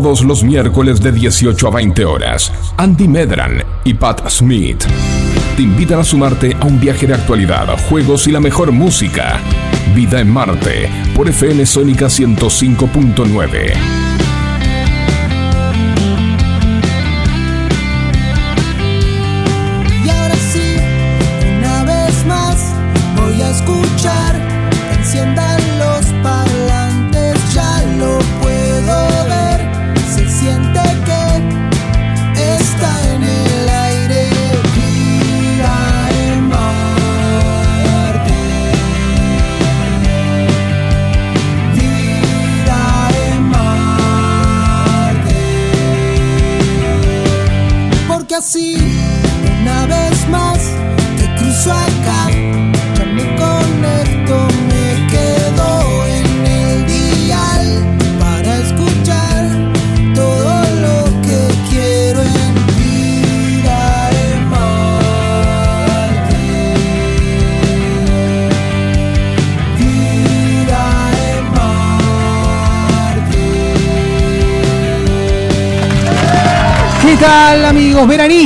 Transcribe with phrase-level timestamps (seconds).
[0.00, 2.52] todos los miércoles de 18 a 20 horas.
[2.76, 4.84] Andy Medran y Pat Smith
[5.56, 9.40] te invitan a sumarte a un viaje de actualidad, juegos y la mejor música.
[9.96, 13.97] Vida en Marte por FM Sónica 105.9.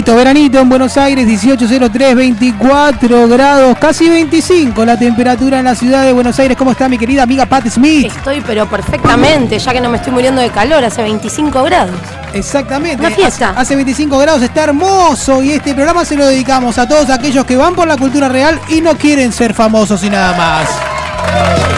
[0.03, 6.05] Veranito, veranito en Buenos Aires, 1803, 24 grados, casi 25 la temperatura en la ciudad
[6.05, 6.57] de Buenos Aires.
[6.57, 8.07] ¿Cómo está mi querida amiga Pat Smith?
[8.07, 11.95] Estoy pero perfectamente, ya que no me estoy muriendo de calor, hace 25 grados.
[12.33, 13.05] Exactamente.
[13.05, 13.51] Una fiesta.
[13.51, 17.45] Hace, hace 25 grados, está hermoso y este programa se lo dedicamos a todos aquellos
[17.45, 21.72] que van por la cultura real y no quieren ser famosos y nada más.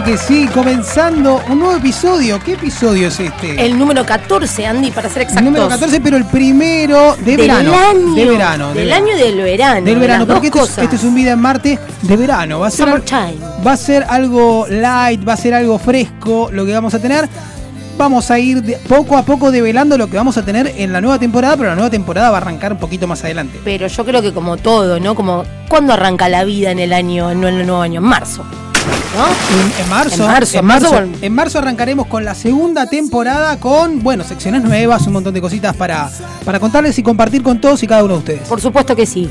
[0.00, 2.40] Claro que sí, comenzando un nuevo episodio.
[2.42, 3.66] ¿Qué episodio es este?
[3.66, 5.44] El número 14, Andy, para ser exactos.
[5.44, 7.74] número 14, pero el primero de del verano.
[7.74, 8.14] año.
[8.14, 8.72] De verano.
[8.72, 9.84] de Del año y del verano.
[9.84, 12.60] Del verano, porque este es, este es un Vida en Marte de verano.
[12.60, 16.72] Va a ser, va a ser algo light, va a ser algo fresco lo que
[16.72, 17.28] vamos a tener.
[17.98, 21.02] Vamos a ir de- poco a poco develando lo que vamos a tener en la
[21.02, 23.60] nueva temporada, pero la nueva temporada va a arrancar un poquito más adelante.
[23.64, 25.14] Pero yo creo que como todo, ¿no?
[25.14, 28.00] Como, ¿cuándo arranca la vida en el año, no en el nuevo año?
[28.00, 28.46] En marzo.
[29.16, 29.26] ¿No?
[29.26, 33.58] En, en marzo, En marzo, en marzo, marzo, en marzo arrancaremos con la segunda temporada
[33.58, 36.08] con, bueno, secciones nuevas, un montón de cositas para,
[36.44, 38.48] para contarles y compartir con todos y cada uno de ustedes.
[38.48, 39.28] Por supuesto que sí.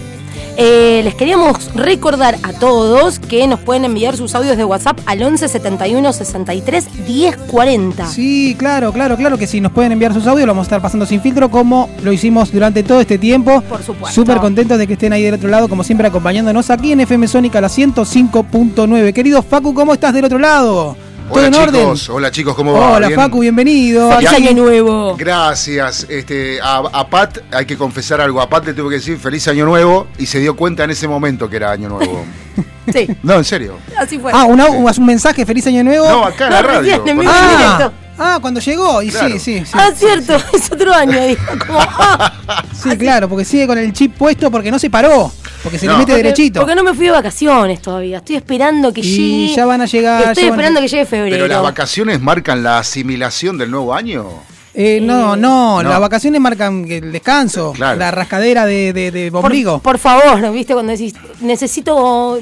[0.61, 5.23] Eh, les queríamos recordar a todos que nos pueden enviar sus audios de WhatsApp al
[5.23, 8.05] 11 71 63 10 40.
[8.07, 9.61] Sí, claro, claro, claro que sí.
[9.61, 12.51] Nos pueden enviar sus audios, lo vamos a estar pasando sin filtro como lo hicimos
[12.51, 13.61] durante todo este tiempo.
[13.61, 14.13] Por supuesto.
[14.13, 17.29] Súper contentos de que estén ahí del otro lado, como siempre acompañándonos aquí en FM
[17.29, 19.13] Sónica, la 105.9.
[19.13, 20.97] Querido Facu, ¿cómo estás del otro lado?
[21.29, 21.81] ¿Todo Hola en orden?
[21.81, 22.93] chicos, hola chicos, ¿cómo va?
[22.93, 23.19] Hola ¿Bien?
[23.19, 24.11] Facu, bienvenido.
[24.13, 25.15] Feliz Aquí- año nuevo.
[25.15, 26.07] Gracias.
[26.09, 28.41] Este, a, a Pat hay que confesar algo.
[28.41, 31.07] A Pat le tuve que decir feliz año nuevo y se dio cuenta en ese
[31.07, 32.25] momento que era año nuevo.
[32.91, 33.77] Sí, No, en serio.
[33.99, 34.31] así fue.
[34.33, 36.09] Ah, una- un mensaje, feliz año nuevo.
[36.09, 36.97] No, acá en la radio.
[37.05, 39.29] recién, ah, ah, cuando llegó, y Claro.
[39.29, 39.71] sí, sí, sí.
[39.75, 41.21] ah, cierto, es otro año.
[41.21, 42.33] dijo, como, ah,
[42.73, 45.31] Sí, claro, porque sigue con el chip puesto porque no se paró,
[45.63, 45.93] porque se No.
[45.93, 46.59] le mete porque- derechito.
[46.61, 48.17] Porque no me fui de vacaciones todavía.
[48.17, 49.03] Estoy esperando que Y
[49.47, 49.55] llegue.
[49.55, 51.35] ya van a llegar, Estoy a- esperando que llegue febrero.
[51.35, 54.25] Pero las vacaciones marcan la asimilación del nuevo año.
[54.73, 55.89] Eh, no, no, No.
[55.89, 57.97] las vacaciones marcan el descanso, Claro.
[57.99, 59.79] la rascadera de, de, de por, ombligo.
[59.79, 60.73] por favor, ¿viste?
[60.73, 62.39] Cuando decís, necesito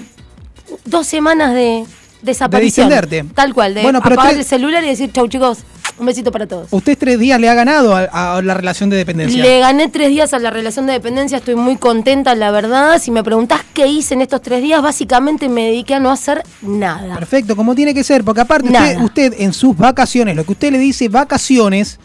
[0.85, 1.85] dos semanas de
[2.21, 2.89] desaparición.
[2.89, 3.33] De distenderte.
[3.33, 5.59] Tal cual, de Bueno, pero apagar tres- el celular y decir, chau chicos,
[5.97, 6.67] un besito para todos.
[6.71, 9.41] Usted tres días le ha ganado a, a la relación de dependencia.
[9.41, 13.01] Le gané tres días a la relación de dependencia, estoy muy contenta, la verdad.
[13.01, 16.43] Si me preguntás qué hice en estos tres días, básicamente me dediqué a no hacer
[16.61, 17.15] nada.
[17.15, 20.79] Perfecto, como tiene que ser, porque aparte usted en sus vacaciones, lo que usted le
[20.79, 21.99] dice vacaciones,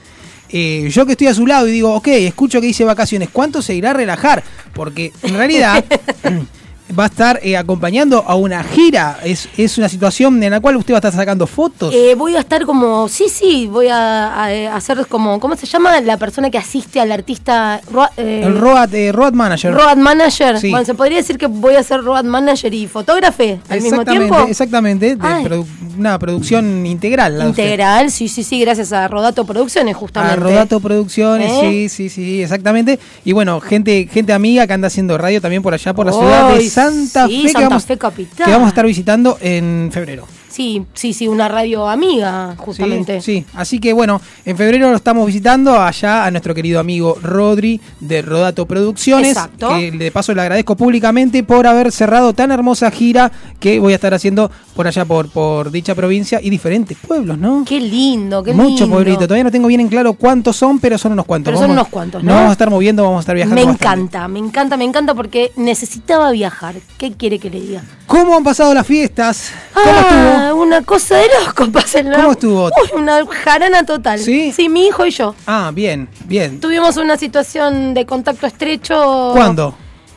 [0.49, 3.63] eh, yo que estoy a su lado y digo, ok, escucho que dice vacaciones, ¿cuánto
[3.63, 4.43] se irá a relajar?
[4.75, 5.85] Porque en realidad
[6.99, 10.77] va a estar eh, acompañando a una gira, es, es una situación en la cual
[10.77, 11.95] usted va a estar sacando fotos.
[11.95, 15.67] Eh, voy a estar como, sí, sí, voy a, a- a hacer como, ¿cómo se
[15.67, 16.01] llama?
[16.03, 17.81] La persona que asiste al artista.
[17.91, 19.73] ro- eh, el road, eh, road manager.
[19.75, 20.59] Road Manager.
[20.59, 20.71] Sí.
[20.71, 24.39] Bueno, se podría decir que voy a ser Road Manager y fotógrafe al mismo tiempo.
[24.49, 25.67] exactamente, de produ-
[25.99, 27.39] una producción integral.
[27.39, 27.47] la.
[27.47, 30.35] Integral, sí, sí, sí, gracias a Rodato Producciones, justamente.
[30.35, 31.89] A Rodato Producciones, ¿Eh?
[31.89, 32.99] sí, sí, sí, exactamente.
[33.25, 36.49] Y bueno, gente, gente amiga que anda haciendo radio también por allá por la ciudad
[36.49, 38.45] de Santa Sí, Fe, que, Santa vamos, Fe capital.
[38.47, 40.27] que vamos a estar visitando en febrero.
[40.53, 43.21] Sí, sí, sí, una radio amiga, Sí, justamente.
[43.23, 47.81] Sí, así que bueno, en febrero lo estamos visitando allá a nuestro querido amigo Rodri
[48.01, 49.31] de Rodato Producciones.
[49.31, 49.71] Exacto.
[49.79, 53.97] Que de paso le agradezco públicamente por haber cerrado tan hermosa gira que voy a
[53.97, 57.65] estar haciendo por allá, por, por dicha provincia y diferentes pueblos, ¿no?
[57.67, 58.97] Qué lindo, qué Muchos lindo.
[58.97, 59.25] pueblitos.
[59.25, 61.51] Todavía no tengo bien en claro cuántos son, pero son unos cuantos.
[61.53, 62.35] Pero son unos cuantos, Nos ¿no?
[62.35, 63.55] vamos a estar moviendo, vamos a estar viajando.
[63.55, 63.85] Me bastante.
[64.03, 66.75] encanta, me encanta, me encanta porque necesitaba viajar.
[66.99, 67.83] ¿Qué quiere que le diga?
[68.07, 69.51] ¿Cómo han pasado las fiestas?
[69.73, 70.42] ¿Cómo ah, estuvo?
[70.55, 72.17] Una cosa de loco, pásenlo.
[72.17, 72.65] ¿Cómo estuvo?
[72.67, 74.19] Uy, una jarana total.
[74.19, 74.53] ¿Sí?
[74.53, 75.35] Sí, mi hijo y yo.
[75.47, 76.61] Ah, bien, bien.
[76.61, 79.31] Tuvimos una situación de contacto estrecho.
[79.33, 79.75] ¿Cuándo?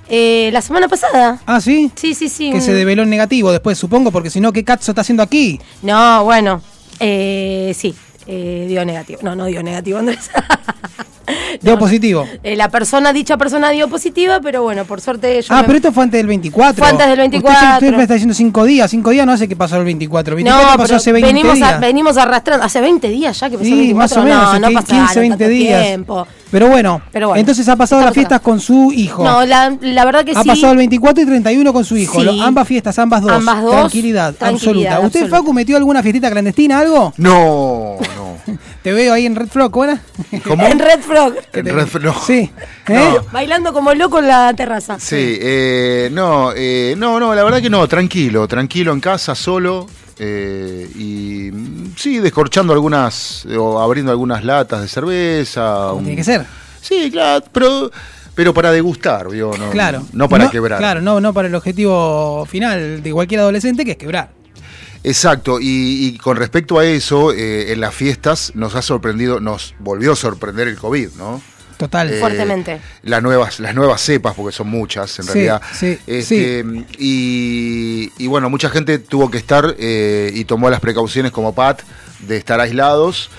[0.08, 1.40] Eh, la semana pasada.
[1.46, 1.92] Ah, ¿sí?
[1.96, 2.52] Sí, sí, sí.
[2.52, 5.60] Que se develó en negativo después, supongo, porque si no, ¿qué cazzo está haciendo aquí?
[5.82, 6.62] No, bueno.
[7.00, 7.96] Eh, sí,
[8.28, 9.20] eh, dio negativo.
[9.24, 10.30] No, no dio negativo, Andrés.
[11.62, 12.26] Dio No, positivo.
[12.44, 15.78] eh, la persona, dicha persona dio positiva, pero bueno, por suerte yo Ah, me- pero
[15.78, 16.76] esto fue antes del 24.
[16.84, 17.74] Fue antes del Usted, 24.
[17.88, 18.92] usted me está diciendo 5 días.
[18.92, 20.34] 5 días no hace que pasó el 24.
[20.34, 21.74] El 24 No, pasó pero hace 20 venimos, días.
[21.74, 22.66] a- venimos arrastrando.
[22.66, 23.98] Hace 20 días ya que pasó el Sí, 24.
[23.98, 25.84] más o menos, No, hace no 15, pasa nada, 20 tanto días.
[25.86, 26.28] tiempo.
[26.52, 28.44] Pero bueno, Pero bueno, entonces ha pasado las fiestas acá.
[28.44, 29.24] con su hijo.
[29.24, 30.48] No, la, la verdad que ha sí.
[30.48, 32.20] pasado el 24 y 31 con su hijo.
[32.20, 32.26] Sí.
[32.26, 33.32] Lo- ambas fiestas, ambas dos.
[33.32, 34.90] Ambas dos, Tranquilidad, tranquilidad absoluta.
[35.08, 35.38] ¿Usted, absoluta.
[35.38, 37.14] Facu, metió alguna fiestita clandestina, algo?
[37.18, 38.36] No, no.
[38.84, 40.00] Te veo ahí en Red Frog, ¿cómo era?
[40.48, 40.66] ¿Cómo?
[40.68, 41.15] En Red Frog.
[41.54, 42.14] En Red- no.
[42.26, 42.52] Sí.
[42.88, 42.94] ¿Eh?
[43.16, 43.26] No.
[43.32, 45.00] Bailando como loco en la terraza.
[45.00, 49.88] Sí, eh, no, eh, no, no, la verdad que no, tranquilo, tranquilo en casa, solo.
[50.18, 55.88] eh, y mm, sí, descorchando algunas, eh, o abriendo algunas latas de cerveza.
[55.90, 56.46] Como un- tiene que ser.
[56.82, 57.92] Sí, claro, pero,
[58.34, 59.28] pero para degustar.
[59.32, 60.04] No, Claro.
[60.14, 60.78] No para quebrar.
[60.80, 64.30] Claro, no, no para el objetivo final de cualquier adolescente, que es quebrar.
[65.08, 69.76] Exacto, y, y con respecto a eso, eh, en las fiestas nos ha sorprendido, nos
[69.80, 71.42] volvió a sorprender el COVID, ¿no?
[71.78, 72.10] Total.
[72.12, 72.80] Eh, Fuertemente.
[73.04, 75.62] Las nuevas, las nuevas cepas, porque son muchas en Sí, realidad.
[75.74, 76.64] sí, Este,
[76.98, 81.82] Y, y bueno, mucha gente tuvo que estar eh, y tomó las precauciones como Pat
[82.28, 83.30] de estar aislados,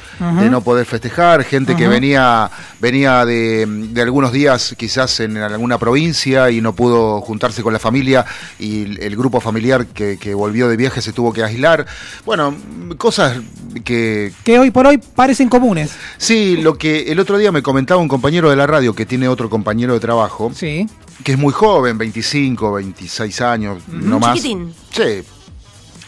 [0.41, 2.51] de no poder festejar, gente que venía,
[2.81, 7.79] venía de, de algunos días quizás en alguna provincia y no pudo juntarse con la
[7.79, 8.25] familia
[8.59, 11.87] y el, el grupo familiar que, que volvió de viaje se tuvo que aislar.
[12.25, 12.55] Bueno,
[12.99, 13.39] cosas
[13.85, 15.91] que, que hoy por hoy parecen comunes.
[16.19, 19.29] Sí, lo que el otro día me comentaba un compañero de la radio que tiene
[19.29, 20.87] otro compañero de trabajo, Sí.
[21.25, 24.35] que es muy joven, 25, 26 años, no más.
[24.37, 24.73] Chiquitín.
[24.91, 25.23] Sí.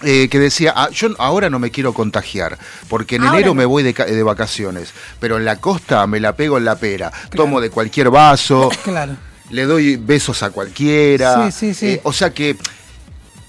[0.05, 2.57] Eh, que decía, "Ah, yo ahora no me quiero contagiar,
[2.89, 3.55] porque en Ahora enero no.
[3.57, 7.11] me voy de, de vacaciones, pero en la costa me la pego en la pera,
[7.35, 9.17] tomo de cualquier vaso, Claro.
[9.51, 11.51] le doy besos a cualquiera.
[11.51, 11.87] Sí, sí, sí.
[11.87, 12.57] Eh, o sea que.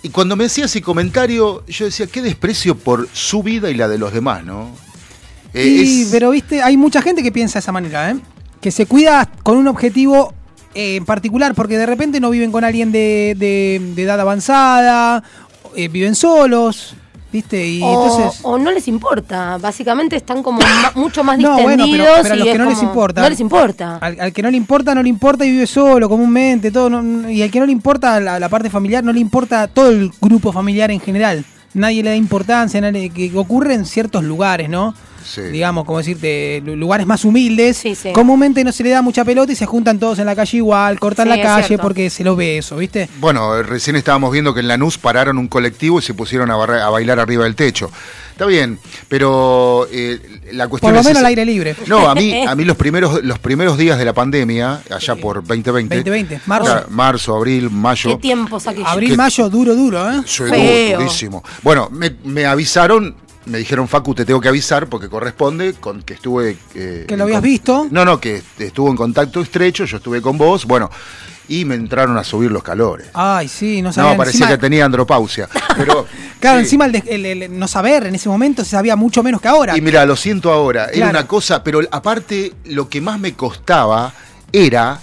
[0.01, 3.87] Y cuando me hacía ese comentario, yo decía, qué desprecio por su vida y la
[3.87, 4.75] de los demás, ¿no?
[5.53, 8.15] Eh, es- pero viste, hay mucha gente que piensa de esa manera, ¿eh?
[8.59, 10.33] Que se cuida con un objetivo
[10.73, 15.23] en particular, porque de repente no viven con alguien de, de- de edad avanzada,
[15.75, 16.95] eh, viven solos,
[17.31, 17.65] ¿viste?
[17.67, 18.39] Y o, entonces.
[18.43, 19.57] o no les importa.
[19.57, 20.59] Básicamente están como
[20.95, 22.07] mucho más No, bueno, distendidos.
[22.07, 23.21] pero- pero a los que no les importa.
[23.21, 23.97] No les importa.
[23.97, 26.89] Al, al que no le importa, no le importa y vive solo, comúnmente, todo.
[26.89, 29.89] no- y al que no le importa la, la parte familiar, no le importa todo
[29.89, 31.45] el grupo familiar en general.
[31.73, 34.95] Nadie le da importancia, nadie- que ocurre en ciertos lugares, ¿no?
[35.29, 35.41] Sí.
[35.41, 37.77] Digamos, como decirte, lu- lugares más humildes.
[37.77, 38.11] Sí, sí.
[38.13, 40.99] Comúnmente no se le da mucha pelota y se juntan todos en la calle igual,
[40.99, 41.83] cortan Sí, la es calle cierto.
[41.83, 43.07] porque se lo ve eso, ¿viste?
[43.19, 47.19] Bueno, recién estábamos viendo que en Lanús pararon un colectivo y se pusieron a, bailar
[47.19, 47.91] arriba del techo.
[48.31, 50.17] Está bien, pero eh,
[50.53, 51.75] la cuestión Por lo es menos al aire libre.
[51.87, 55.43] No, a mí, a mí los primeros, los primeros días de la pandemia, allá por
[55.45, 55.93] 2020.
[55.95, 56.65] 2020, marzo.
[56.71, 58.11] Claro, marzo, abril, mayo.
[58.11, 58.87] ¿Qué tiempos aquellos?
[58.89, 60.21] Abril, que- mayo, duro, duro, ¿eh?
[60.25, 60.99] Sí, Feo.
[60.99, 61.43] durísimo.
[61.63, 63.13] Bueno, me, me avisaron,
[63.49, 66.57] me dijeron, Facu, te tengo que avisar porque corresponde con que estuve...
[66.75, 67.87] eh, Que lo habías visto.
[67.91, 70.89] No, no, que estuvo en contacto estrecho, yo estuve con vos, bueno,
[71.47, 73.07] y me entraron a subir los calores.
[73.13, 74.11] Ay, sí, no sabía.
[74.11, 75.49] no, parecía encima- que tenía andropausia.
[75.77, 76.05] Pero,
[76.39, 76.63] Claro, sí.
[76.65, 79.47] encima el, de- el- el no saber en ese momento se sabía mucho menos que
[79.47, 79.75] ahora.
[79.75, 84.13] Y mira, lo siento ahora, era una cosa, pero aparte lo que más me costaba
[84.51, 84.99] era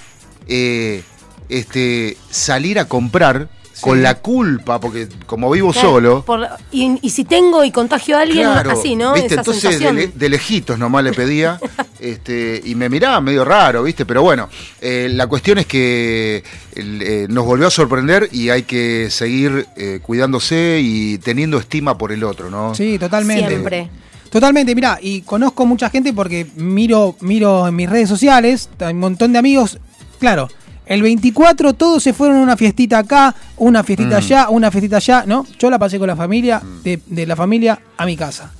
[0.47, 1.03] eh,
[1.49, 3.49] este, salir a comprar
[3.81, 6.25] con la culpa, porque como vivo Claro, solo...
[6.25, 9.13] por- y, y si tengo y contagio a alguien, Claro, así, ¿no?
[9.13, 9.27] ¿viste?
[9.35, 9.97] Esa Entonces de, sensación.
[9.97, 11.61] le- de lejitos nomás le pedía
[12.01, 14.07] este, y me miraba medio raro, ¿viste?
[14.07, 14.49] Pero bueno,
[14.81, 16.43] eh, la cuestión es que
[16.75, 22.13] eh, nos volvió a sorprender y hay que seguir eh, cuidándose y teniendo estima por
[22.13, 22.75] el otro, ¿no?
[22.75, 23.49] Sí, totalmente.
[23.49, 23.91] Siempre.
[24.31, 29.01] Totalmente, mira, y conozco mucha gente porque miro, miro en mis redes sociales, hay un
[29.01, 29.79] montón de amigos,
[30.19, 30.49] claro,
[30.87, 34.19] el 24 todos se fueron a una fiestita acá, una fiestita Mm.
[34.19, 35.47] allá, una fiestita allá, ¿no?
[35.59, 38.53] Yo la pasé con la familia, de, de la familia a mi casa.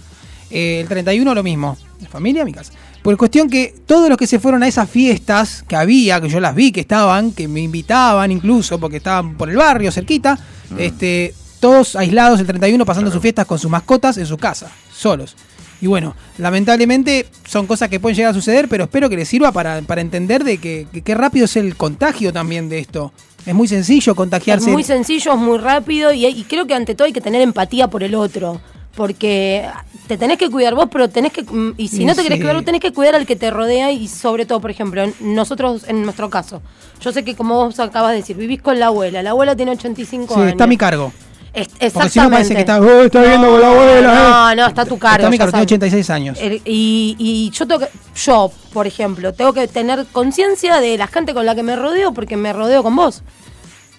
[0.51, 1.77] Eh, el 31 lo mismo.
[2.01, 2.73] La familia, mi casa.
[3.03, 6.41] Por cuestión que todos los que se fueron a esas fiestas que había, que yo
[6.41, 10.39] las vi, que estaban, que me invitaban incluso, porque estaban por el barrio, cerquita,
[10.77, 15.37] este, todos aislados el 31 pasando sus fiestas con sus mascotas en su casa, solos.
[15.81, 19.53] Y bueno, lamentablemente son cosas que pueden llegar a suceder, pero espero que les sirva
[19.53, 23.13] para, para entender de que, que- qué rápido es el contagio también de esto.
[23.45, 24.71] Es muy sencillo Es contagiarse.
[24.71, 27.89] muy sencillo, es muy rápido y, y creo que ante todo hay que tener empatía
[27.89, 28.61] por el otro.
[28.97, 29.67] Porque
[30.09, 31.43] te tenés que cuidar vos, pero tenés que.
[31.43, 32.41] mm, Y si no te querés sí.
[32.43, 35.85] cuidar, vos tenés que cuidar al que te rodea y sobre todo, por ejemplo, nosotros,
[35.87, 36.63] en nuestro caso.
[37.03, 39.23] Yo sé que, como vos acabas de decir, vivís con la abuela.
[39.23, 40.53] La abuela tiene 85 Sí, años.
[40.53, 41.13] está a mi cargo.
[41.57, 42.13] Es- Porque exactamente.
[42.13, 44.15] si no parece que está, "Oh, está viendo con la abuela.
[44.15, 44.57] No, eh".
[44.57, 45.17] no, está a tu cargo.
[45.17, 45.73] Está mi cargo, tiene sabes.
[45.73, 46.39] 86 años.
[46.41, 51.07] El- y, y yo tengo que, yo, por ejemplo, tengo que tener conciencia de la
[51.07, 53.23] gente con la que me rodeo porque me rodeo con vos.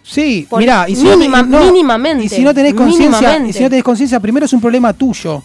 [0.03, 3.63] Sí, Por- mirá, y si mínima- no, no, mínimamente, Y si no tenés conciencia, si
[3.63, 5.43] no tenés conciencia, primero es un problema tuyo.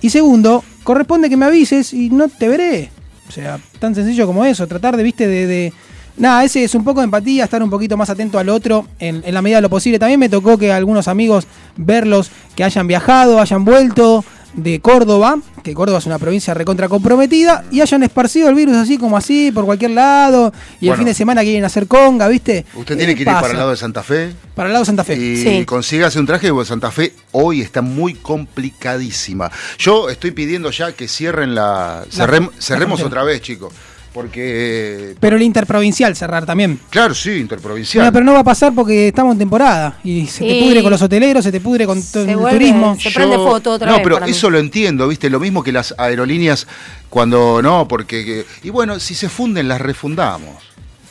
[0.00, 2.90] Y segundo, corresponde que me avises y no te veré.
[3.28, 5.72] O sea, tan sencillo como eso, tratar de, viste, de, de-
[6.16, 9.22] Nada, ese es un poco de empatía, estar un poquito más atento al otro en,
[9.24, 9.98] en la medida de lo posible.
[9.98, 15.74] También me tocó que algunos amigos verlos que hayan viajado, hayan vuelto de Córdoba, que
[15.74, 19.64] Córdoba es una provincia recontra comprometida, y hayan esparcido el virus así como así por
[19.64, 22.64] cualquier lado, y el fin de semana quieren hacer conga, ¿viste?
[22.76, 24.86] Usted tiene ¿Qué que ir para el lado de Santa Fe Para el lado de
[24.86, 25.16] Santa Fe.
[25.16, 25.64] y Sí.
[25.64, 29.50] consígase un traje porque Santa Fe hoy está muy complicadísima.
[29.78, 32.04] Yo estoy pidiendo ya que cierren la...
[32.12, 33.72] cerrem- la cerremos otra vez, chicos.
[34.14, 35.16] Porque...
[35.18, 36.78] Pero el interprovincial cerrar también.
[36.88, 38.06] Claro, sí, interprovincial.
[38.06, 39.98] No, pero no va a pasar porque estamos en temporada.
[40.04, 42.52] Y se te pudre con los hoteleros, se te pudre con todo Se el vuelve-
[42.52, 42.96] turismo.
[42.98, 44.32] se prende foto otra no, vez pero para mí.
[44.32, 45.28] eso lo entiendo, ¿viste?
[45.28, 46.66] Lo mismo que las aerolíneas
[47.10, 50.62] cuando no, porque que- y bueno, si se funden las refundamos.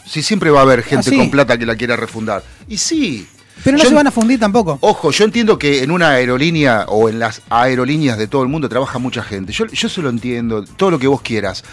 [0.06, 1.18] Si siempre va a haber gente Ah, sí.
[1.18, 2.42] con plata que la quiera refundar.
[2.70, 3.28] Y sí.
[3.64, 4.78] Pero no Yo se van a fundir tampoco.
[4.82, 8.68] Ojo, yo entiendo que en una aerolínea o en las aerolíneas de todo el mundo
[8.68, 9.54] trabaja mucha gente.
[9.54, 11.64] Yo, yo se lo entiendo, todo lo que vos quieras.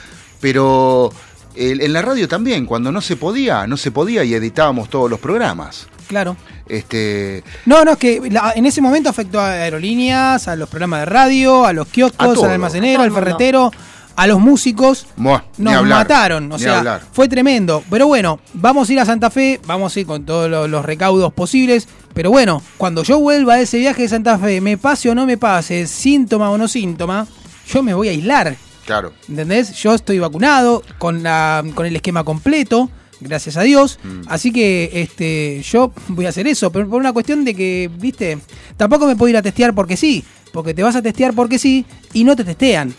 [0.41, 1.13] Pero
[1.55, 5.11] el- en la radio también, cuando no se podía, no se podía y editábamos todos
[5.11, 5.87] los programas.
[6.09, 6.37] Claro.
[6.69, 11.01] Este, No, no, es que la- en ese momento afectó a aerolíneas, a los programas
[11.01, 12.45] de radio, a los A kioscos, todo.
[12.47, 13.71] al almacenero, A al ferretero,
[14.17, 15.07] a los músicos.
[15.17, 17.03] Buah, Nos hablar, mataron, o sea, hablar.
[17.13, 17.83] fue tremendo.
[17.91, 20.85] Pero bueno, vamos a ir a Santa Fe, vamos a ir con todos lo- los
[20.85, 21.89] recaudos posibles.
[22.15, 25.27] Pero bueno, cuando yo vuelva a ese viaje de Santa Fe, me pase o no
[25.27, 27.27] me pase, síntoma o no síntoma,
[27.69, 28.57] yo me voy a aislar.
[28.91, 29.13] Claro.
[29.29, 29.73] ¿Entendés?
[29.75, 33.99] Yo estoy vacunado con, la, con el esquema completo, gracias a Dios.
[34.03, 34.23] Mm.
[34.29, 38.39] Así que este, yo voy a hacer eso, pero por una cuestión de que, viste,
[38.77, 41.85] tampoco me puedo ir a testear porque sí, porque te vas a testear porque sí
[42.13, 42.93] y no te testean.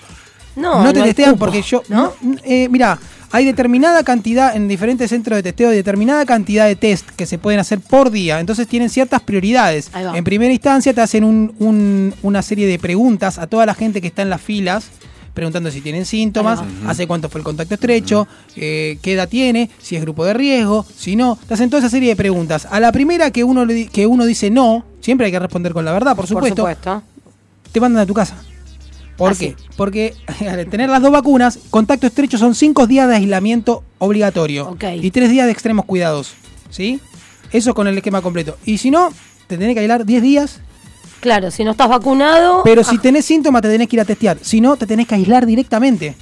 [0.55, 1.81] No, No, te hay testean porque yo...
[1.89, 2.13] ¿no?
[2.21, 2.98] No, eh, mira,
[3.33, 7.60] hay determinada cantidad, en diferentes centros de testeo, determinada cantidad de test que se pueden
[7.62, 8.39] hacer por día.
[8.41, 9.89] Entonces tienen ciertas prioridades.
[10.13, 14.01] En primera instancia te hacen un- un- una serie de preguntas a toda la gente
[14.01, 14.89] que está en las filas,
[15.33, 19.95] preguntando si tienen síntomas, hace cuánto fue el contacto estrecho, eh, qué edad tiene, si
[19.95, 21.38] es grupo de riesgo, si no.
[21.47, 22.67] Te hacen toda esa serie de preguntas.
[22.69, 25.73] A la primera que uno, le di- que uno dice no, siempre hay que responder
[25.73, 27.03] con la verdad, por supuesto Por supuesto.
[27.71, 28.35] te mandan a tu casa.
[29.17, 29.55] ¿Por qué?
[29.77, 30.15] Porque
[30.50, 34.83] al tener las dos vacunas, contacto estrecho son cinco días de aislamiento obligatorio Ok.
[35.01, 36.33] y tres días de extremos cuidados.
[36.69, 37.00] ¿Sí?
[37.51, 38.57] Eso con el esquema completo.
[38.65, 39.09] Y si no,
[39.47, 40.61] te tenés que aislar 10 días,
[41.22, 42.62] Claro, si no estás vacunado.
[42.63, 44.38] pero si ah, tenés síntomas te tenés que ir a testear.
[44.42, 46.16] Si no, te tenés que aislar directamente.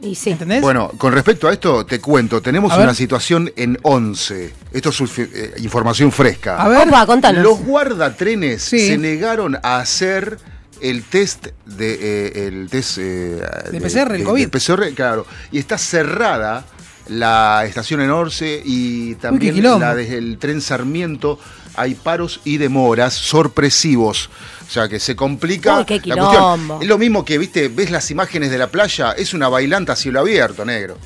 [0.00, 0.30] Y sí.
[0.30, 0.60] ¿Entendés?
[0.60, 2.94] Bueno, con respecto a esto, te cuento, tenemos A una ver.
[2.94, 4.52] situación en 11.
[4.72, 6.62] Esto es eh, información fresca.
[6.62, 6.86] A ver.
[6.88, 7.42] Opa, contanos.
[7.42, 8.86] Los guardatrenes Sí.
[8.88, 10.38] se negaron a hacer
[10.82, 13.40] el test de eh, el test eh,
[13.72, 14.42] De PCR, el COVID.
[14.42, 16.66] de PCR, claro, y está cerrada
[17.08, 19.78] la estación en Orce y también quilombo.
[19.80, 21.38] la del tren Sarmiento.
[21.76, 24.30] Hay paros y demoras sorpresivos.
[24.66, 26.78] O sea que se complica Uy, qué la cuestión.
[26.82, 29.96] Es lo mismo que, viste, ves las imágenes de la playa, es una bailanta a
[29.96, 30.96] cielo abierto, negro.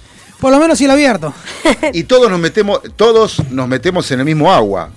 [0.40, 1.34] Por lo menos cielo abierto.
[1.92, 4.90] y todos nos metemos, todos nos metemos en el mismo agua.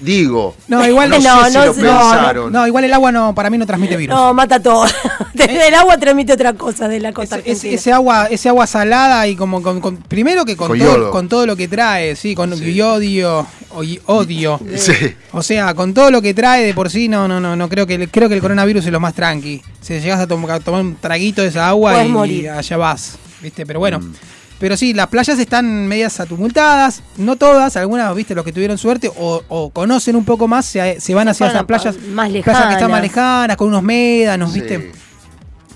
[0.00, 1.80] Digo, No, igual no, No, sé si no lo sé.
[1.80, 2.52] pensaron.
[2.52, 4.14] No, igual el agua no, para mí no transmite virus.
[4.14, 4.84] No, mata todo.
[5.34, 7.74] Desde el agua transmite otra cosa de la costa Ese, ese- argentina.
[7.76, 11.28] ese agua, ese agua salada y como con, con- primero que con Con todo, con
[11.28, 14.60] todo lo que trae, sí, con yodio, o- odio.
[14.76, 14.92] Sí.
[15.32, 17.86] O sea, con todo lo que trae de por sí, no, no, no, no creo
[17.86, 19.62] que el- creo que el coronavirus es lo más tranqui.
[19.80, 22.50] Si llegas a, tom- a tomar un traguito de esa agua Puedes y, morir.
[22.50, 23.64] allá vas, ¿viste?
[23.64, 24.00] Pero bueno.
[24.00, 24.12] Mm.
[24.58, 29.10] Pero sí, las playas están medias atumultadas, no todas, algunas, viste, los que tuvieron suerte
[29.14, 32.28] o, o conocen un poco más, se, se van Se hacia esas a- playas, más
[32.30, 33.02] playas que están más lejanas.
[33.02, 34.60] lejanas, con unos médanos, Sí.
[34.60, 34.92] viste.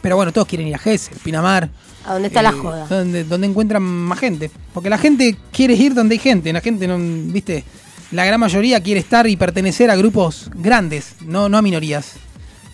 [0.00, 1.68] Pero bueno, todos quieren ir a Gesell, Pinamar.
[2.06, 2.86] ¿A dónde está la eh, joda?
[2.86, 4.50] Donde, donde encuentran más gente.
[4.72, 6.50] Porque la gente quiere ir donde hay gente.
[6.50, 7.64] La gente no, viste,
[8.12, 12.12] la gran mayoría quiere estar y pertenecer a grupos grandes, no, no a minorías.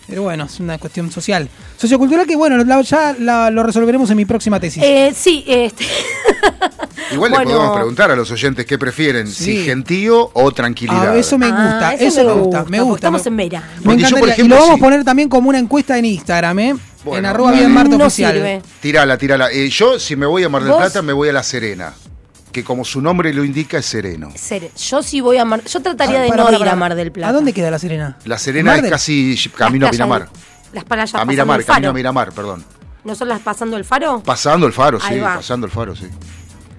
[0.07, 1.49] Pero bueno, es una cuestión social.
[1.77, 4.81] Sociocultural que, bueno, la- ya la- lo resolveremos en mi próxima tesis.
[4.83, 5.85] Eh, sí, este.
[7.11, 7.45] Igual Bueno.
[7.45, 9.43] le podemos preguntar a los oyentes qué prefieren, Sí.
[9.57, 11.13] si gentío o tranquilidad.
[11.13, 12.95] Ah, eso me Ah, gusta, eso, me gusta, me porque gusta.
[13.07, 13.65] Estamos me- en verano.
[13.77, 14.33] Me Porque yo, por encantaría.
[14.33, 14.81] ejemplo, y lo vamos sí.
[14.81, 16.75] a poner también como una encuesta en Instagram, ¿eh?
[17.09, 18.33] en arroba bien Marta no oficial.
[18.33, 18.61] sirve.
[18.81, 19.49] Tirala, tirala.
[19.51, 20.81] Eh, yo, si me voy a Mar del ¿Vos?
[20.81, 21.93] Plata, me voy a La Serena.
[22.51, 24.31] Que como su nombre lo indica, es sereno.
[24.35, 25.63] Ser- Yo sí voy a Mar.
[25.65, 26.71] Yo trataría Ah, de para, no para, ir para.
[26.71, 27.29] a Mar del Plata.
[27.29, 28.17] ¿A dónde queda La Serena?
[28.25, 30.29] La Serena Mar es del- casi camino a Las playas- Miramar.
[30.73, 31.75] Las playas A pasando Miramar, el faro.
[31.75, 32.63] camino a Miramar, perdón.
[33.03, 34.21] ¿No son las pasando el faro?
[34.23, 35.35] Pasando el faro, Ahí sí, va.
[35.35, 36.07] pasando el faro, sí.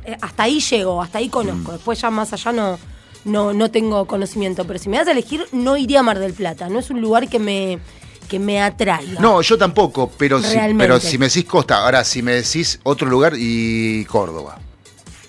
[0.05, 1.31] Eh, hasta ahí llego, hasta ahí Mm.
[1.31, 1.73] conozco.
[1.73, 2.79] Después ya más allá no,
[3.25, 4.67] no, no tengo conocimiento.
[4.67, 6.69] Pero si me das a elegir, no iría a Mar del Plata.
[6.69, 7.79] No es un lugar que me,
[8.29, 9.21] que me atraiga.
[9.21, 10.85] No, yo tampoco, pero si, Realmente.
[10.85, 14.59] pero si me decís Costa, ahora si me decís otro lugar y Córdoba.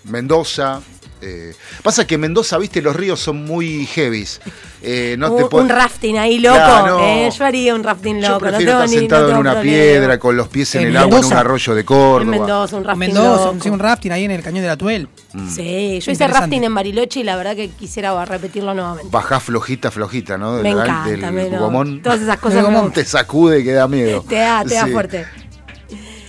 [0.09, 0.81] Mendoza.
[1.21, 4.39] eh, pasa que Mendoza, viste, los ríos son muy heavies.
[4.81, 6.55] Eh, no te un, puedo- un rafting ahí loco.
[6.55, 7.05] Claro, no.
[7.05, 8.33] eh, yo haría un rafting Yo loco.
[8.45, 9.61] no prefiero tengo estar ni- no sentado en una problema.
[9.81, 11.39] piedra con los pies en, En el agua en un Mendoza.
[11.41, 12.31] arroyo de En Córdoba.
[12.37, 13.57] Mendoza, un En rafting Mendoza, loco.
[13.61, 15.09] sí, un rafting ahí en el cañón de la Tuel.
[15.33, 15.49] Mm.
[15.49, 19.09] Sí, yo hice rafting en Bariloche y la verdad que quisiera repetirlo nuevamente.
[19.11, 20.53] Bajás flojita, flojita, ¿no?
[20.53, 22.01] Me Del- encanta, del me- no, Gomón.
[22.01, 22.89] todas esas cosas Del me.
[22.91, 24.23] Te sacude que da miedo.
[24.25, 24.91] Te da, te da Sí.
[24.93, 25.25] fuerte.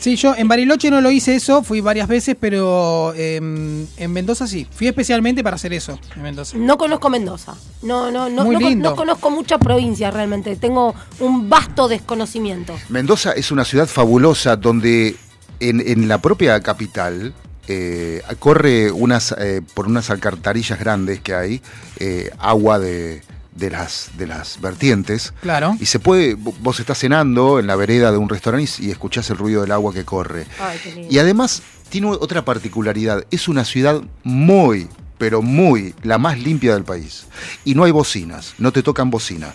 [0.01, 4.47] Sí, yo en Bariloche no lo hice eso, fui varias veces, pero em, en Mendoza
[4.47, 4.67] sí.
[4.71, 6.57] Fui especialmente para hacer eso en Mendoza.
[6.57, 7.55] No conozco Mendoza.
[7.83, 8.91] No, no, no, Muy no, lindo.
[8.91, 10.57] no conozco muchas provincias realmente.
[10.57, 12.75] Tengo un vasto desconocimiento.
[12.89, 15.17] Mendoza es una ciudad fabulosa donde
[15.61, 17.35] en, en la propia capital
[17.69, 21.63] eh, corre unas eh, por unas alcantarillas grandes que hay
[21.99, 23.23] eh, agua de,
[23.55, 25.33] de las de las vertientes.
[25.43, 25.77] Claro.
[25.81, 29.29] y se puede vos estás cenando en la vereda de un restaurante y, y escuchás
[29.31, 30.47] el ruido del agua que corre.
[30.61, 31.09] Ay, qué lindo.
[31.13, 33.25] y además tiene otra particularidad.
[33.31, 34.89] Es una ciudad muy
[35.19, 37.27] pero muy la más limpia del país.
[37.65, 39.53] Y no hay bocinas no te tocan bocina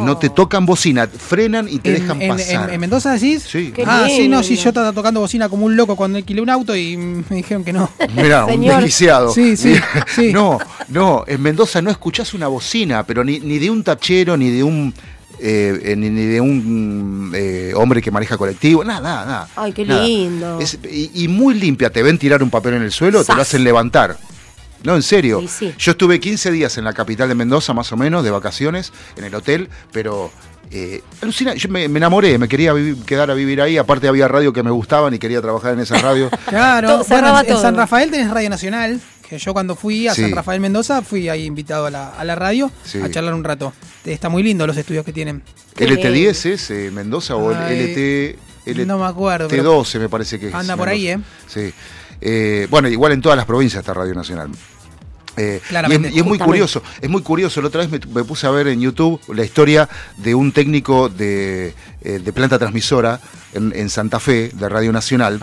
[0.00, 0.32] no te Oh.
[0.32, 3.42] tocan bocina frenan y te En, dejan en- pasar en- en Mendoza decís?
[3.48, 3.72] Sí.
[3.74, 6.50] Qué ah, sí, no, sí, yo estaba tocando bocina como un loco cuando alquilé un
[6.50, 7.90] auto y me dijeron que no.
[8.16, 8.76] Mira, un Señor.
[8.76, 9.32] desquiciado.
[9.32, 9.74] Sí, sí,
[10.14, 10.32] sí.
[10.32, 14.50] No, no, en Mendoza no escuchás una bocina, pero ni, ni de un tachero, ni
[14.50, 14.92] de un
[15.40, 19.48] eh, eh, ni, de un eh, hombre que maneja colectivo, nada, nada, nada.
[19.56, 20.04] Ay, qué nada.
[20.06, 20.60] lindo.
[20.60, 23.42] Es- y, y muy limpia, te ven tirar un papel en el suelo, te lo
[23.42, 24.16] hacen levantar.
[24.84, 25.40] No, en serio.
[25.40, 25.74] Sí, sí.
[25.78, 29.24] Yo estuve 15 días en la capital de Mendoza, más o menos, de vacaciones, en
[29.24, 30.30] el hotel, pero
[30.70, 34.28] eh, alucina, yo me, me enamoré, me quería vivir- quedar a vivir ahí, aparte había
[34.28, 36.30] radio que me gustaban y quería trabajar en esa radio.
[36.46, 37.56] Claro, Todo- bueno, cerraba en.
[37.62, 40.22] San Rafael tenés Radio Nacional, que yo cuando fui a Sí.
[40.22, 43.00] San Rafael Mendoza fui ahí invitado a la, a la radio Sí.
[43.00, 43.72] a charlar un rato.
[44.04, 45.42] Está muy lindo los estudios que tienen.
[45.74, 49.48] Qué ¿LT10 es eh, Mendoza o el Ay, LT, LT12 no me acuerdo.
[49.48, 50.54] pero- me parece que es.
[50.54, 51.30] Anda por ahí, Mendoza.
[51.48, 51.72] Sí.
[52.20, 54.50] Eh, bueno, igual en todas las provincias está Radio Nacional.
[55.36, 57.60] Eh, y, es, y es muy curioso, es muy curioso.
[57.60, 61.08] La otra vez me, me puse a ver en YouTube la historia de un técnico
[61.08, 63.20] de, eh, de planta transmisora
[63.54, 65.40] en, en Santa Fe, de Radio Nacional,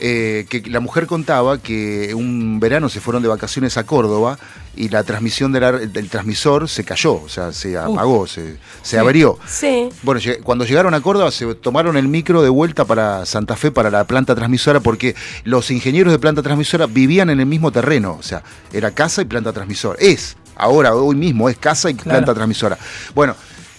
[0.00, 4.38] eh, que la mujer contaba que un verano se fueron de vacaciones a Córdoba
[4.76, 8.96] y la transmisión del transmisor se cayó, o sea, se apagó, se, se Sí.
[8.96, 9.38] averió.
[9.48, 9.88] Sí.
[10.02, 13.90] Bueno, cuando llegaron a Córdoba se tomaron el micro de vuelta para Santa Fe, para
[13.90, 18.22] la planta transmisora, porque los ingenieros de planta transmisora vivían en el mismo terreno, o
[18.22, 19.96] sea, era casa y planta transmisora.
[19.98, 22.10] Es, ahora, hoy mismo, es casa y Claro.
[22.10, 22.76] planta transmisora.
[23.14, 23.34] Bueno,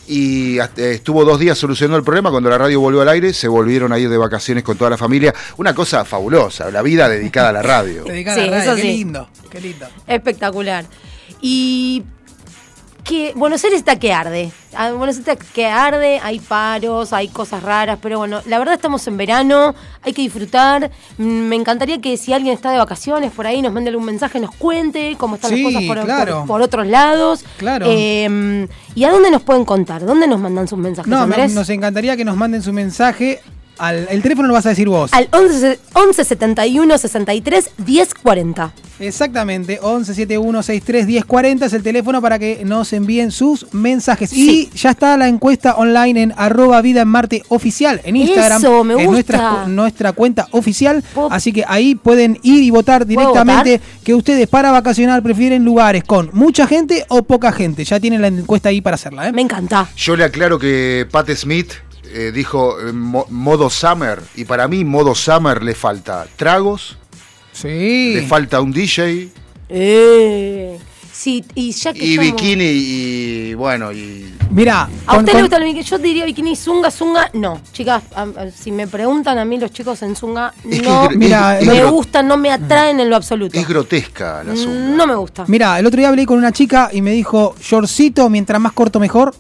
[0.08, 3.92] y estuvo dos días solucionando el problema, cuando la radio volvió al aire, se volvieron
[3.92, 5.34] a ir de vacaciones con toda la familia.
[5.58, 8.04] Una cosa fabulosa, la vida dedicada a la radio.
[8.06, 8.88] Dedicada a la radio, eso qué sí.
[8.88, 9.88] lindo, qué lindo.
[10.08, 10.86] Espectacular.
[11.42, 12.04] Y
[13.08, 14.52] que Buenos Aires está que arde.
[14.76, 18.74] Ah, Buenos Aires está que arde, hay paros, hay cosas raras, pero bueno, la verdad
[18.76, 20.92] estamos en verano, hay que disfrutar.
[21.18, 24.40] Mm, Me encantaría que si alguien está de vacaciones por ahí nos mande algún mensaje,
[24.40, 26.40] nos cuente cómo están Sí, las cosas por, claro.
[26.40, 27.46] por- por otros lados.
[27.58, 27.86] Claro.
[27.90, 30.06] Eh, ¿Y a dónde nos pueden contar?
[30.06, 33.40] ¿Dónde nos mandan sus mensajes, No, nos encantaría que nos manden su mensaje.
[33.78, 35.12] Al, el teléfono lo vas a decir vos.
[35.14, 38.74] Al 11, 11 71 63 10 40.
[39.00, 44.32] Exactamente, 1171631040 es el teléfono para que nos envíen sus mensajes.
[44.32, 44.70] Sí.
[44.74, 48.60] Y ya está la encuesta online en arroba vida en Marte oficial en Instagram.
[48.60, 49.12] Eso, me Es gusta.
[49.12, 51.04] nuestra, nuestra cuenta oficial.
[51.14, 56.04] Puedo- Así que ahí pueden ir y votar directamente que ustedes para vacacionar prefieren lugares
[56.04, 57.84] con mucha gente o poca gente.
[57.84, 59.28] Ya tienen la encuesta ahí para hacerla.
[59.28, 59.32] ¿eh?
[59.32, 59.88] Me encanta.
[59.96, 61.72] Yo le aclaro que Pat Smith
[62.14, 66.98] eh, dijo eh, mo- modo summer, y para mí modo summer le falta tragos,
[67.54, 68.14] Sí.
[68.16, 69.30] le falta un DJ
[69.70, 70.78] Eh.
[71.12, 75.58] Sí, y ya que y estamos- bikini y bueno, y Mira, ¿A usted le gusta
[75.58, 75.82] el bikini?
[75.84, 77.60] Yo diría bikini zunga, zunga, no.
[77.74, 81.18] Chicas, a- a- si me preguntan a mí los chicos en zunga, Es no es
[81.18, 83.58] Mira, es- me gustan, no me atraen en lo absoluto.
[83.60, 84.96] es grotesca la zunga.
[84.96, 85.44] No me gusta.
[85.48, 89.00] Mira, el otro día hablé con una chica y me dijo, shortcito, mientras más corto
[89.00, 89.34] mejor.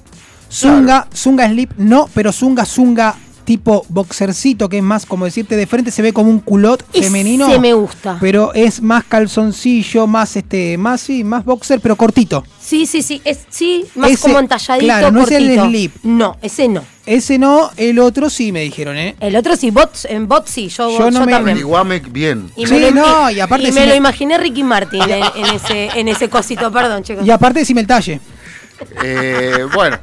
[0.51, 5.65] Zunga, Zunga Slip no, pero Zunga Zunga tipo boxercito, que es más como decirte de
[5.67, 7.47] frente se ve como un culot Ese femenino.
[7.59, 8.17] me gusta.
[8.19, 12.43] Pero es más calzoncillo, más este, más sí, más boxer, pero cortito.
[12.59, 13.21] Sí, sí, sí.
[13.23, 15.65] Es, sí, más Ese- como entalladito, claro, no es el cortito.
[15.69, 15.95] slip.
[16.03, 16.83] No, ese no.
[17.05, 19.15] Ese no, el otro sí me dijeron, ¿eh?
[19.21, 22.11] El otro sí, bot, en bot sí, yo, Yo no yo me- también.
[22.11, 22.51] Bien.
[22.57, 25.23] Y Sí, me lo, no, y aparte y me me- lo imaginé Ricky Martin en,
[25.23, 27.25] en ese, en ese cosito, perdón, chicos.
[27.25, 28.19] Y aparte decime el talle.
[29.03, 29.97] Eh, bueno,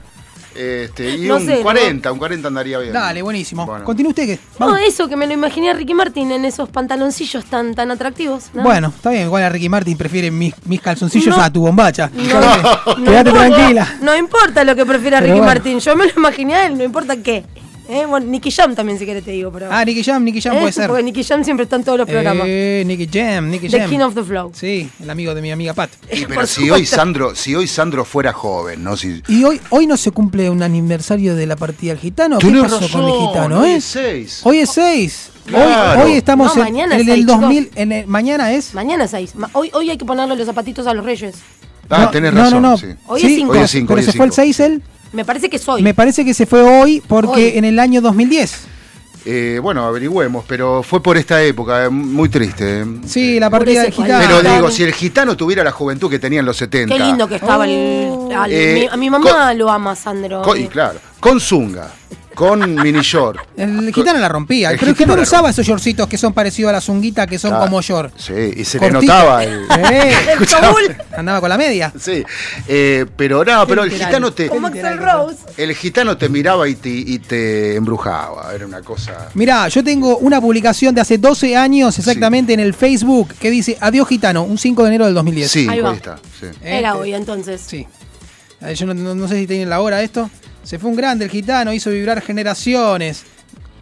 [0.54, 1.62] este, y No un sé, ¿no?
[1.62, 2.92] 40, un 40 andaría bien.
[2.92, 3.66] Dale, buenísimo.
[3.66, 3.84] Bueno.
[3.84, 4.38] Continúe usted que.
[4.58, 8.50] No, eso, que me lo imaginé a Ricky Martin en esos pantaloncillos tan, tan atractivos.
[8.54, 8.62] ¿no?
[8.62, 11.42] Bueno, está bien, igual a Ricky Martin prefiere mis, mis calzoncillos No.
[11.42, 12.10] a tu bombacha.
[12.14, 13.94] No, Quédate, no quédate importa, tranquila.
[14.02, 15.54] No importa lo que prefiera Pero Ricky bueno.
[15.54, 17.44] Martin, yo me lo imaginé a él, no importa qué.
[17.88, 18.06] ¿Eh?
[18.06, 19.68] Bueno, Nicky Jam también, si querés te digo, pero.
[19.70, 20.60] Ah, Nicky Jam, Nicky Jam ¿Eh?
[20.60, 20.86] puede ser.
[20.88, 22.46] Porque Nicky Jam siempre está en todos los programas.
[22.48, 23.90] Eh, Nicky Jam, Nicky The Jam.
[23.90, 24.52] King of the Flow.
[24.54, 25.90] Sí, el amigo de mi amiga Pat.
[26.10, 26.86] Y pero si hoy.
[26.86, 28.96] Sandro, si hoy Sandro fuera joven, ¿no?
[28.96, 32.38] Si, Y hoy, hoy no se cumple un aniversario de la partida del gitano.
[32.38, 33.76] ¿Qué pasó razón, con el gitano, hoy eh?
[33.76, 34.40] es seis.
[34.44, 35.30] Hoy es 6.
[35.46, 36.00] Claro.
[36.04, 37.70] Hoy, hoy estamos No, en, mañana en es el seis, 2000.
[37.74, 38.72] En el- mañana es.
[38.74, 39.34] Mañana es 6.
[39.52, 41.34] Hoy, hoy hay que ponerle los zapatitos a los reyes.
[41.90, 42.62] Ah, no, tenés no, razón.
[42.62, 42.86] No, no, sí.
[43.06, 43.52] Hoy es cinco.
[43.52, 44.42] Hoy es cinco, Pero hoy se fue el cinco.
[44.42, 44.82] 6 él.
[45.14, 45.82] Me parece que es hoy.
[45.82, 47.52] Me parece que se fue hoy porque Hoy.
[47.58, 48.66] en el año 2010.
[49.26, 52.80] Eh, bueno, averigüemos, pero fue por esta época, eh, muy triste.
[52.82, 52.84] eh.
[53.06, 54.22] Sí, la Por partida del gitano.
[54.42, 56.94] Pero digo, si el gitano tuviera la juventud que tenía en los 70.
[56.94, 58.28] Qué lindo que estaba Oh.
[58.30, 58.36] el.
[58.36, 60.42] al- Eh, mi- a mi mamá lo ama, Sandro.
[60.42, 61.90] Con, y claro, con zunga,
[62.34, 63.38] con mini short.
[63.56, 64.70] El gitano la rompía.
[64.70, 67.26] El pero el gitano gitano la usaba esos shortcitos que son parecidos a la zunguita,
[67.26, 68.12] que son como short.
[68.18, 69.12] Sí, y se le Cortito.
[69.12, 69.64] notaba el.
[69.70, 70.96] Eh, El Kabul.
[71.16, 71.92] andaba con la media.
[71.98, 72.24] Sí,
[72.68, 74.48] eh, pero no, pero el gitano te.
[74.48, 75.38] Como Axel Rose.
[75.56, 78.52] El gitano te miraba y te, y te embrujaba.
[78.54, 79.28] Era una cosa.
[79.34, 83.76] Mirá, yo tengo una publicación de hace 12 años exactamente en el Facebook que dice
[83.80, 85.50] Adiós Gitano, un 5 de enero del 2010.
[85.50, 86.16] Sí, Ahí ahí, está.
[86.40, 86.46] sí.
[86.62, 87.60] Era Este, hoy entonces.
[87.66, 87.86] Sí.
[88.60, 90.30] Eh, Yo no, no- no sé si tienen la hora esto.
[90.64, 93.22] Se fue un grande el gitano, hizo vibrar generaciones.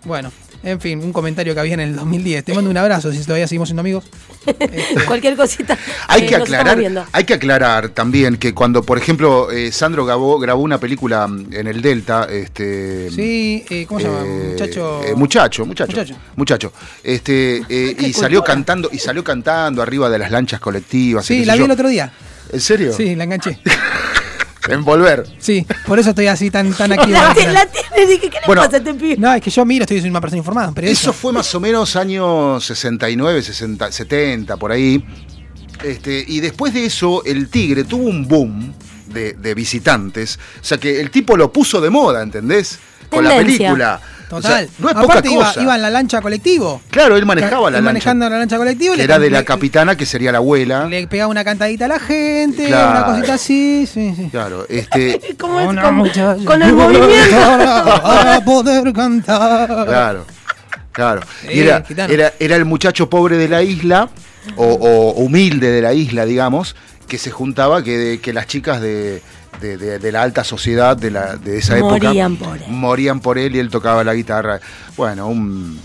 [0.05, 0.33] Bueno,
[0.64, 2.45] en fin, un comentario que había en el 2010.
[2.45, 4.05] Te mando un abrazo si todavía seguimos siendo amigos.
[4.45, 5.79] Este, Cualquier cosita.
[6.09, 10.40] Hay eh, que aclarar, hay que aclarar también que cuando, por ejemplo, eh, Sandro grabó,
[10.40, 14.25] grabó una película mm, en el Delta, este sí, eh, ¿cómo se llama?
[14.25, 15.01] eh, Muchacho.
[15.05, 16.16] eh, muchacho, muchacho, Muchacho.
[16.35, 16.73] muchacho.
[17.05, 21.25] Este, eh, y salió cantando, y salió cantando arriba de las lanchas colectivas.
[21.31, 21.64] y Sí, la vi yo.
[21.66, 22.12] el otro día.
[22.53, 22.92] ¿En serio?
[22.92, 23.61] Sí, la enganché.
[24.68, 25.27] Envolver.
[25.38, 27.12] Sí, por eso estoy así tan, tan activo.
[27.18, 28.62] La, la tiene, dije, ¿qué le Bueno.
[28.62, 29.16] pasa a este pibe?
[29.18, 30.72] No, es que yo miro, estoy siendo una persona informada.
[30.75, 35.05] Pero Eso fue más o menos años 69, 60, 70, por ahí.
[35.83, 38.72] Este, y después de eso, el Tigre tuvo un boom
[39.07, 40.38] de, de visitantes.
[40.61, 42.79] O sea que el tipo lo puso de moda, ¿entendés?
[43.11, 44.01] Con la película.
[44.33, 44.64] Total.
[44.64, 45.62] O sea, no es Aparte poca iba, cosa.
[45.62, 46.81] iba en la lancha colectivo.
[46.90, 47.92] Claro, él manejaba la Él lancha.
[47.92, 48.92] manejando la lancha colectivo.
[48.95, 50.87] que le era de la le- capitana, que sería la abuela.
[50.87, 52.90] Le pegaba una cantadita a la gente, Claro.
[52.90, 54.29] una cosita así, sí, sí.
[54.31, 55.21] Claro, este.
[55.38, 55.66] ¿Cómo es?
[55.68, 58.01] Una Con, con el movimiento.
[58.03, 59.68] Para poder cantar.
[59.87, 60.25] Claro,
[60.92, 61.21] claro.
[61.53, 64.09] Y era, era, era el muchacho pobre de la isla,
[64.57, 66.75] o, o humilde de la isla, digamos,
[67.07, 69.21] que se juntaba, que, que las chicas de,
[69.62, 72.64] de- de- de la alta sociedad de, la, de esa época Morían por él.
[72.68, 74.61] morían por él y él tocaba la guitarra.
[74.96, 75.79] Bueno, un,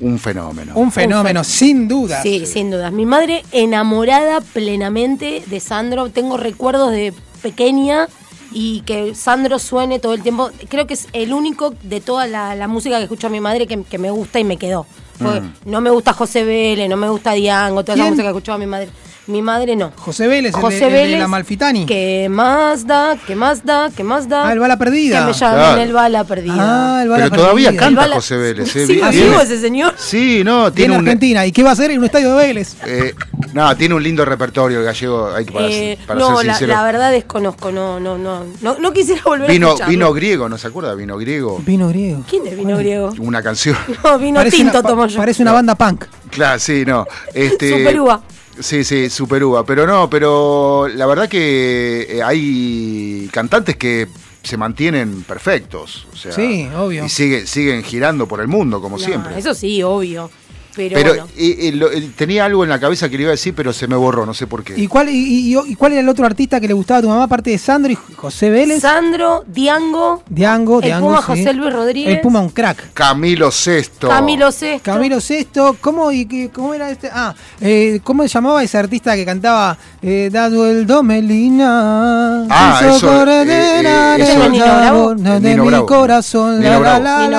[0.00, 0.72] un fenómeno.
[0.76, 2.22] Un fenómeno, sin duda.
[2.22, 2.92] Sí, sin dudas.
[2.92, 6.08] Mi madre enamorada plenamente de Sandro.
[6.10, 7.12] Tengo recuerdos de
[7.42, 8.08] pequeña
[8.52, 10.50] y que Sandro suene todo el tiempo.
[10.68, 13.66] Creo que es el único de toda la, la música que escucho a mi madre
[13.66, 14.86] que, que me gusta y me quedó.
[15.18, 18.08] Porque No me gusta José Vélez, no me gusta Diango, toda ¿Quién?
[18.08, 18.90] música que escuchaba mi madre.
[19.28, 19.90] Mi madre no.
[19.96, 21.84] José Vélez, el de- José el de, Vélez, la Malfitani.
[21.84, 23.16] ¿Qué más da?
[23.26, 23.90] ¿Qué más da?
[23.94, 24.46] ¿Qué más da?
[24.48, 25.18] Ah, el Bala Perdida.
[25.20, 25.82] Que me llamen Claro.
[25.82, 26.54] el bala perdida.
[26.98, 28.68] Ah, el Bala Pero todavía canta bala- José Vélez.
[28.76, 28.86] ¿eh?
[28.86, 29.94] Sí, Vi- vivo ese señor.
[29.96, 31.44] Sí, no, tiene a un, Argentina.
[31.44, 32.76] ¿Y qué va a hacer en un estadio de Vélez?
[32.86, 33.14] eh,
[33.52, 36.52] no, tiene un lindo repertorio el gallego, hay que para, Eh, para no, ser la,
[36.54, 36.72] sincero.
[36.74, 39.90] la verdad desconozco, no, no, no, no, no quisiera volver a vino, escucharlo.
[39.90, 40.94] vino griego, ¿no se acuerda?
[40.94, 41.58] Vino griego.
[41.66, 42.22] Vino griego.
[42.30, 43.12] ¿Quién es vino griego?
[43.18, 43.76] Una canción.
[44.04, 45.18] No, vino Parece tinto una, tomo yo.
[45.18, 46.04] Parece una banda punk.
[46.30, 47.06] Claro, sí, no.
[47.34, 48.22] Este, Super uva.
[48.60, 49.64] Sí, sí, super uva.
[49.64, 54.08] Pero no, pero la verdad que eh, hay cantantes que
[54.42, 56.06] se mantienen perfectos.
[56.12, 57.04] O sea, Sí, obvio.
[57.04, 59.38] Y sigue, siguen girando por el mundo, como No, siempre.
[59.38, 60.30] Eso sí, obvio.
[60.76, 61.28] Pero, pero bueno.
[61.36, 63.72] eh, eh, lo- eh, tenía algo en la cabeza que le iba a decir, pero
[63.72, 64.74] se me borró, no sé por qué.
[64.78, 67.08] ¿Y cuál, y, y- y cuál era el otro artista que le gustaba a tu
[67.08, 68.82] mamá, aparte de Sandro y José Vélez?
[68.82, 71.06] Sandro, Diango, Diango, el Diango.
[71.08, 71.26] Puma sí.
[71.26, 72.92] José Luis Rodríguez, El Puma, un crack.
[72.92, 74.08] Camilo Sesto.
[74.08, 74.92] Camilo Sesto.
[74.92, 77.08] Camilo Sesto, ¿cómo, y, qué- cómo era este?
[77.12, 82.44] Ah, eh, ¿cómo se llamaba ese artista que cantaba eh, Dado el do Melina?
[82.50, 85.14] Ah, eso, eh, eh, eso- la Nino Bravo.
[85.14, 85.86] de Nino mi Bravo.
[85.86, 86.58] corazón.
[86.60, 87.30] Nino la, Bravo.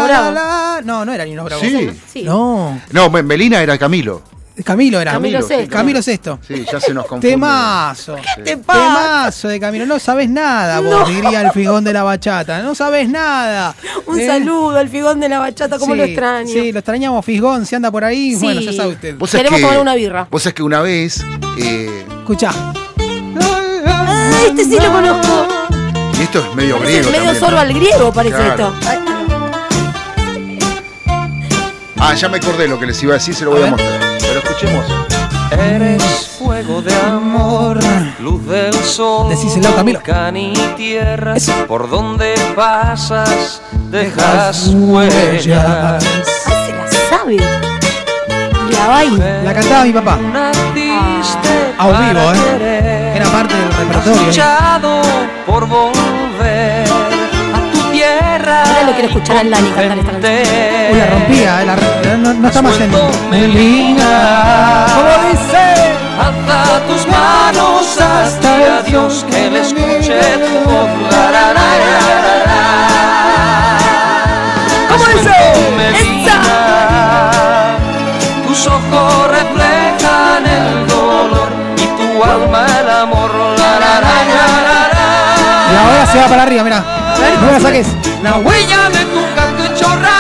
[0.83, 0.99] Bravo.
[0.99, 1.61] No, no era Nino Bravo.
[1.61, 1.89] Sí.
[2.11, 2.23] Sí.
[2.23, 2.79] No.
[2.91, 4.21] No, Me- Melina era Camilo.
[4.63, 5.11] Camilo era.
[5.11, 5.71] Camilo Camilo, Sesto.
[5.75, 6.39] Camilo Sexto.
[6.47, 7.29] Sí, ya se nos confunde.
[7.29, 8.15] Temazo.
[8.17, 8.41] Sí.
[8.43, 8.79] te pasa?
[8.81, 9.85] Temazo de Camilo.
[9.85, 11.05] No sabes nada, vos, No.
[11.07, 12.63] diría el figón de la bachata.
[12.63, 13.75] No sabes nada.
[14.07, 14.25] Un ¿Eh?
[14.25, 16.47] saludo al figón de la bachata, como Sí, lo extraño.
[16.51, 17.67] Sí, lo extrañamos, Figón.
[17.67, 18.45] Si anda por ahí, Sí.
[18.45, 19.15] bueno, ya sabe usted.
[19.29, 20.27] Queremos que- tomar una birra.
[20.31, 21.23] Vos sabés que una vez,
[21.59, 22.51] eh, Escuchá.
[23.85, 25.47] Ah, este sí lo conozco.
[26.19, 27.59] y esto es medio Es griego medio también, sorbo ¿no?
[27.59, 28.73] al griego, parece Claro.
[28.81, 29.07] esto.
[31.99, 33.99] Ah, ya me acordé lo que les iba a decir, se lo voy A mostrar.
[34.19, 34.86] Pero escuchemos.
[35.51, 36.03] Eres
[36.38, 37.79] fuego de amor,
[38.19, 40.01] luz del sol, Decíselo, Camilo.
[40.36, 41.36] y tierra,
[41.67, 46.03] por donde pasas dejas huellas.
[46.45, 47.38] ay, se la sabe.
[48.71, 49.41] La vaina.
[49.43, 50.17] La cantaba mi papá.
[50.17, 53.13] Naciste A vivo, ¿eh?
[53.15, 54.21] Era parte del repertorio.
[54.21, 54.25] ¿eh?
[54.27, 55.01] luchado
[55.45, 56.16] por volver
[58.88, 60.34] lo quiero escuchar al Dani cantar esta canción.
[60.91, 62.91] Uy, la rompía, eh, la re- no, no está más en.
[63.30, 64.86] Melina.
[64.95, 65.63] ¿Cómo dice?
[66.17, 70.89] Alza tus manos hasta Dios que le escuche tu voz.
[71.12, 72.62] La, la, la, la, la, la.
[74.89, 75.36] ¿Cómo dice?
[75.78, 76.38] Melina.
[78.47, 83.32] Tus ojos reflejan el dolor y tu alma el amor.
[83.58, 85.08] La, la, la, la, la, la.
[85.73, 86.84] Y ahora se va para arriba, mira.
[87.19, 87.88] No la saques.
[88.21, 89.63] La huella de tu canto
[90.01, 90.16] raíces,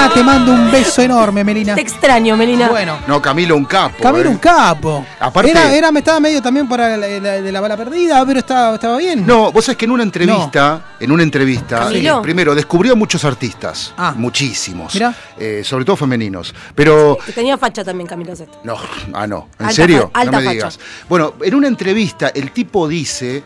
[0.00, 1.74] Melina, te mando un beso enorme, Melina.
[1.74, 2.68] Te extraño, Melina.
[2.68, 2.98] Bueno.
[3.06, 4.02] No, Camilo, un capo.
[4.02, 4.32] Camilo ¿eh?
[4.32, 5.04] un capo.
[5.18, 8.38] Aparte- Era, era, me estaba medio también para la, la- de la bala perdida, pero
[8.38, 9.26] estaba, estaba bien.
[9.26, 13.92] No, vos sabés que en una entrevista, en una entrevista, eh, primero descubrió muchos artistas,
[13.96, 14.14] Ah.
[14.16, 15.14] muchísimos, Mirá.
[15.38, 18.58] eh, sobre todo femeninos, pero Que tenía facha también, Camilo Sesto.
[18.64, 18.76] no,
[19.12, 20.10] ah no, ¿en Alta serio?
[20.12, 20.52] fa- alta no me facha.
[20.54, 20.80] digas.
[21.08, 23.42] Bueno, en una entrevista el tipo dice,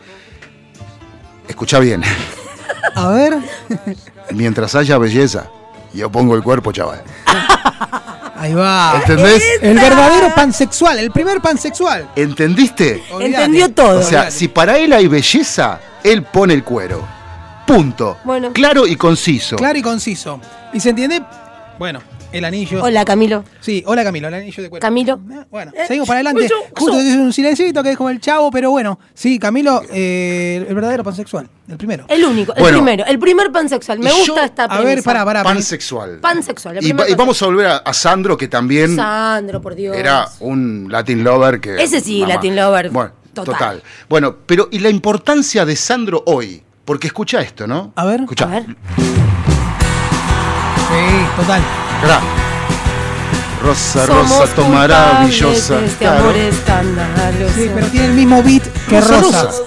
[1.47, 2.01] escucha bien,
[2.95, 3.37] A ver.
[4.31, 5.47] mientras haya belleza,
[5.95, 7.03] yo pongo el cuerpo, chaval.
[8.35, 8.97] Ahí va.
[8.97, 9.43] ¿Entendés?
[9.61, 12.09] El verdadero pansexual, el primer pansexual.
[12.15, 13.03] ¿Entendiste?
[13.19, 13.99] Entendió todo.
[13.99, 17.07] O sea, si para él hay belleza, él pone el cuero.
[17.65, 18.19] Punto.
[18.23, 18.51] Bueno.
[18.53, 19.55] Claro y conciso.
[19.55, 20.39] Claro y conciso.
[20.73, 21.23] ¿Y se entiende?
[21.79, 22.01] Bueno,
[22.37, 22.83] el anillo.
[22.83, 23.43] Hola, Camilo.
[23.61, 24.81] Sí, hola Camilo, el anillo de cuero.
[24.81, 25.19] Camilo.
[25.31, 26.47] Eh, Bueno, Eh, seguimos para adelante.
[26.49, 28.99] yo- Justo dice un silencito que es como el chavo, pero bueno.
[29.13, 32.05] Sí, Camilo, eh, el verdadero pansexual, el primero.
[32.09, 32.77] El único, el Bueno.
[32.79, 33.99] primero, el primer pansexual.
[33.99, 34.87] Me gusta yo- esta A premisa.
[34.95, 35.43] ver, pará, pará.
[35.43, 36.19] Pansexual.
[36.19, 36.77] Pansexual.
[36.77, 37.17] el Y, va- y pansexual.
[37.17, 39.95] vamos a volver a, a Sandro, que también Sandro, por Dios.
[39.95, 41.81] era un Latin lover que.
[41.81, 43.53] Ese sí, Latin lover, Bueno, total.
[43.53, 43.83] total.
[44.09, 46.61] Bueno, pero ¿y la importancia de Sandro hoy?
[46.83, 47.93] Porque escucha esto, ¿no?
[47.95, 48.21] A ver.
[48.21, 48.45] Escucha.
[48.45, 48.65] A ver.
[50.87, 51.61] Sí, total.
[53.61, 55.75] Rosa, Somos rosa, culpables maravillosa.
[55.77, 56.19] de Este Claro.
[56.19, 57.53] amor escandaloso.
[57.55, 59.41] Sí, pero tiene el mismo beat que Rosa, Rosa.
[59.43, 59.57] rosa.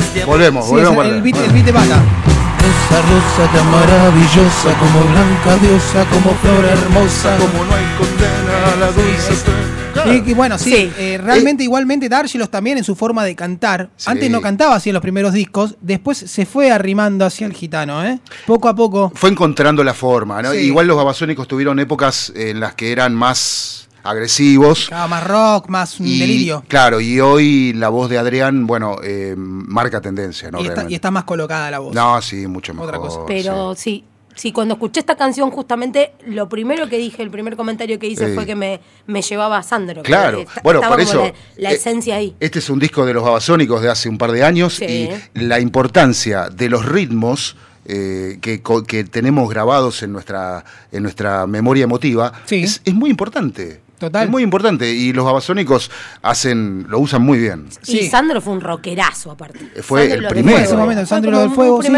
[0.00, 0.24] Este.
[0.24, 0.96] Volvemos, Sí, volvemos.
[0.96, 1.22] para el, atrás.
[1.24, 1.54] beat, el Bueno.
[1.54, 2.02] beat de Bata.
[2.66, 7.36] Rosa, rosa tan maravillosa, como blanca diosa, como flor hermosa.
[7.38, 9.32] Como no hay condena a la dulce.
[10.04, 10.92] Y, y bueno, sí, Sí.
[10.98, 13.90] eh, realmente igualmente Dargelos también en su forma de cantar.
[13.96, 14.10] Sí.
[14.10, 18.04] Antes no cantaba así en los primeros discos, después se fue arrimando hacia el gitano,
[18.04, 18.18] ¿eh?
[18.46, 19.12] Poco a poco.
[19.14, 20.52] Fue encontrando la forma, ¿no?
[20.52, 20.58] Sí.
[20.58, 24.86] Igual los babasónicos tuvieron épocas en las que eran más agresivos.
[24.88, 26.64] Cada más rock, más un Y, delirio.
[26.68, 30.58] Claro, y hoy la voz de Adrián, bueno, eh, marca tendencia, ¿no?
[30.58, 30.92] y, está, Realmente.
[30.92, 31.94] y está más colocada la voz.
[31.94, 32.88] No, sí, mucho mejor.
[32.88, 33.20] Otra cosa.
[33.26, 33.80] Pero sí.
[33.82, 34.04] sí,
[34.52, 38.34] cuando escuché esta canción, justamente lo primero que dije, el primer comentario que hice Sí.
[38.34, 40.02] fue que me, me llevaba a Sandro.
[40.02, 41.22] Claro, bueno, por eso.
[41.24, 42.34] La, la eh, esencia ahí.
[42.40, 45.08] Este es un disco de los babasónicos de hace un par de años Sí.
[45.34, 47.56] y la importancia de los ritmos
[47.88, 52.62] eh, que, que tenemos grabados en nuestra, en nuestra memoria emotiva Sí.
[52.64, 53.80] es, es muy importante.
[53.98, 54.24] Total.
[54.24, 57.66] Es muy importante y los babasónicos hacen, lo usan muy bien.
[57.80, 58.00] Sí.
[58.00, 59.60] Y Sandro fue un rockerazo, aparte.
[59.82, 60.58] Fue Sandro el primero.
[60.58, 61.88] En ese momento, Sandro lo del un fuego, sí.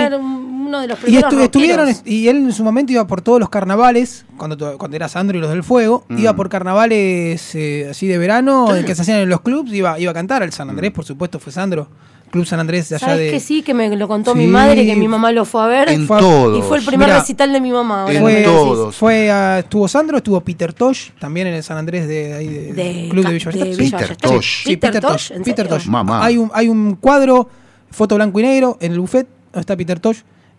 [0.68, 3.48] Uno de los Y estu- estuvieron, y él en su momento iba por todos los
[3.48, 6.18] carnavales, cuando, cuando era Sandro y los del Fuego, Mm.
[6.18, 10.10] iba por carnavales eh, así de verano, que se hacían en los clubs, iba, iba
[10.10, 11.88] a cantar al San Andrés, por supuesto, fue Sandro.
[12.30, 13.30] Club San Andrés de allá ¿Sabes de.
[13.30, 13.62] que sí?
[13.62, 14.38] Que me lo contó Sí.
[14.40, 15.88] mi madre, que mi mamá lo fue a ver.
[15.88, 16.58] En Fue- todos.
[16.58, 18.02] Y fue el primer Mirá, recital de mi mamá.
[18.02, 18.94] ahora en todos.
[18.96, 22.72] fue a- estuvo Sandro, estuvo Peter Tosh, también en el San Andrés de, ahí de-
[22.74, 23.74] De, Club de Villa de.
[23.76, 24.16] Villa Peter.
[24.18, 24.64] Tosh.
[24.66, 25.66] Sí, Peter Tosh, ¿en Peter?
[25.68, 25.86] Tosh.
[25.86, 26.22] Mamá.
[26.22, 27.48] Hay un, hay un cuadro,
[27.90, 30.18] foto blanco y negro, en el buffet, donde está Peter Tosh,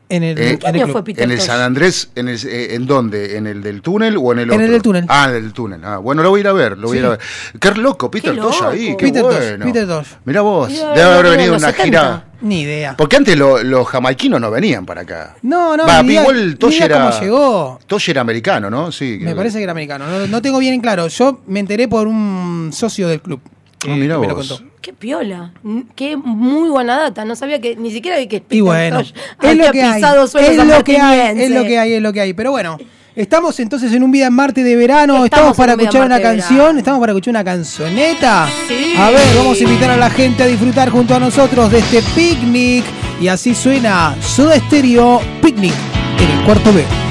[0.10, 1.46] en el, Eh, en ¿Qué el fue Peter ¿En el Tosh?
[1.48, 2.10] San Andrés?
[2.16, 3.38] ¿En, el, eh, ¿En dónde?
[3.38, 4.66] ¿En el del túnel o en el En otro?
[4.66, 5.06] el del túnel.
[5.08, 5.82] Ah, en el del túnel.
[5.86, 7.20] Ah, bueno, lo voy a ir a ver, lo voy a ir a ver.
[7.60, 9.66] Qué loco, Peter Qué Tosh ahí, qué Peter Tosh, bueno.
[9.66, 10.08] Peter Tosh.
[10.26, 12.02] Mirá vos, Debe debe haber venido en una gira...
[12.02, 12.26] 70.
[12.42, 12.96] Ni idea.
[12.96, 15.36] Porque antes lo- los jamaiquinos no venían para acá.
[15.42, 17.10] No, no, Va, ni idea- igual ni Tosh idea era...
[17.10, 17.80] cómo llegó.
[17.86, 18.92] Tosh era americano, ¿no?
[18.94, 19.20] Sí.
[19.22, 20.08] Me parece que era americano.
[20.08, 21.08] No, no tengo bien en claro.
[21.10, 23.42] Yo me enteré por un socio del club.
[23.86, 24.48] Ah, mirá que me lo vos.
[24.48, 24.69] contó.
[24.82, 25.52] Qué piola.
[25.96, 27.26] Qué muy buena data.
[27.26, 29.14] No sabía que ni siquiera que Y bueno, es
[29.58, 30.02] lo que hay.
[30.02, 32.34] Es lo que hay, es lo que hay, es lo que hay.
[32.34, 32.78] Pero bueno,
[33.16, 35.26] Estamos entonces en un Vida en Marte de verano.
[35.26, 36.78] Estamos, Estamos para un escuchar una canción.
[36.78, 38.48] Estamos para escuchar una canzoneta.
[38.66, 38.94] Sí.
[38.98, 42.02] A ver, vamos a invitar a la gente a disfrutar junto a nosotros de este
[42.16, 42.86] picnic.
[43.20, 45.74] Y así suena Soda Stereo Picnic
[46.18, 47.09] en el cuarto B.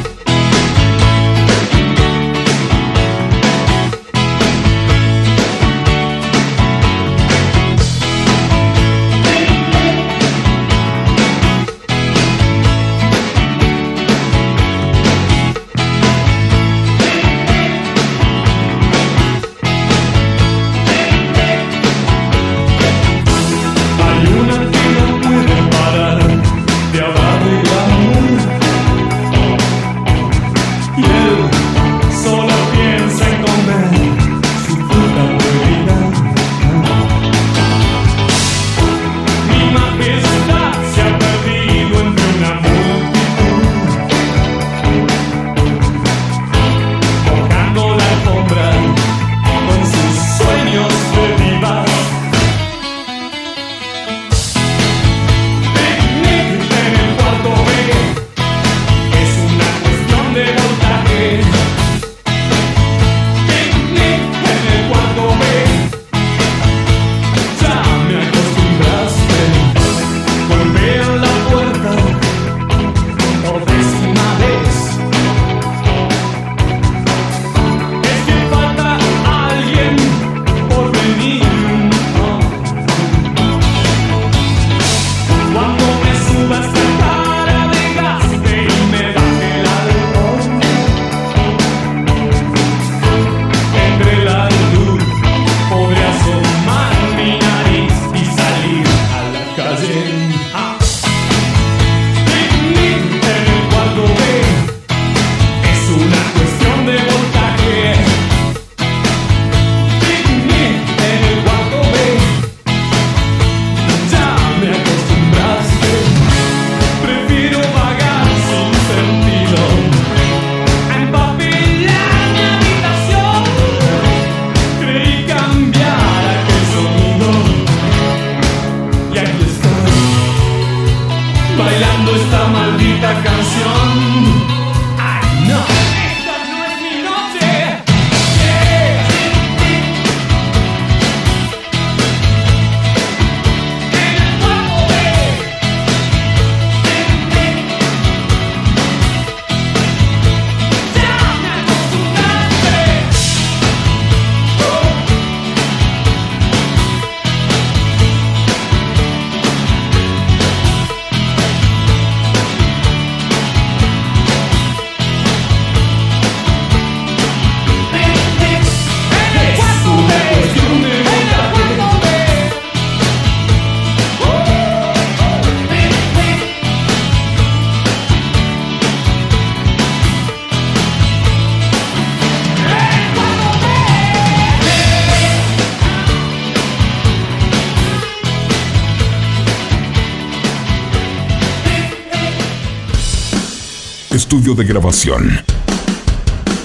[194.38, 195.40] Estudio de grabación.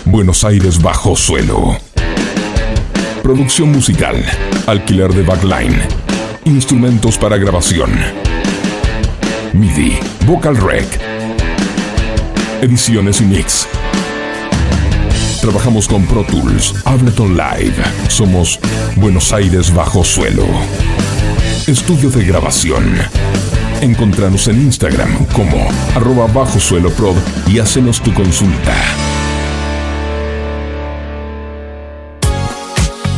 [0.06, 1.76] Buenos Aires bajo suelo.
[3.24, 4.24] Producción musical.
[4.68, 5.82] Alquiler de backline.
[6.46, 7.90] Instrumentos para grabación.
[9.54, 9.98] MIDI.
[10.28, 10.86] Vocal Rec.
[12.62, 13.68] Ediciones y mix.
[15.42, 17.74] Trabajamos con Pro Tools, Ableton Live.
[18.08, 18.60] Somos
[18.98, 20.46] Buenos Aires bajo suelo.
[21.66, 23.23] Estudio de grabación.
[23.84, 26.89] Encontranos en Instagram como arroba bajo suelo
[27.46, 28.74] y hacenos tu consulta.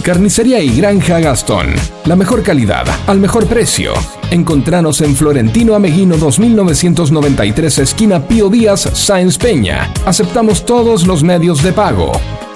[0.01, 1.67] Carnicería y Granja Gastón.
[2.05, 3.93] La mejor calidad, al mejor precio.
[4.31, 9.93] Encontranos en Florentino Ameguino 2993, esquina Pío Díaz, Sáenz Peña.
[10.07, 12.11] Aceptamos todos los medios de pago.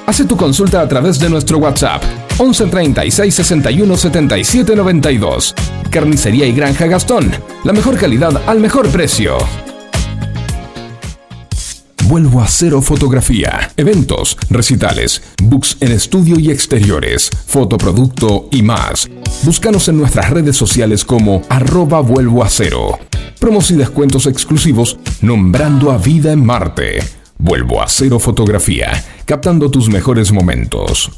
[0.08, 2.02] Hace tu consulta a través de nuestro WhatsApp
[2.40, 5.56] 11 36 61 77 92.
[5.90, 7.32] Carnicería y Granja Gastón.
[7.64, 9.38] La mejor calidad al mejor precio.
[12.06, 19.08] Vuelvo a cero fotografía, eventos, recitales, books en estudio y exteriores, fotoproducto y más.
[19.44, 22.98] Búscanos en nuestras redes sociales como arroba vuelvo a cero.
[23.40, 27.04] Promos y descuentos exclusivos nombrando a Vida en Marte.
[27.38, 28.92] Vuelvo a cero fotografía,
[29.26, 31.12] captando tus mejores momentos.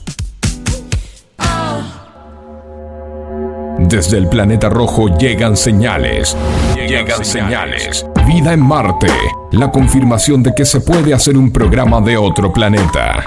[3.87, 6.37] Desde el planeta rojo llegan señales.
[6.75, 8.05] Llegan señales.
[8.27, 9.07] Vida en Marte,
[9.51, 13.23] la confirmación de que se puede hacer un programa de otro planeta.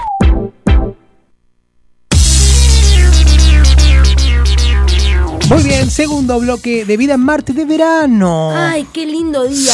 [5.89, 8.51] Segundo bloque de Vida en Marte de verano.
[8.53, 9.71] Ay, qué lindo día.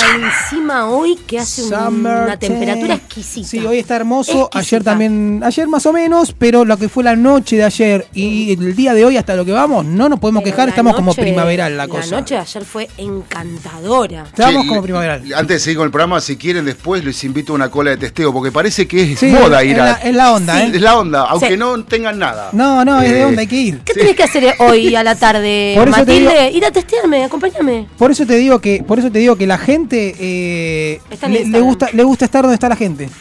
[0.51, 3.47] Encima hoy que hace un- Summer una temperatura exquisita.
[3.47, 4.31] Sí, hoy está hermoso.
[4.43, 4.59] Exquisita.
[4.59, 8.51] Ayer también, ayer más o menos, pero lo que fue la noche de ayer y
[8.53, 11.13] el día de hoy hasta lo que vamos, no nos podemos Pero quejar, estamos como
[11.15, 12.11] primaveral la cosa.
[12.11, 14.23] La noche de ayer fue encantadora.
[14.25, 15.23] Estamos como primaveral.
[15.35, 17.97] Antes de seguir con el programa, si quieren después les invito a una cola de
[17.97, 19.85] testeo, porque parece que es Sí, moda ir es a...
[19.85, 20.71] la- es la onda, ¿eh?
[20.73, 21.57] Es la onda, aunque Sí.
[21.57, 22.49] no tengan nada.
[22.51, 23.79] No, no, es de Eh, onda, hay que ir.
[23.79, 26.29] ¿Qué tenés que hacer hoy a la tarde, Por eso Matilde?
[26.45, 27.87] digo- Ir a testearme, acompáñame.
[27.97, 30.99] Por eso te digo que, por eso te digo que la gente eh,
[31.29, 33.09] le, le gusta, le gusta estar donde está la gente.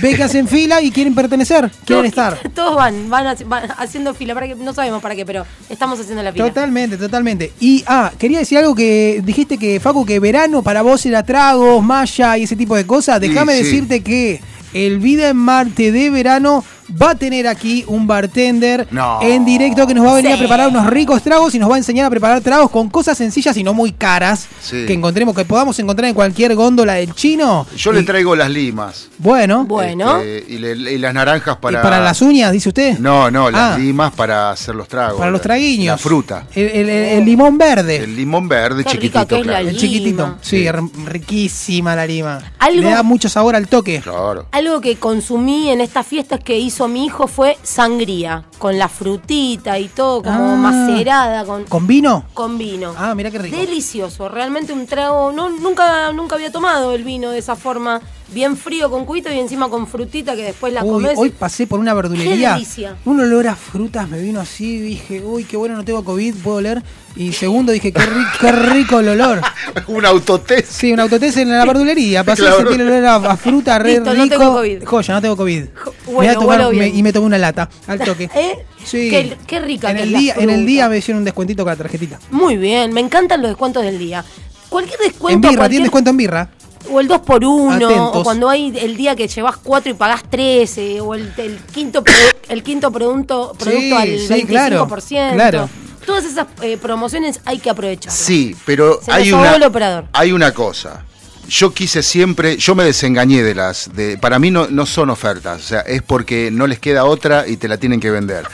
[0.00, 2.38] Ve que hacen fila y quieren pertenecer, quieren estar.
[2.54, 4.34] Todos van, van, haci- van haciendo fila.
[4.34, 6.46] Para que, no sabemos para qué, pero estamos haciendo la fila.
[6.46, 7.52] Totalmente, totalmente.
[7.60, 11.82] Y ah, quería decir algo que dijiste que, Facu, que verano para vos era tragos,
[11.84, 13.20] malla y ese tipo de cosas.
[13.20, 13.62] Sí, Déjame sí.
[13.64, 14.40] decirte que
[14.72, 16.64] el Vida en Marte de verano
[17.00, 19.20] va a tener aquí un bartender No.
[19.22, 20.36] en directo que nos va a venir Sí.
[20.36, 23.16] a preparar unos ricos tragos y nos va a enseñar a preparar tragos con cosas
[23.18, 24.84] sencillas y no muy caras Sí.
[24.86, 27.66] que encontremos, que podamos encontrar en cualquier góndola del chino.
[27.76, 29.08] Yo Y- le traigo las limas.
[29.18, 30.18] Bueno, Bueno.
[30.20, 31.82] este, y, le- y las naranjas ¿y para...
[31.82, 32.98] para las uñas, dice usted.
[32.98, 33.78] No, no, las Ah.
[33.78, 35.18] limas para hacer los tragos.
[35.18, 35.92] Para los traguiños.
[35.94, 36.46] La fruta.
[36.54, 37.96] El, el- el- el limón verde.
[37.98, 39.58] El limón verde Qué chiquitito, la claro.
[39.60, 39.78] El lima.
[39.80, 40.36] chiquitito.
[40.40, 40.66] Sí,
[41.06, 42.40] riquísima la lima.
[42.58, 44.00] Algo- Le da mucho sabor al toque.
[44.02, 44.46] Claro.
[44.50, 49.78] Algo que consumí en estas fiestas que hizo mi hijo fue sangría, con la frutita
[49.78, 50.56] y todo como Ah.
[50.56, 52.24] macerada, con, ¿Con vino?
[52.34, 52.94] con vino.
[52.96, 53.56] Ah, mira qué rico.
[53.56, 58.00] Delicioso, realmente un trago, no, nunca, nunca había tomado el vino de esa forma,
[58.32, 61.12] bien frío con cuito y encima con frutita que después la Uy, comes.
[61.16, 62.48] hoy pasé por una verdulería.
[62.50, 62.96] Qué delicia.
[63.04, 64.78] Un olor a frutas me vino así.
[64.80, 66.82] Dije, uy, qué bueno, no tengo COVID, puedo oler.
[67.14, 69.40] Y segundo, dije, qué, ri- qué rico el olor.
[69.88, 70.66] Un autotest.
[70.72, 72.24] Sí, un autotest en la verdulería.
[72.24, 72.56] Pasé Claro.
[72.56, 74.24] a sentir el olor a, a fruta re Listo, rico.
[74.24, 74.84] no tengo COVID.
[74.84, 75.64] Joya, no tengo COVID.
[75.74, 78.30] Jo- Me voy a bueno, tomar- me- y me tomé una lata al toque.
[78.34, 78.64] ¿Eh?
[78.82, 79.10] Sí.
[79.10, 81.24] Qué, qué rica en que el es la día En el día me hicieron un
[81.24, 82.18] descuentito con la tarjetita.
[82.30, 84.24] Muy bien, me encantan los descuentos del día.
[84.70, 85.48] Cualquier En descuento.
[85.48, 86.50] birra, cualquier- ¿tiene descuento en birra?
[86.90, 88.10] O el 2 por 1 Atentos.
[88.16, 92.02] o cuando hay el día que llevas 4 y pagás 13, o el, el quinto
[92.48, 94.46] el quinto producto, producto Sí, al sí, 25%.
[94.46, 94.88] claro,
[95.34, 95.68] claro.
[96.04, 98.12] Todas esas eh, promociones hay que aprovechar.
[98.12, 100.06] Sí, pero Se hay una, el operador.
[100.12, 101.04] hay una cosa.
[101.48, 105.60] Yo quise siempre, yo me desengañé de las, de, para mí no, no son ofertas,
[105.60, 108.46] o sea, es porque no les queda otra y te la tienen que vender.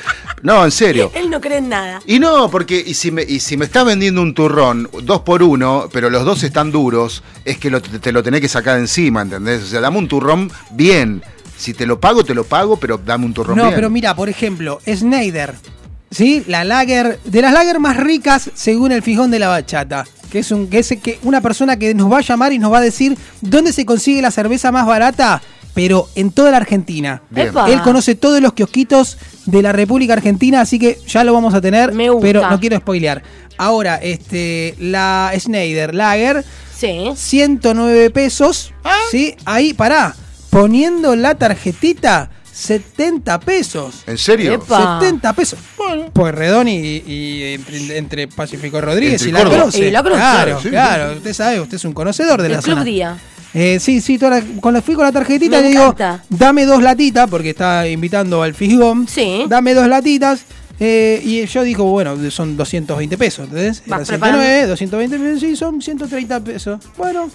[0.43, 1.13] No, en serio.
[1.15, 2.01] Él no cree en nada.
[2.07, 5.43] Y no, porque y si me, y si me estás vendiendo un turrón dos por
[5.43, 8.75] uno, pero los dos están duros, es que lo- te, te lo tenés que sacar
[8.77, 9.63] de encima, ¿entendés?
[9.63, 11.23] O sea, dame un turrón bien.
[11.57, 13.75] Si te lo pago, te lo pago, pero dame un turrón No, bien.
[13.75, 15.55] pero mira, por ejemplo, Snyder,
[16.11, 16.45] ¿sí?
[16.47, 20.05] La lager, de las lager más ricas según el fijón de la bachata.
[20.31, 22.71] Que es, un, que es que una persona que nos va a llamar y nos
[22.73, 25.41] va a decir dónde se consigue la cerveza más barata,
[25.73, 27.23] pero en toda la Argentina.
[27.31, 27.51] Bien.
[27.69, 31.63] Él conoce todos los kiosquitos de la República Argentina, así que ya lo vamos a
[31.63, 32.27] tener, Me gusta.
[32.27, 33.23] pero no quiero spoilear.
[33.57, 36.45] Ahora, este, la Snyder Lager,
[36.77, 37.11] Sí.
[37.17, 38.73] 109 pesos,
[39.11, 39.35] ¿sí?
[39.47, 40.15] Ahí, pará,
[40.51, 44.03] poniendo la tarjetita, 70 pesos.
[44.07, 44.55] ¿En serio?
[44.55, 44.99] Epa.
[45.01, 45.59] 70 pesos.
[45.77, 49.49] Bueno, pues Redón y, y entre, entre Pacífico Rodríguez Entre y la.
[49.51, 49.79] Croce.
[49.87, 50.17] Y La Croce.
[50.19, 51.13] Claro, Sí, claro.
[51.17, 52.85] Usted sabe, usted es un conocedor de El la Club zona.
[52.85, 53.17] Día.
[53.55, 56.23] Eh, sí, sí, toda la- cuando fui con la tarjetita Me le digo, encanta.
[56.29, 59.09] dame dos latitas, porque está invitando al Fishbomb.
[59.09, 59.45] Sí.
[59.49, 60.41] Dame dos latitas.
[60.81, 63.83] eh, y yo digo, bueno, son 220 pesos, ¿entendés?
[63.87, 66.81] Era Vas 109, 220 pesos, sí, son 130 pesos.
[66.97, 67.31] Bueno,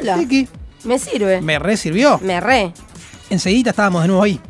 [0.00, 0.16] Hola.
[0.18, 0.48] Tiki,
[0.84, 1.40] Me sirve.
[1.42, 2.18] me re sirvió.
[2.22, 2.72] Me re.
[3.28, 4.40] Enseguida estábamos de nuevo ahí.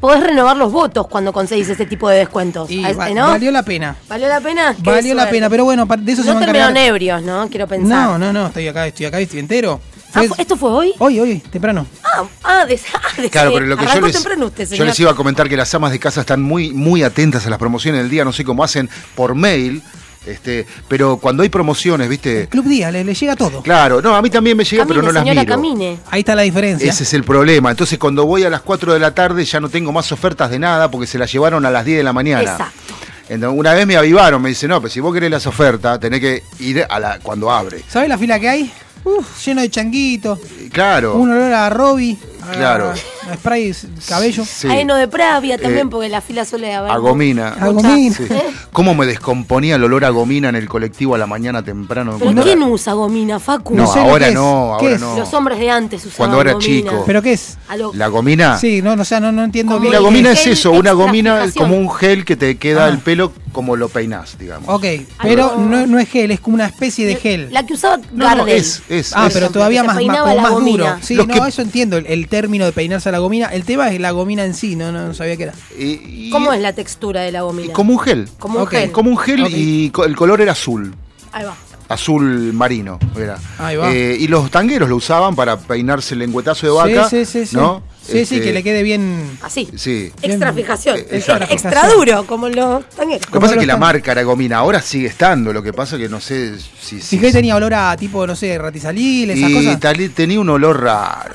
[0.00, 2.70] Podés renovar los votos cuando conseguís ese tipo de descuentos.
[2.70, 3.26] Y ¿Ah, va- ¿no?
[3.28, 3.96] valió la pena.
[4.08, 4.74] ¿Valió la pena?
[4.74, 7.48] Qué Valió la pena, pero bueno, de eso se No van a terminaron ebrios, ¿no?
[7.48, 7.88] Quiero pensar.
[7.88, 9.80] No, no, no, estoy acá, estoy acá, estoy entero.
[10.16, 10.92] Ah, Fue- ¿fu- ¿Esto fue hoy?
[10.98, 11.86] Hoy, hoy, temprano.
[12.04, 14.98] Ah, ah, de, ah, de- Claro, pero lo que yo les, temprano usted, yo les
[15.00, 18.00] iba a comentar que las amas de casa están muy, muy atentas a las promociones
[18.00, 19.82] del día, no sé cómo hacen por mail,
[20.26, 23.62] este, pero cuando hay promociones, viste, Club Día, le, le llega todo.
[23.62, 25.52] claro, no, a mí también me llega, Camine, pero no las señora, miro.
[25.54, 25.98] camine.
[26.10, 26.90] Ahí está la diferencia.
[26.90, 27.70] Ese es el problema.
[27.70, 30.58] Entonces, cuando voy a las 4 de la tarde, ya no tengo más ofertas de
[30.58, 32.42] nada porque se las llevaron a las 10 de la mañana.
[32.42, 32.94] Exacto.
[33.28, 36.20] Entonces, una vez me avivaron, me dice, no, pero si vos querés las ofertas, tenés
[36.20, 37.82] que ir a la cuando abre.
[37.88, 38.72] ¿Sabes la fila que hay?
[39.04, 40.38] Uf, lleno de changuitos.
[40.72, 41.14] Claro.
[41.16, 42.16] Un olor a Robbie.
[42.48, 42.92] A- Claro.
[43.30, 43.74] A spray
[44.08, 44.44] cabello.
[44.44, 44.68] Sí.
[44.84, 46.90] No de Pravia también, Eh, porque la fila suele haber.
[46.92, 47.48] A gomina.
[47.58, 48.14] A gomina.
[48.14, 48.24] Sí.
[48.72, 52.12] ¿Cómo me descomponía el olor a gomina en el colectivo a la mañana temprano?
[52.12, 53.74] ¿Pero Cuando quién era- usa gomina, Facu?
[53.74, 55.00] No, sé lo ahora no, ¿Qué ahora es?
[55.00, 55.16] no.
[55.18, 56.90] Los hombres de antes usaban Cuando era gomina.
[56.90, 57.02] chico.
[57.06, 57.56] ¿Pero qué es?
[57.94, 58.58] La gomina.
[58.58, 59.92] Sí, no, no, o sea, no, no entiendo bien.
[59.92, 62.88] la gomina es eso, una gomina como un gel que te queda Ah.
[62.88, 64.68] el pelo como lo peinás, digamos.
[64.68, 64.84] Ok,
[65.22, 67.48] pero no, no es gel, es como una especie de gel.
[67.52, 68.56] La que usaba No, no, Gardel.
[68.56, 69.32] es, es, Ah, es.
[69.32, 70.96] pero todavía más, duro.
[71.00, 73.46] Sí, no, eso entiendo, el, el término de peinarse a la gomina.
[73.48, 75.52] El tema es la gomina en sí, no, no, no sabía qué era.
[75.78, 77.72] Y- y- ¿Cómo es la textura de la y gomina?
[77.72, 78.28] como un gel.
[78.38, 78.70] Como un Ok.
[78.72, 78.90] gel.
[78.92, 80.92] Como un gel y co- el color era azul.
[81.32, 81.54] Ahí va.
[81.86, 83.38] Azul marino era.
[83.58, 83.92] Ahí va.
[83.92, 87.08] Eh, y los tangueros lo usaban para peinarse el lengüetazo de vaca.
[87.08, 87.56] sí, sí, sí, sí.
[87.56, 87.82] ¿no?
[88.02, 89.38] Sí, sí, Este, que le quede bien.
[89.42, 89.68] Así.
[89.76, 90.10] Sí.
[90.22, 90.98] Extra fijación.
[90.98, 93.26] Eh, extra duro, como los tangueros.
[93.28, 95.52] Lo que pasa es que la marca era gomina, ahora sigue estando.
[95.52, 97.00] Lo que pasa es que no sé si.
[97.00, 99.80] Sí, que tenía olor a tipo, no sé, ratizalil, esas y cosas.
[99.80, 101.34] tal- tenía un olor raro.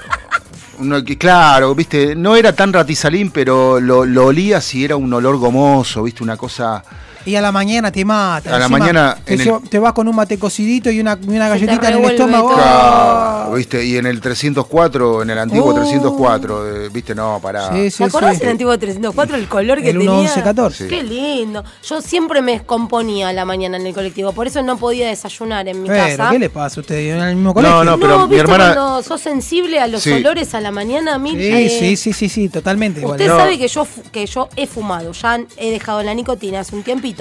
[0.80, 5.12] Uno que, claro, viste, no era tan ratizalín, pero lo, lo olía si era un
[5.14, 6.84] olor gomoso, viste, una cosa.
[7.30, 8.50] Y a la mañana te mata.
[8.50, 11.00] A la Encima, mañana Te, en el- lleva- te vas con un mate cocidito y
[11.00, 12.54] una, y una galletita en el estómago.
[12.56, 15.74] Claro, viste, y en el 304, en el antiguo Oh.
[15.76, 17.72] 304, eh, viste, no, pará.
[17.72, 18.40] Sí, sí, ¿Te acordás sí.
[18.42, 19.36] del antiguo 304?
[19.36, 20.12] El color que El tenía.
[20.12, 20.84] 1114.
[20.86, 20.90] Sí.
[20.90, 21.64] Qué lindo.
[21.88, 25.68] Yo siempre me descomponía a la mañana en el colectivo, por eso no podía desayunar
[25.68, 26.30] en mi Pero, casa.
[26.32, 26.98] ¿qué le pasa a usted?
[27.16, 27.84] ¿En el mismo colegio?
[27.84, 30.12] No, pero mi ¿viste hermana- cuando sos sensible a los Sí.
[30.14, 31.16] olores a la mañana?
[31.16, 33.00] A mí, Sí, eh, sí, sí, sí, sí, totalmente.
[33.02, 33.16] igual.
[33.20, 33.38] Usted No.
[33.38, 37.19] sabe que yo, que yo he fumado, ya he dejado la nicotina hace un tiempito,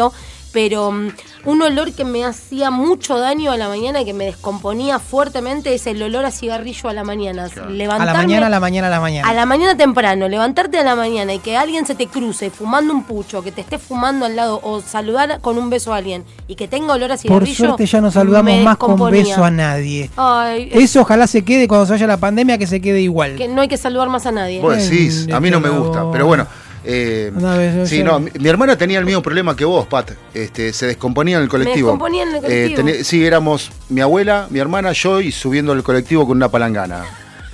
[0.51, 1.09] pero mm,
[1.44, 5.74] un olor que me hacía mucho daño a la mañana y que me descomponía fuertemente
[5.74, 7.44] es el olor a cigarrillo a la mañana.
[7.44, 9.28] A Levantarme- la mañana, a la mañana, a la mañana.
[9.28, 12.94] a la mañana temprano, levantarte a la mañana y que alguien se te cruce fumando
[12.94, 16.24] un pucho, que te esté fumando al lado o saludar con un beso a alguien
[16.49, 17.55] y que tenga olor a Por cigarrillo.
[17.55, 20.11] suerte ya no saludamos más con beso a nadie.
[20.16, 23.36] Ay, es Eso ojalá se quede cuando se vaya la pandemia, que se quede igual.
[23.36, 24.61] que no hay que saludar más a nadie.
[24.61, 26.46] Vos decís, a mí no me por gusta, pero bueno.
[26.91, 30.12] Eh, Una vez, sí, no, mi, mi hermana tenía el mismo problema que vos, Pat.
[30.32, 31.89] Este, se descomponía en el colectivo.
[31.89, 32.82] descomponía en el colectivo.
[32.82, 37.05] tené- sí, éramos mi abuela, mi hermana, yo y subiendo el colectivo con una palangana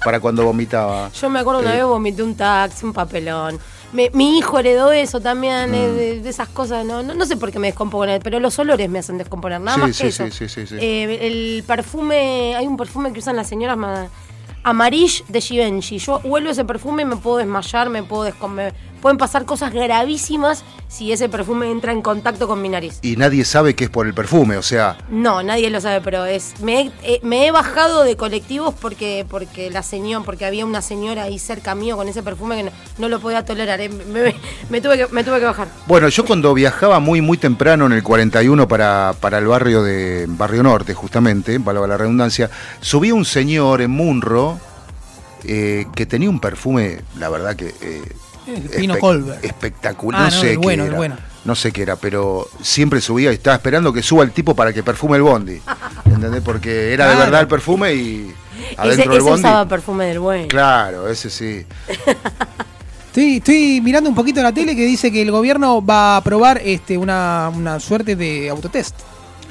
[0.04, 1.10] para cuando vomitaba.
[1.12, 3.58] Yo me acuerdo una Eh, vez vomité un taxi, un papelón.
[3.92, 5.74] Me- mi hijo heredó eso también, Mm.
[5.74, 6.84] eh, de, de esas cosas.
[6.84, 9.76] No, no, no sé por qué me descomponer, pero los olores me hacen descomponer, nada
[9.76, 10.24] Sí, más sí, que eso.
[10.26, 10.76] sí, sí, sí, sí.
[10.80, 13.76] Eh, el perfume, hay un perfume que usan las señoras
[14.62, 15.98] Amarish de Givenchy.
[15.98, 18.72] Yo huelo ese perfume y me puedo desmayar, me puedo descom-
[19.04, 23.00] Pueden pasar cosas gravísimas si ese perfume entra en contacto con mi nariz.
[23.02, 26.24] Y nadie sabe que es por el perfume, o sea, No, nadie lo sabe, pero
[26.24, 30.64] es me he, eh, me he bajado de colectivos porque porque la señora, porque había
[30.64, 33.78] una señora ahí cerca mío con ese perfume que no, no lo podía tolerar.
[33.82, 33.90] eh.
[33.90, 34.36] Me, me-
[34.70, 35.68] me tuve que, me tuve que bajar.
[35.86, 40.24] Bueno, yo cuando viajaba muy muy temprano en el 41 para, para el barrio de
[40.28, 42.48] Barrio Norte, justamente, valga la redundancia,
[42.80, 44.58] subía un señor en Munro
[45.44, 48.02] eh, que tenía un perfume, la verdad que eh,
[48.76, 49.44] Pino Colbert.
[49.44, 50.20] espectacular.
[50.22, 50.96] Ah, no no, sé el qué bueno, el era.
[50.96, 51.16] bueno.
[51.44, 54.72] No sé qué era, pero siempre subía y estaba esperando que suba el tipo para
[54.72, 55.60] que perfume el bondi.
[56.06, 56.42] ¿Entendés?
[56.42, 58.34] Porque era de verdad el perfume y
[58.70, 59.40] Ese, adentro del ese bondi.
[59.40, 60.48] usaba perfume del bueno.
[60.48, 61.66] Claro, ese sí.
[63.08, 66.60] Estoy, estoy mirando un poquito la tele que dice que el gobierno va a aprobar
[66.64, 68.96] este, una, una suerte de autotest.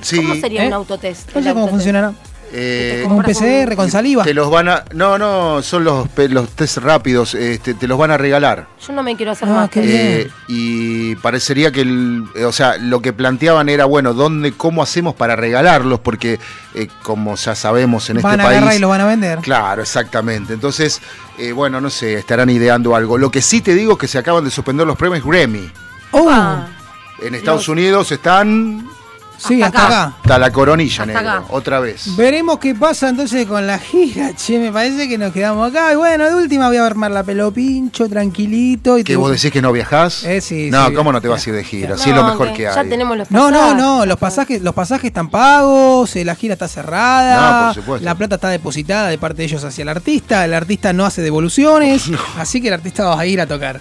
[0.01, 0.67] sí ¿Cómo sería ¿Eh?
[0.67, 1.31] un autotest?
[1.33, 1.71] No El sé cómo autotest.
[1.71, 2.13] funcionará.
[2.55, 4.23] Eh, Como un PCR con saliva.
[4.23, 4.85] Te los van a.
[4.93, 8.67] No, no, son los, los test rápidos, este, te los van a regalar.
[8.85, 9.69] Yo no me quiero hacer Ah, más.
[9.71, 9.97] qué bien.
[10.01, 14.83] Eh, y parecería que el, eh, o sea, lo que planteaban era, bueno, ¿dónde, cómo
[14.83, 15.99] hacemos para regalarlos?
[16.01, 16.39] Porque,
[16.75, 18.75] eh, como ya sabemos en van este a país.
[18.77, 19.39] y los van a vender.
[19.39, 20.53] Claro, exactamente.
[20.53, 21.01] Entonces,
[21.39, 23.17] eh, bueno, no sé, estarán ideando algo.
[23.17, 25.71] Lo que sí te digo es que se acaban de suspender los premios Grammy.
[26.11, 26.67] Oh, Ah,
[27.21, 28.85] En Estados Los- Unidos están
[29.47, 30.03] sí, hasta hasta acá.
[30.07, 30.17] acá.
[30.21, 31.29] hasta la coronilla, Hasta negro.
[31.31, 31.43] acá.
[31.49, 32.15] Otra vez.
[32.15, 35.91] Veremos qué pasa entonces con la gira, che, me parece que nos quedamos acá.
[35.93, 38.97] Y bueno, de última voy a armar la pelo pincho, tranquilito.
[38.97, 40.23] Y ¿Que te- vos decís que no viajás?
[40.23, 40.93] Eh, sí, no, sí.
[40.93, 41.89] ¿cómo no te vas a ir de gira?
[41.91, 42.75] no, Si es lo mejor que, hay.
[42.75, 43.77] Ya tenemos los No, no, pasajes.
[43.77, 48.05] no, los pasajes, los pasajes están pagos, eh, la gira está cerrada, No, por supuesto.
[48.05, 51.21] la plata está depositada de parte de ellos hacia el artista, el artista no hace
[51.21, 52.05] devoluciones,
[52.37, 53.79] así que el artista va a ir a tocar.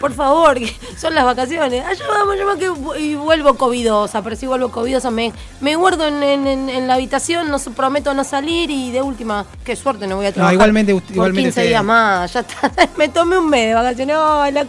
[0.00, 1.84] Por favor, que son las vacaciones.
[1.84, 4.70] Allá vamos, yo me quedo y vuelvo covidosa, pero si vuelvo
[5.10, 9.02] me, me guardo en, en- en- en la habitación, no prometo no salir y de
[9.02, 10.54] última, qué suerte no voy a trabajar.
[10.54, 12.72] igualmente usted- por igualmente 15 usted- días más, ya está.
[12.96, 14.16] Me tomé un mes de vacaciones.
[14.54, 14.66] La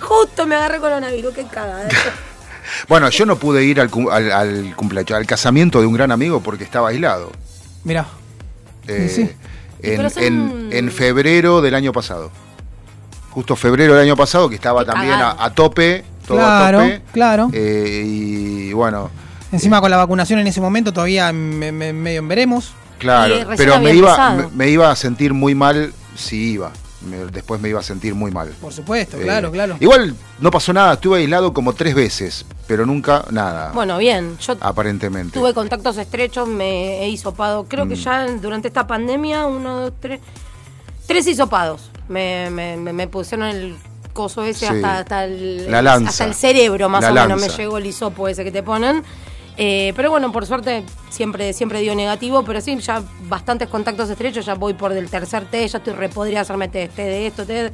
[0.00, 1.88] justo me agarré coronavirus, qué cagada.
[2.86, 6.12] Bueno, yo no pude ir al, cum- al, al cumpleaños, al casamiento de un gran
[6.12, 7.32] amigo porque estaba aislado.
[7.84, 8.06] Mirá,
[8.86, 9.30] Eh, Sí.
[9.80, 12.30] En, son- en- en febrero del año pasado.
[13.30, 16.04] Justo febrero del año pasado, que estaba también a, tope.
[16.26, 17.02] Todo Claro, a tope.
[17.12, 17.50] claro.
[17.54, 19.10] Eh, y bueno,
[19.52, 22.72] encima con la vacunación en ese momento todavía me- me- medio en veremos.
[22.98, 23.34] claro.
[23.56, 26.72] Pero me iba, me, me iba a sentir muy mal si iba.
[27.00, 28.48] Me- después me iba a sentir muy mal.
[28.60, 29.76] Por supuesto, Eh, claro, claro.
[29.78, 34.56] Igual no pasó nada, estuve aislado como tres veces, pero nunca nada, Bueno, bien, yo
[34.60, 35.38] aparentemente.
[35.38, 37.66] tuve contactos estrechos, me he hisopado.
[37.68, 37.88] Creo Mm.
[37.90, 40.20] que ya durante esta pandemia, uno, dos, tres.
[41.06, 41.90] Tres hisopados.
[42.08, 43.76] Me, me, me- me pusieron el
[44.12, 44.74] coso ese, Sí.
[44.74, 46.10] hasta, hasta, el, La lanza.
[46.10, 47.46] hasta el cerebro, más La o menos, lanza.
[47.46, 49.04] me llegó el hisopo ese que te ponen.
[49.60, 54.46] Eh, pero bueno, por suerte siempre, siempre dio negativo, pero sí, ya bastantes contactos estrechos,
[54.46, 57.44] ya voy por del tercer té, ya estoy re podría hacerme té, té de esto,
[57.44, 57.72] té,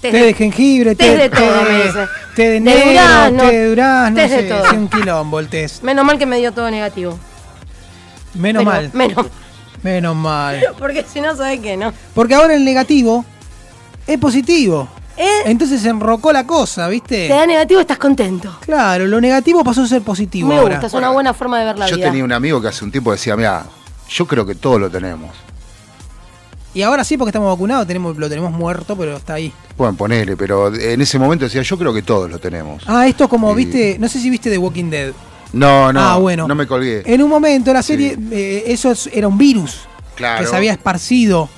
[0.00, 2.06] té Té de jengibre, té té, de todo, me té, dice.
[2.34, 4.74] té de De negro, durazno, té de durazno, tés de todo.
[4.74, 5.82] un quilombo el test.
[5.84, 7.16] Menos mal que me dio todo negativo.
[8.34, 9.26] Menos mal, Menos,
[9.82, 10.60] menos mal.
[10.80, 11.76] porque si no, ¿sabes qué?
[11.76, 11.92] No.
[12.12, 13.24] Porque ahora el negativo
[14.06, 14.88] es positivo.
[15.16, 15.42] ¿Eh?
[15.46, 17.28] Entonces se enrocó la cosa, ¿viste?
[17.28, 18.56] Te da negativo, estás contento.
[18.60, 20.74] Claro, lo negativo pasó a ser positivo Me ahora.
[20.76, 22.06] gusta, es una buena forma de ver la Yo vida.
[22.06, 23.64] tenía un amigo que hace un tiempo decía, mira,
[24.08, 25.30] yo creo que todos lo tenemos.
[26.74, 29.52] Y ahora sí, porque estamos vacunados, tenemos, lo tenemos muerto, pero está ahí.
[29.76, 32.82] Pueden ponerle, pero en ese momento decía, yo creo que todos lo tenemos.
[32.88, 33.56] Ah, esto es como, Sí.
[33.64, 35.12] viste, no sé si viste The Walking Dead.
[35.52, 36.48] No, no, ah, bueno.
[36.48, 37.02] no me colgué.
[37.06, 37.92] En un momento la Sí.
[37.92, 39.82] serie, eh, eso es- era un virus
[40.16, 40.42] Claro.
[40.42, 41.48] que se había esparcido.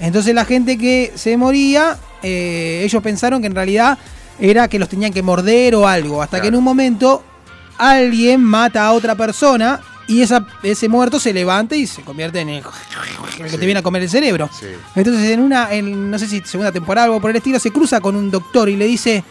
[0.00, 3.98] Entonces la gente que se moría, eh, ellos pensaron que en realidad
[4.38, 6.20] era que los tenían que morder o algo.
[6.22, 7.22] Hasta que en un momento
[7.78, 12.48] alguien mata a otra persona y esa, ese muerto se levanta y se convierte en
[12.50, 13.58] el, el que Sí.
[13.58, 14.48] te viene a comer el cerebro.
[14.58, 14.66] Sí.
[14.94, 17.70] Entonces en una, en, no sé si segunda temporada o algo por el estilo, se
[17.70, 19.24] cruza con un doctor y le dice,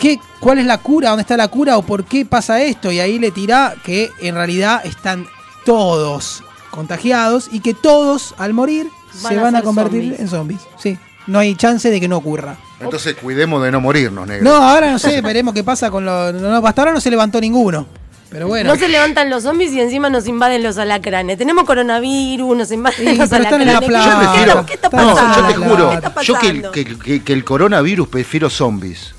[0.00, 1.10] ¿qué, ¿cuál es la cura?
[1.10, 1.76] ¿Dónde está la cura?
[1.76, 2.90] ¿O por qué pasa esto?
[2.90, 5.26] Y ahí le tira que en realidad están
[5.64, 8.88] todos contagiados y que todos al morir
[9.22, 10.20] Van se van a convertir zombies.
[10.20, 10.60] en zombies.
[10.78, 12.56] Sí, no hay chance de que no ocurra.
[12.80, 14.44] Entonces cuidemos de no morirnos, negro.
[14.44, 16.32] No, ahora no sé, veremos qué pasa con los...
[16.34, 17.86] No, hasta ahora no se levantó ninguno.
[18.30, 18.72] Pero bueno.
[18.72, 21.36] No se levantan los zombies y encima nos invaden los alacranes.
[21.36, 23.72] Tenemos coronavirus, nos invaden Sí, los pero están en alacranes.
[23.72, 24.22] la ¿Qué- playa.
[24.22, 24.66] Yo prefiero.
[24.66, 25.40] ¿Qué está no, pasando?
[25.40, 25.90] yo te juro.
[25.90, 29.14] ¿Qué está Yo que que, que- que el coronavirus prefiero zombies.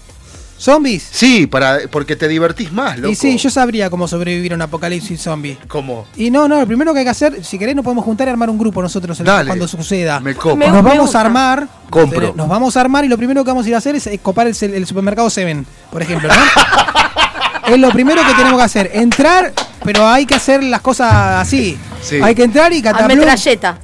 [0.62, 1.07] ¿Zombies?
[1.12, 3.12] Sí, para, porque te divertís más, loco.
[3.12, 5.57] Y sí, yo sabría cómo sobrevivir a un apocalipsis zombie.
[5.68, 6.05] ¿Cómo?
[6.16, 8.32] Y no, no, lo primero que hay que hacer, si querés, nos podemos juntar y
[8.32, 9.47] armar un grupo nosotros en- Dale.
[9.47, 10.20] cuando suceda.
[10.20, 10.55] Me copa.
[10.55, 11.18] Me- nos vamos gusta.
[11.18, 11.68] a armar.
[11.89, 12.28] Compro.
[12.28, 14.07] eh, Nos vamos a armar y lo primero que vamos a ir a hacer es,
[14.22, 16.36] copar el, el supermercado Seven, por ejemplo, ¿no?
[17.74, 18.91] es lo primero que tenemos que hacer.
[18.93, 19.53] Entrar,
[19.84, 21.78] pero hay que hacer las cosas así.
[22.01, 22.15] Sí.
[22.19, 23.07] Hay que entrar y catar.
[23.07, 23.78] metralleta.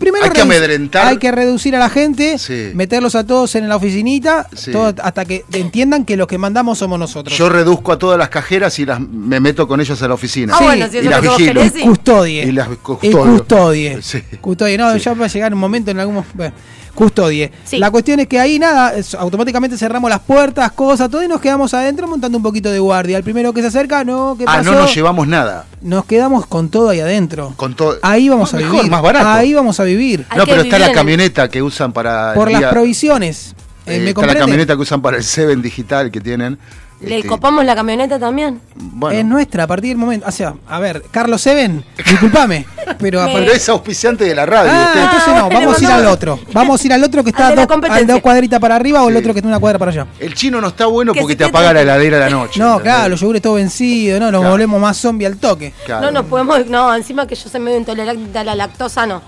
[0.00, 1.06] primero Hay que amedrentar.
[1.06, 2.72] Hay que reducir a la gente, Sí.
[2.74, 4.72] meterlos a todos en la oficinita, Sí.
[4.72, 7.38] todo- hasta que entiendan que los que mandamos somos nosotros.
[7.38, 10.54] Yo reduzco a todas las cajeras y las me meto con ellas a la oficina.
[10.54, 11.36] Ah, Sí, bueno, si y eso las vigilo.
[11.60, 11.80] querés, sí.
[11.82, 12.42] Custodie.
[12.44, 12.68] Y las
[13.02, 14.02] Y custodie.
[14.02, 14.22] Sí.
[14.40, 14.76] Custodie.
[14.76, 14.98] No, Sí.
[15.00, 16.24] ya va a llegar un momento en algún.
[16.34, 16.52] bueno,
[16.94, 17.50] custodie.
[17.64, 17.78] Sí.
[17.78, 21.40] La cuestión es que ahí nada, es- automáticamente cerramos las puertas, cosas, todo y nos
[21.40, 23.16] quedamos adentro montando un poquito de guardia.
[23.16, 24.72] El primero que se acerca, no, ¿qué Ah, pasó?
[24.72, 25.66] no nos llevamos nada.
[25.80, 27.52] Nos quedamos con todo ahí adentro.
[27.56, 27.96] Con todo.
[28.02, 28.90] Ahí vamos a Mejor, vivir.
[28.90, 29.28] más barato.
[29.28, 30.24] Ahí vamos a vivir.
[30.28, 32.30] Hay no, pero está la el- camioneta que usan para.
[32.30, 33.54] el Por las provisiones.
[33.86, 36.56] Eh, eh, ¿Me está la camioneta que usan para el Seven digital que tienen.
[37.02, 38.60] ¿Le Este, copamos la camioneta también?
[38.74, 40.26] Bueno, Es nuestra a partir del momento.
[40.28, 42.64] O sea, a ver, Carlos Seven, discúlpame.
[42.98, 44.70] pero a partir pero es auspiciante de la radio.
[44.72, 45.02] Ah, usted.
[45.02, 46.38] entonces no, vamos a ir al otro.
[46.52, 49.16] Vamos a ir al otro que está dos, a dos cuadritas para arriba o el
[49.16, 50.06] otro que está una cuadra para allá.
[50.20, 52.60] El chino no está bueno Que porque te apaga la heladera a la noche.
[52.60, 52.92] No, ¿entendés?
[52.94, 54.52] claro, los yogures todo vencidos, no, nos Claro.
[54.52, 55.72] volvemos más zombie al toque.
[55.86, 56.06] Claro.
[56.06, 56.66] No nos podemos.
[56.66, 59.22] No, encima que yo soy medio intolerante a la lactosa, no.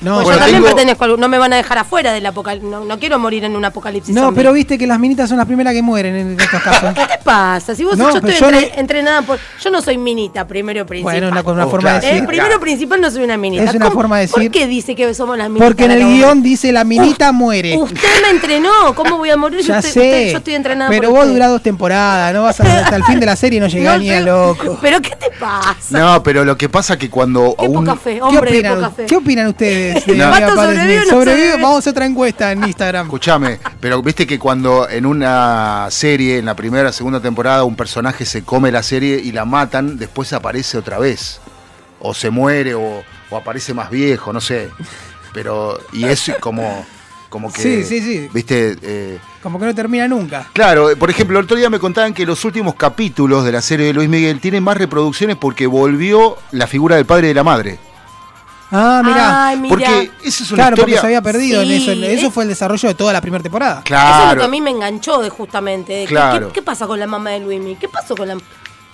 [0.00, 2.24] No, Pues Bueno, yo también tengo- pertenezco al- No me van a dejar afuera del
[2.26, 2.70] apocalipsis.
[2.70, 4.14] No, no quiero morir en un apocalipsis.
[4.14, 4.36] no, zombie.
[4.40, 6.90] pero viste que las minitas son las primeras que mueren en estos casos.
[6.94, 7.74] ¿Qué te pasa?
[7.74, 9.38] Si vos No, yo pero estoy yo entre- no- entrenada por.
[9.62, 11.12] Yo no soy minita, primero principal.
[11.20, 12.00] bueno, una, una Oh, forma claro.
[12.00, 12.26] de Eh, decir.
[12.26, 12.60] primero Claro.
[12.60, 13.64] principal no soy una minita.
[13.64, 15.68] Es una ¿Cómo- forma de ¿Por decir- qué dice que somos las minitas?
[15.68, 17.76] Porque en el guion dice la minita muere.
[17.76, 18.94] Usted me entrenó.
[18.94, 20.00] ¿Cómo voy a morir Ya usted- sé.
[20.00, 21.32] usted- yo estoy entrenada pero por vos usted?
[21.34, 23.94] durás dos temporadas, no vas a hasta el fin de la serie y no llegás
[23.98, 24.78] No ni a loco.
[24.80, 25.98] ¿Pero qué te pasa?
[25.98, 28.72] No, pero lo que pasa que cuando Qué un- poca fe, ¿Qué hombre de poca
[28.74, 29.06] opinan, fe.
[29.06, 29.89] ¿Qué opinan ustedes?
[29.94, 30.24] De No.
[30.26, 31.12] Amiga ¿Pato Padre sobrevive o Smith?
[31.12, 31.36] no ¿Sobrevive?
[31.46, 31.62] sobrevive?
[31.62, 33.06] Vamos a hacer otra encuesta en Instagram.
[33.06, 38.24] Escuchame, pero viste que cuando en una serie, en la primera, segunda temporada, un personaje
[38.24, 41.40] se come la serie y la matan, después aparece otra vez.
[42.00, 44.70] O se muere o, o aparece más viejo, no sé.
[45.32, 46.84] Pero, y es como,
[47.28, 47.60] como que.
[47.62, 48.28] Sí, sí, sí.
[48.32, 50.48] Viste, eh, Como que no termina nunca.
[50.52, 53.86] Claro, por ejemplo, el otro día me contaban que los últimos capítulos de la serie
[53.86, 57.44] de Luis Miguel tienen más reproducciones porque volvió la figura del padre y de la
[57.44, 57.78] madre.
[58.72, 59.48] Ah, mirá.
[59.48, 59.62] Ay.
[59.68, 61.92] Porque esa es una Claro, porque se había perdido Sí, en eso.
[61.92, 63.82] Eso es- fue el desarrollo de toda la primera temporada.
[63.84, 64.40] Eso es lo Claro.
[64.40, 65.92] que a mí me enganchó de justamente.
[65.92, 66.48] de Claro.
[66.48, 67.76] ¿qué, qué pasa con la mamá de Luismi?
[67.76, 68.36] ¿Qué pasó con la.?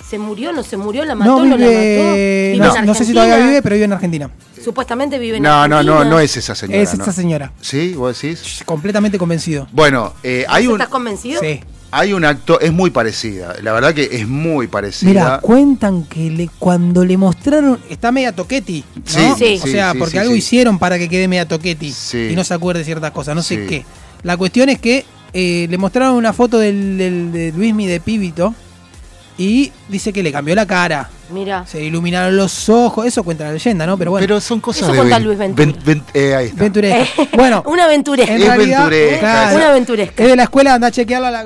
[0.08, 0.52] ¿Se murió?
[0.52, 1.04] ¿No se murió?
[1.04, 1.32] ¿La mató?
[1.32, 1.68] No ¿No, la mató?
[1.68, 2.50] vive.
[2.54, 3.50] ¿Vive No, en no sé si todavía Argentina?
[3.50, 4.30] vive, pero vive en Argentina.
[4.64, 6.04] Supuestamente vive en No, no, Argentina.
[6.04, 6.80] no, no es esa señora.
[6.82, 7.00] es no.
[7.02, 7.52] esta señora.
[7.60, 7.92] ¿Sí?
[7.94, 8.62] ¿Vos decís?
[8.64, 9.66] Completamente convencido.
[9.72, 11.40] Bueno, eh, hay, un, ¿Estás convencido?
[11.40, 11.60] Sí.
[11.90, 13.54] Hay un acto, es muy parecida.
[13.62, 15.08] La verdad que es muy parecida.
[15.10, 17.78] Mira, cuentan que le, cuando le mostraron.
[17.88, 18.84] Está media toqueti.
[18.96, 19.02] ¿no?
[19.04, 20.38] Sí, sí, O sea, sí, porque sí, algo sí.
[20.38, 21.92] hicieron para que quede media toqueti.
[21.92, 22.28] Sí.
[22.32, 23.66] Y no se acuerde ciertas cosas, no sé Sí.
[23.68, 23.84] qué.
[24.22, 28.54] La cuestión es que eh, le mostraron una foto del, del, de Luismi de Pibito.
[29.38, 31.10] y dice que le cambió la cara.
[31.30, 31.66] Mira.
[31.66, 33.96] Se iluminaron los ojos, eso cuenta la leyenda, ¿no?
[33.98, 34.98] Pero bueno, Pero son cosas Eso de.
[34.98, 35.66] cuenta Luis Ventura.
[35.66, 36.62] ven- ven- eh, ahí está.
[36.62, 37.22] venturesca.
[37.34, 38.34] Bueno, Una aventuresca.
[38.34, 40.22] en Es realidad, venturesca, claro, Una aventuresca.
[40.22, 41.30] es de la escuela, anda a chequearla.
[41.30, 41.44] La...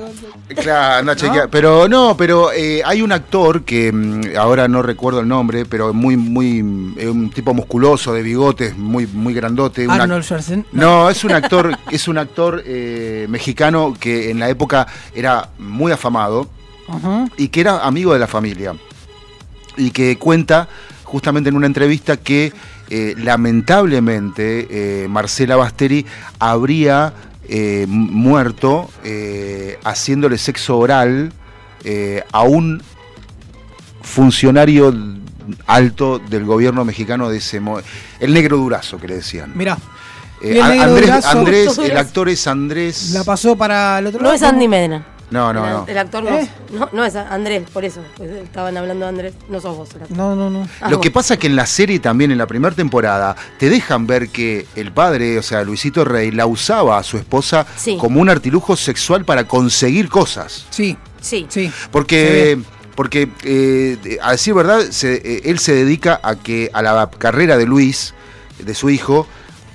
[0.55, 1.49] Claro, anda a chequear.
[1.49, 5.93] Pero no, pero eh, hay un actor que mm, ahora no recuerdo el nombre, pero
[5.93, 6.59] muy, muy.
[6.97, 9.87] eh, un tipo musculoso, de bigotes, muy, muy grandote.
[9.89, 10.71] Arnold Schwarzenegger.
[10.73, 15.91] No, es un actor, es un actor eh, mexicano que en la época era muy
[15.91, 16.47] afamado
[17.37, 18.73] y que era amigo de la familia.
[19.81, 20.67] Y que cuenta
[21.03, 22.53] justamente en una entrevista que
[22.89, 24.67] eh, lamentablemente
[25.03, 26.05] eh, Marcela Basteri
[26.37, 27.13] habría
[27.49, 31.33] eh, mu- muerto eh, haciéndole sexo oral
[31.83, 32.81] eh, a un
[34.01, 34.93] funcionario
[35.67, 37.59] alto del gobierno mexicano de ese
[38.19, 39.51] el negro durazo que le decían.
[39.55, 39.77] Mirá,
[40.43, 43.11] Eh, el Andrés, Durazo- Andrés, el actor es Andrés.
[43.13, 44.35] la pasó para el otro No lado.
[44.35, 45.05] es Andy Medina.
[45.31, 45.85] No, no, el, no.
[45.87, 46.47] el actor no, ¿Eh?
[46.73, 46.89] no.
[46.91, 48.01] No es Andrés, por eso.
[48.17, 49.33] pues, estaban hablando de Andrés.
[49.49, 50.15] No sos vos el actor.
[50.17, 50.67] No, no, no.
[50.81, 53.69] Ah, Lo que pasa es que en la serie también, en la primera temporada, te
[53.69, 57.97] dejan ver que el padre, o sea, Luisito Rey, la usaba a su esposa Sí.
[57.97, 60.65] como un artilujo sexual para conseguir cosas.
[60.69, 61.45] Sí, Sí.
[61.49, 61.71] sí.
[61.91, 62.59] Porque,
[62.95, 67.57] porque eh, a decir verdad, se- eh, él se dedica a que a la carrera
[67.57, 68.13] de Luis,
[68.59, 69.27] de su hijo,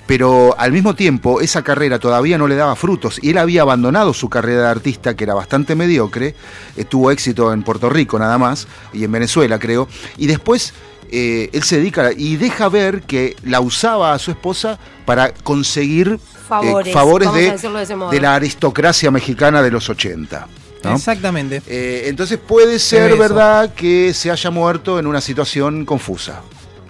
[0.06, 4.14] pero al mismo tiempo esa carrera todavía no le daba frutos y él había abandonado
[4.14, 6.34] su carrera de artista que era bastante mediocre,
[6.76, 10.74] eh, tuvo éxito en Puerto Rico nada más y en Venezuela creo, y después
[11.10, 16.18] eh, él se dedica y deja ver que la usaba a su esposa para conseguir
[16.18, 20.46] eh, Favores, de, la aristocracia mexicana de los 80.
[20.84, 20.94] ¿no?
[20.94, 21.62] Exactamente.
[21.66, 26.42] Eh, entonces puede ser verdad que se haya muerto en una situación confusa.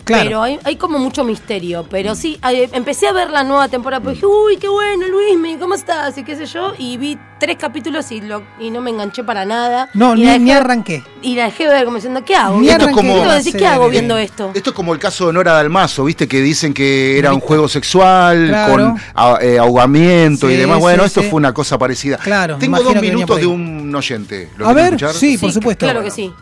[0.06, 0.22] Claro.
[0.24, 1.84] Pero hay, hay como mucho misterio.
[1.90, 4.00] Pero sí, eh, empecé a ver la nueva temporada.
[4.00, 6.16] Porque dije, uy, qué bueno, Luismi, ¿cómo estás?
[6.16, 6.74] Y qué sé yo.
[6.78, 9.90] Y vi tres capítulos y, lo, y no me enganché para nada.
[9.94, 11.02] no, ni, dejé- arranqué.
[11.22, 12.60] Y la dejé ver como diciendo, ¿qué hago?
[12.60, 14.52] Ni Esto es arranqué como- la decir, ¿qué hago viendo esto?
[14.54, 16.28] Esto es como el caso de Nora Dalmazo, ¿viste?
[16.28, 18.72] Que dicen que era un juego sexual Claro.
[18.72, 20.78] con ah, eh, ahogamiento y Sí, demás.
[20.78, 21.28] Bueno, sí, esto sí.
[21.30, 22.18] fue una cosa parecida.
[22.18, 24.50] Claro, Tengo dos minutos de un oyente.
[24.56, 25.14] ¿Lo A ver, escuchar?
[25.14, 25.84] sí, por supuesto.
[25.84, 26.32] Claro que sí.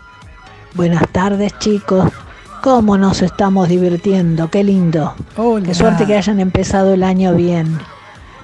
[0.75, 2.11] Buenas tardes chicos,
[2.65, 4.49] ¿cómo nos estamos divirtiendo?
[4.49, 5.13] Qué lindo.
[5.37, 5.67] Hola.
[5.67, 7.79] Qué suerte que hayan empezado el año bien.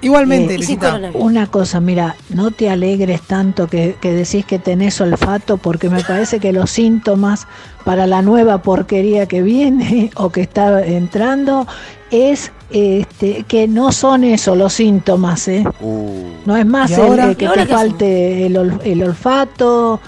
[0.03, 1.11] Igualmente, Eh.
[1.15, 6.03] Una cosa, mira, no te alegres tanto que, que decís que tenés olfato porque me
[6.05, 7.47] parece que los síntomas
[7.83, 11.67] para la nueva porquería que viene o que está entrando
[12.11, 15.65] es este, que no son eso los síntomas, ¿eh?
[15.81, 19.99] Uh, No es más ¿Y el, que ¿Y ahora te falte el olfato,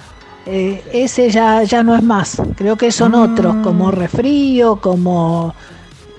[0.46, 2.40] eh, ese ya, ya no es más.
[2.56, 5.54] Creo que son otros, como resfrío, como,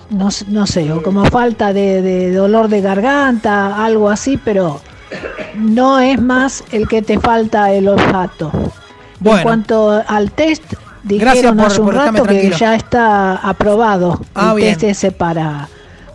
[0.09, 4.82] no, no sé, o como falta de, de dolor de garganta, algo así, pero
[5.55, 8.51] no es más el que te falta el olfato.
[9.19, 9.38] Bueno.
[9.39, 10.63] En cuanto al test,
[11.03, 14.74] Gracias dijeron por- hace un rato que ya está aprobado Ah, el bien.
[14.78, 15.67] test ese para,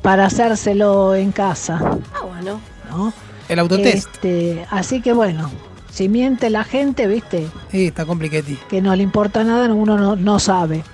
[0.03, 1.79] para hacérselo en casa.
[2.15, 2.61] Ah, bueno.
[2.91, 3.13] ¿no?
[3.49, 4.09] El autotest.
[4.15, 5.51] Este, así que bueno,
[5.99, 8.57] si miente la gente, viste, Sí, está compliquetti.
[8.69, 10.85] que no le importa nada, uno no, no sabe.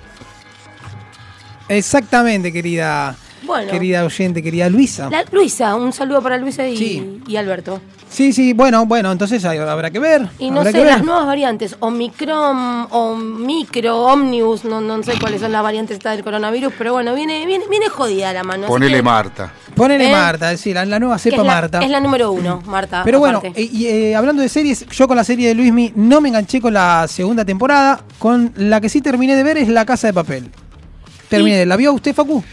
[1.68, 3.14] Exactamente, querida.
[3.46, 3.70] Bueno.
[3.70, 5.08] Querida oyente, querida Luisa.
[5.10, 7.20] La- Luisa, un saludo para Luisa y, Sí.
[7.26, 7.80] y Alberto.
[8.08, 10.28] Sí, sí, bueno, bueno, entonces hay- habrá que ver.
[10.38, 10.86] Y no sé, que ver.
[10.86, 16.22] las nuevas variantes, Omicron, o micro, Omnibus, no, no sé cuáles son las variantes del
[16.22, 18.66] coronavirus, pero bueno, viene, viene, viene jodida la mano.
[18.68, 19.52] ponele que- Marta.
[19.74, 20.12] Ponele ¿Eh?
[20.12, 21.78] Marta, es decir, la, la nueva cepa es la, Marta.
[21.82, 23.02] Es la número uno, Marta.
[23.04, 26.20] Pero bueno, eh, y, eh, hablando de series, yo con la serie de Luismi no
[26.20, 28.00] me enganché con la segunda temporada.
[28.20, 30.48] Con la que sí terminé de ver es La Casa de Papel.
[31.28, 31.66] Terminé.
[31.66, 32.44] ¿La vio usted, Facu?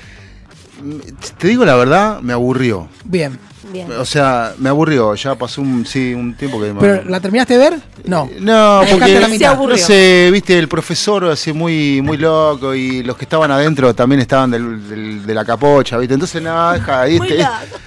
[1.37, 2.87] Te digo la verdad, me aburrió.
[3.03, 3.37] Bien.
[3.71, 3.89] Bien.
[3.93, 5.15] O sea, me aburrió.
[5.15, 7.79] Ya pasó un, sí, un tiempo que me ¿Pero la terminaste de ver?
[8.03, 8.29] No.
[8.39, 9.37] No, Dejaste porque la mitad.
[9.39, 9.77] Se aburrió.
[9.77, 14.19] no sé, viste, el profesor así muy muy loco y los que estaban adentro también
[14.19, 16.15] estaban del- del- de la capocha, viste.
[16.15, 17.45] Entonces, no, deja, viste,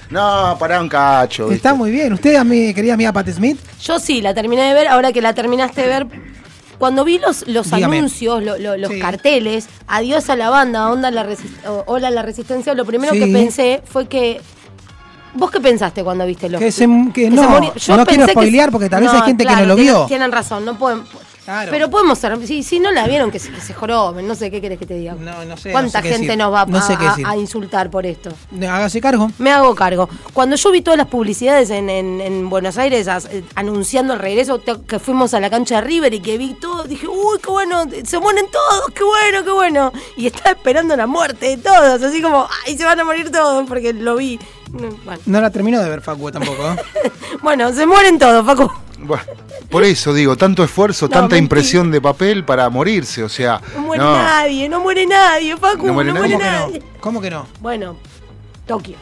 [0.09, 1.43] no, pará un cacho.
[1.43, 1.57] ¿viste?
[1.57, 2.13] Está muy bien.
[2.13, 3.59] ¿Usted, a mi querida amiga Pat Smith?
[3.83, 6.07] Yo sí, la terminé de ver, ahora que la terminaste de ver,
[6.77, 7.97] cuando vi los, los Dígame.
[7.97, 8.99] anuncios, lo- lo- los Sí.
[8.99, 11.25] carteles, adiós a la banda, onda la
[11.85, 13.19] hola la resistencia, lo primero Sí.
[13.19, 14.41] que pensé fue que...
[15.33, 17.73] ¿Vos qué pensaste cuando viste los Que se- que se no?
[17.75, 20.05] Yo no quiero que- spoilear porque tal vez hay gente que no lo tienen- vio.
[20.05, 21.01] Tienen razón, no pueden...
[21.45, 21.71] Claro.
[21.71, 24.49] Pero podemos ser, si, si no la vieron, que se, que se joroben, no sé
[24.49, 25.13] qué querés que te diga.
[25.13, 27.09] No, no sé, ¿Cuánta no sé qué gente nos va a, No sé qué a-
[27.11, 27.25] decir.
[27.27, 28.31] a insultar por esto?
[28.61, 29.29] Hágase cargo.
[29.37, 30.09] Me hago cargo.
[30.33, 34.19] Cuando yo vi todas las publicidades en, en- en Buenos Aires as- eh, anunciando el
[34.19, 37.37] regreso, te- que fuimos a la cancha de River y que vi todo, dije, uy,
[37.43, 39.91] qué bueno, se mueren todos, qué bueno, qué bueno.
[40.17, 43.67] Y estaba esperando la muerte de todos, así como, ay, se van a morir todos,
[43.67, 44.39] porque lo vi.
[44.71, 46.71] Bueno, No la terminó de ver Facu tampoco.
[46.71, 47.11] ¿eh?
[47.43, 48.69] Bueno, se mueren todos, Facu.
[49.05, 49.23] Bueno,
[49.69, 51.39] Por eso digo, tanto esfuerzo, No, tanta mentira.
[51.39, 53.59] impresión de papel para morirse, o sea.
[53.75, 54.13] No muere no.
[54.15, 56.11] nadie, no muere nadie, Facu, No no muere.
[56.11, 56.79] ¿Cómo que nadie.
[56.79, 56.85] no?
[56.99, 57.47] ¿Cómo que no?
[57.61, 57.97] Bueno,
[58.65, 58.97] Tokio.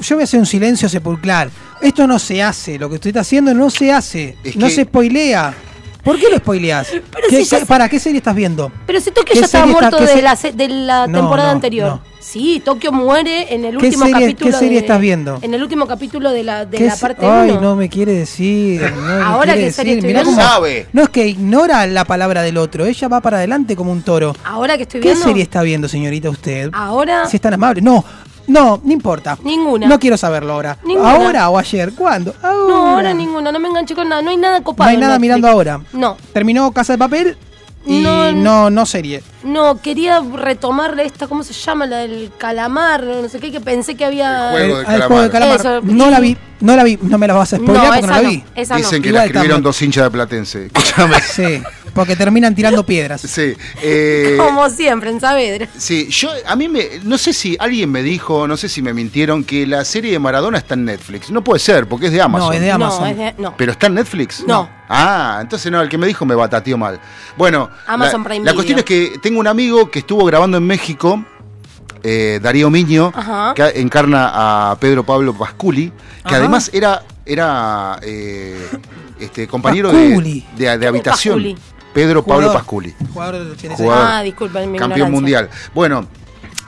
[0.00, 1.50] Yo voy a hacer un silencio sepulcral.
[1.80, 4.36] Esto no se hace, lo que usted está haciendo no se hace.
[4.42, 5.54] Es no que- se spoilea.
[6.02, 6.88] ¿Por qué lo spoileás?
[6.90, 8.72] Pero ¿Qué- si ya qué- se- ¿Para qué serie estás viendo?
[8.86, 11.06] Pero si Tokio ¿Qué ya estaba está- muerto qué de se- la, se- de la
[11.06, 11.88] No, temporada no, anterior.
[11.90, 12.12] no.
[12.18, 14.50] Sí, Tokio muere en el ¿Qué último serie- capítulo.
[14.50, 15.38] qué serie de- estás viendo?
[15.42, 17.60] En el último capítulo de la, de ¿Qué la se- parte Ay, 1.
[17.60, 18.80] no me quiere decir.
[18.80, 20.10] no me Ahora quiere qué serie decir.
[20.10, 20.30] estoy viendo.
[20.42, 20.86] cómo- Sabe.
[20.92, 24.34] No es que ignora la palabra del otro, ella va para adelante como un toro.
[24.44, 25.24] Ahora que estoy ¿Qué viendo.
[25.26, 26.70] serie está viendo, señorita, usted?
[26.72, 27.26] Ahora.
[27.26, 27.80] Si es tan amable.
[27.82, 28.04] No,
[28.46, 29.38] no, no importa.
[29.42, 29.86] Ninguna.
[29.86, 30.78] No quiero saberlo ahora.
[30.84, 31.12] Ninguna.
[31.12, 31.92] ¿Ahora o ayer?
[31.94, 32.34] ¿Cuándo?
[32.42, 32.68] Ahora.
[32.68, 34.22] No, ahora ninguna, no me enganché con nada.
[34.22, 34.88] No hay nada No copado.
[34.88, 35.22] hay en nada Netflix.
[35.22, 35.80] mirando ahora.
[35.92, 37.36] No, Terminó Casa de Papel
[37.84, 39.22] y No, no, no, serie.
[39.42, 41.86] no, quería retomarle esta, ¿cómo se llama?
[41.86, 44.54] La del calamar, no sé qué, que pensé que había.
[44.56, 44.78] El juego.
[44.78, 45.56] de El- el juego de calamar.
[45.60, 47.90] Eso, no y- la vi, no la vi, no me la vas a spoilear no,
[47.90, 48.44] porque esa no la no, vi.
[48.54, 49.02] esa Dicen no.
[49.02, 49.62] que Igual la escribieron estamos.
[49.76, 50.66] dos hinchas de Platense.
[50.72, 51.20] Escúchame.
[51.22, 51.62] Sí,
[51.94, 53.20] porque terminan tirando piedras.
[53.22, 53.54] Sí.
[53.82, 55.68] eh, Como siempre, en Saavedra.
[55.76, 58.92] Sí, yo a mí me no sé si alguien me dijo, no sé si me
[58.94, 61.30] mintieron que la serie de Maradona está en Netflix.
[61.30, 62.48] No puede ser, porque es de Amazon.
[62.48, 63.00] No, es de Amazon.
[63.02, 63.54] No, es de- no.
[63.56, 64.44] Pero está en Netflix?
[64.46, 64.68] No.
[64.88, 67.00] Ah, entonces no, el que me dijo me batateó mal.
[67.36, 70.66] Bueno, Amazon la, Prime la cuestión es que tengo un amigo que estuvo grabando en
[70.66, 71.24] México,
[72.02, 73.54] eh, Darío Miño, Ajá.
[73.54, 76.36] que encarna a Pedro Pablo Pasculi, que Ajá.
[76.36, 78.58] además era, era eh,
[79.20, 81.36] este, compañero de, de, de habitación.
[81.36, 81.56] Pasculi?
[81.92, 82.52] Pedro Pablo.
[82.52, 82.94] Pasculi.
[83.12, 83.76] Jugador 86.
[83.78, 84.06] Jugador.
[84.10, 85.20] Ah, disculpen mi campeón ignorancia.
[85.20, 85.50] mundial.
[85.74, 86.06] Bueno,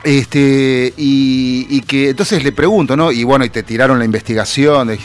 [0.02, 3.10] este, y, y que entonces le pregunto, ¿no?
[3.10, 4.88] Y bueno, y te tiraron la investigación.
[4.88, 4.98] de-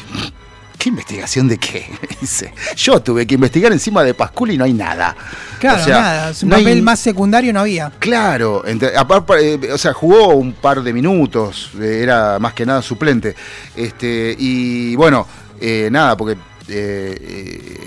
[0.77, 1.89] ¿Qué investigación de qué?
[2.21, 5.15] Dice, yo tuve que investigar encima de Pasculi y no hay nada.
[5.59, 6.33] Claro, O sea, nada.
[6.33, 7.91] Su no hay- papel más secundario no había.
[7.99, 8.63] Claro,
[8.97, 13.35] aparte, eh, o sea, jugó un par de minutos, eh, era más que nada suplente.
[13.75, 15.27] Este, y bueno,
[15.59, 16.37] eh, nada, porque.
[16.69, 17.17] Eh,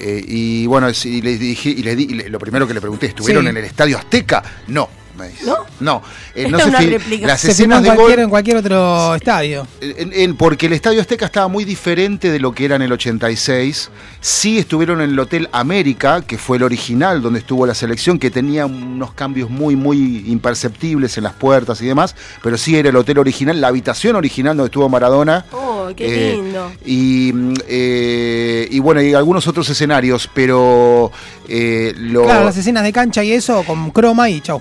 [0.01, 2.81] eh, y bueno, y les dije, y les di, y le- lo primero que le
[2.81, 3.51] pregunté, ¿estuvieron Sí.
[3.51, 4.43] en el Estadio Azteca?
[4.69, 4.89] No.
[5.23, 5.47] Me dice.
[5.47, 5.57] ¿No?
[5.81, 6.03] No.
[6.35, 7.27] Eh, no se una réplica.
[7.27, 8.25] Las Se escenas en de cualquier, gol.
[8.25, 9.67] en cualquier otro estadio.
[9.81, 12.93] En- en- porque el Estadio Azteca estaba muy diferente de lo que era en el
[12.93, 13.91] 86.
[14.21, 18.31] Sí estuvieron en el Hotel América, que fue el original donde estuvo la selección, que
[18.31, 22.97] tenía unos cambios muy, muy imperceptibles en las puertas y demás, pero sí era el
[22.97, 25.45] hotel original, la habitación original donde estuvo Maradona.
[25.53, 26.73] Oh, qué Eh, lindo.
[26.85, 31.11] Y, mm, eh, y bueno, y algunos otros escenarios, pero
[31.49, 32.25] eh, lo...
[32.25, 34.61] Claro, las escenas de cancha y eso con croma y chau.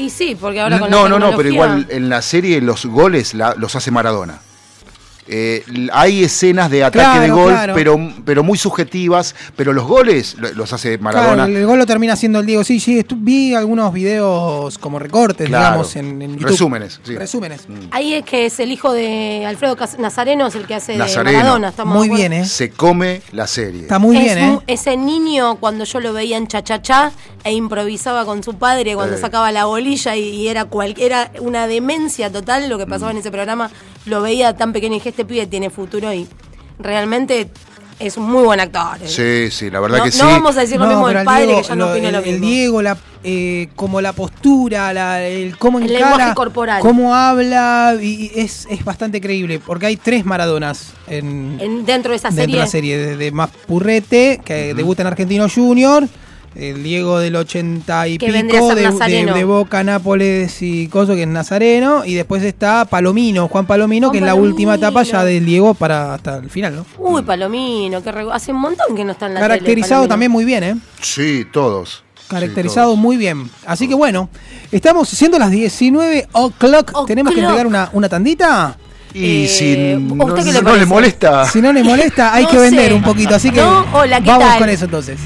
[0.00, 2.60] Y sí, porque ahora No, con no, la no, no, pero igual en la serie
[2.62, 4.40] los goles la- los hace Maradona.
[5.32, 7.74] Eh, hay escenas de ataque Claro, de gol, claro.
[7.74, 11.44] pero, pero muy subjetivas, pero los goles lo- los hace Maradona.
[11.46, 12.64] Claro, el gol lo termina haciendo el Diego.
[12.64, 15.64] Sí, sí, vi algunos videos como recortes, Claro.
[15.66, 16.48] digamos, en, en YouTube.
[16.48, 17.16] Resúmenes, sí.
[17.16, 17.66] Resúmenes.
[17.92, 21.30] Ahí es que es el hijo de Alfredo Cas- Nazareno, es el que hace Nazareno.
[21.30, 21.68] de Maradona.
[21.68, 22.44] Estamos Muy bien, ¿eh?
[22.44, 23.82] Se come la serie.
[23.82, 24.58] Está muy Es bien, ¿eh?
[24.66, 27.12] Ese niño, cuando yo lo veía en Chachachá
[27.44, 32.30] e improvisaba con su padre cuando sacaba la bolilla y, y era cualquiera una demencia
[32.32, 33.70] total lo que pasaba en ese programa,
[34.06, 36.26] lo veía tan pequeño y dije, este pibe tiene futuro y
[36.78, 37.48] realmente
[37.98, 38.96] es un muy buen actor.
[39.04, 40.18] Sí, sí, la verdad no, que sí.
[40.22, 41.92] no vamos a decir lo No, mismo del el padre, Diego- que ya no lo-
[41.92, 42.46] opina el, lo el mismo.
[42.46, 46.80] Diego, la, eh, como la postura, la, el cómo El encara, lenguaje corporal.
[46.80, 52.16] cómo habla, y es, es bastante creíble, porque hay tres Maradonas en, En- dentro de
[52.16, 52.56] esa dentro serie.
[52.56, 56.08] de la serie, de, de más Purrete, que debuta en Argentino Junior,
[56.54, 59.32] el Diego del 80 y Que pico, de, Nazareno.
[59.34, 64.08] de- de Boca, Nápoles y Coso, que es Nazareno, y después está Palomino, Juan Palomino,
[64.08, 66.86] Juan que es la última etapa ya del Diego para hasta el final, ¿no?
[66.98, 70.44] Uy, Palomino, que hace un montón que no está en la Caracterizado tele, también muy
[70.44, 70.76] bien, ¿eh?
[71.00, 72.02] Sí, todos.
[72.28, 73.50] Caracterizado Sí, muy bien.
[73.66, 74.28] Así que bueno,
[74.70, 77.06] estamos siendo las 19 o'clock.
[77.06, 78.76] ¿Tenemos que entregar una, una tandita?
[79.12, 80.86] Y Eh, si ¿usted no, le no le parece?
[80.86, 81.44] molesta.
[81.46, 82.94] Si no le molesta, hay No que vender sé.
[82.94, 83.34] un poquito.
[83.34, 84.58] Así que No, hola, ¿qué vamos tal?
[84.60, 85.18] con eso entonces.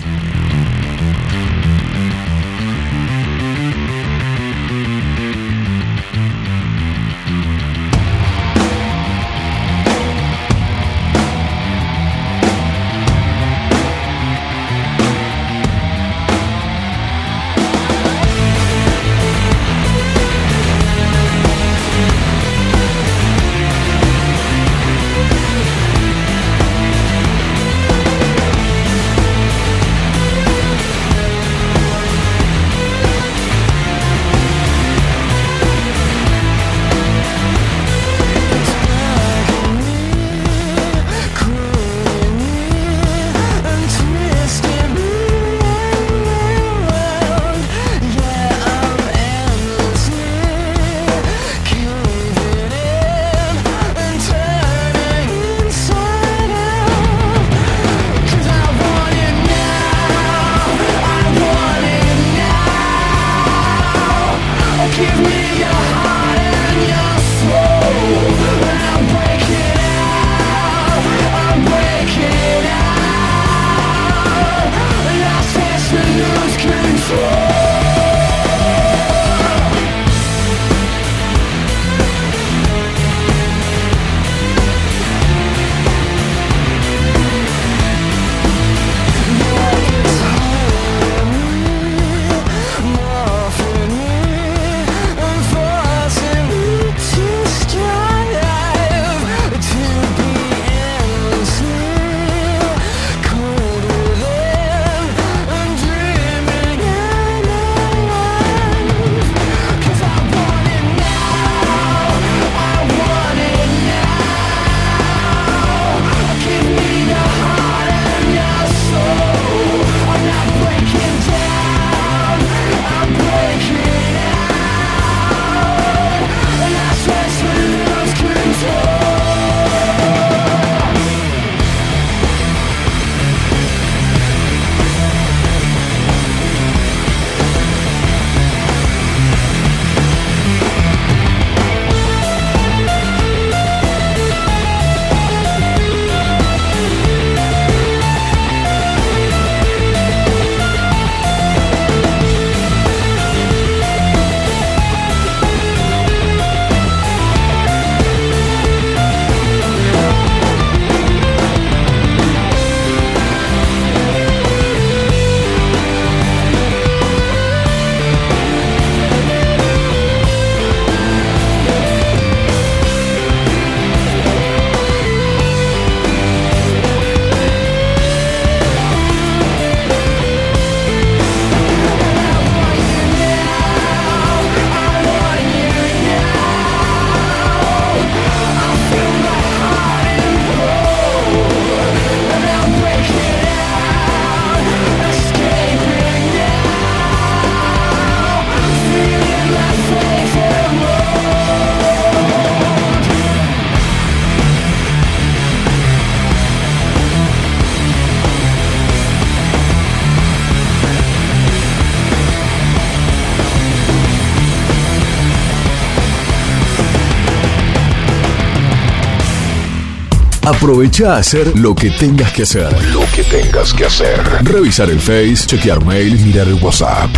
[220.65, 222.73] Aprovecha a hacer lo que tengas que hacer.
[222.91, 224.19] Lo que tengas que hacer.
[224.45, 227.11] Revisar el Face, chequear mail, mirar el WhatsApp.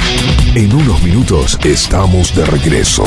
[0.57, 3.05] En unos minutos estamos de regreso.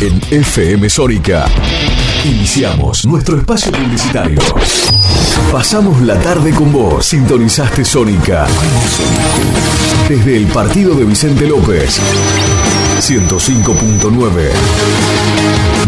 [0.00, 1.46] En FM Sónica.
[2.24, 4.40] Iniciamos nuestro espacio publicitario.
[5.52, 7.06] Pasamos la tarde con vos.
[7.06, 8.48] Sintonizaste Sónica.
[10.08, 12.00] Desde el partido de Vicente López.
[13.00, 14.50] 105.9.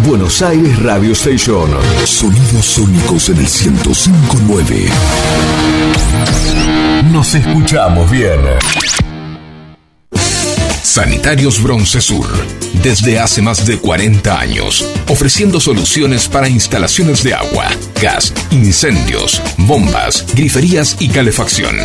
[0.06, 1.68] Buenos Aires Radio Station.
[2.04, 4.88] Sonidos sónicos en el 1059.
[7.12, 8.40] Nos escuchamos bien.
[10.82, 12.26] Sanitarios Bronce Sur,
[12.82, 17.66] desde hace más de 40 años, ofreciendo soluciones para instalaciones de agua,
[18.00, 21.76] gas, incendios, bombas, griferías y calefacción.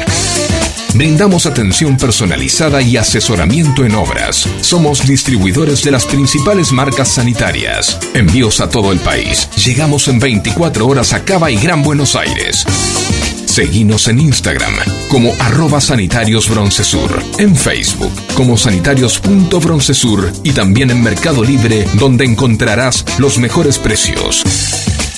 [0.96, 4.48] Brindamos atención personalizada y asesoramiento en obras.
[4.62, 8.00] Somos distribuidores de las principales marcas sanitarias.
[8.14, 9.50] Envíos a todo el país.
[9.58, 12.64] Llegamos en 24 horas a Cava y Gran Buenos Aires.
[13.46, 14.74] Seguinos en Instagram
[15.10, 23.04] como arroba sanitarios broncesur, en Facebook como sanitarios.broncesur y también en Mercado Libre donde encontrarás
[23.18, 24.44] los mejores precios.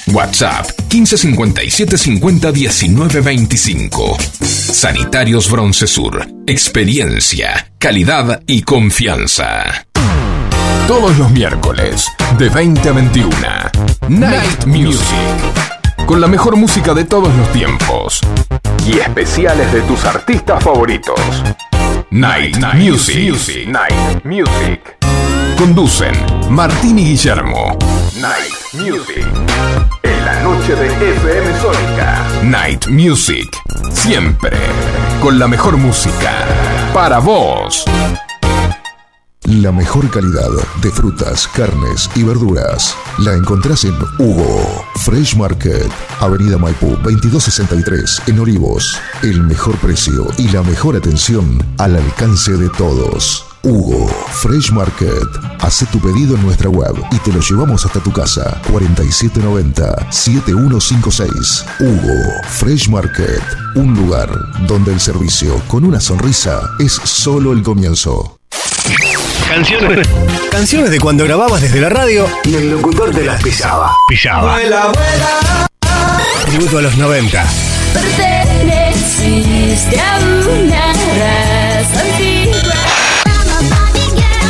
[0.08, 4.18] WhatsApp 1557 50 19 25.
[4.42, 6.26] Sanitarios Broncesur.
[6.48, 9.86] Experiencia, calidad y confianza.
[10.88, 12.08] Todos los miércoles,
[12.40, 13.32] de 20 a 21.
[14.08, 15.06] Night Music.
[16.08, 18.20] Con la mejor música de todos los tiempos.
[18.88, 21.20] Y especiales de tus artistas favoritos.
[22.10, 23.68] Night, Music.
[23.68, 24.98] Night Music.
[25.60, 26.16] Conducen
[26.50, 27.78] Martín y Guillermo.
[28.20, 29.28] Night Music.
[30.68, 32.28] De FM Sónica.
[32.44, 33.48] Night Music.
[33.94, 34.52] Siempre.
[35.22, 36.46] Con la mejor música.
[36.94, 37.86] Para vos.
[39.46, 40.50] La mejor calidad
[40.82, 45.90] de frutas, carnes y verduras la encontrás en Hugo Fresh Market,
[46.20, 49.00] Avenida Maipú 2263 en Olivos.
[49.24, 53.47] El mejor precio y la mejor atención al alcance de todos.
[53.68, 55.28] Hugo Fresh Market.
[55.60, 58.62] Hace tu pedido en nuestra web y te lo llevamos hasta tu casa.
[58.72, 61.66] 4790-7156.
[61.82, 63.44] Hugo Fresh Market.
[63.76, 64.30] Un lugar
[64.68, 68.40] donde el servicio con una sonrisa es solo el comienzo.
[69.50, 70.08] Canciones.
[70.50, 73.94] Canciones de cuando grababas desde la radio y el locutor te las pisaba.
[74.08, 74.60] Pisaba.
[76.46, 77.46] Tributo a los 90.
[77.94, 82.27] Perteneciste a una raza.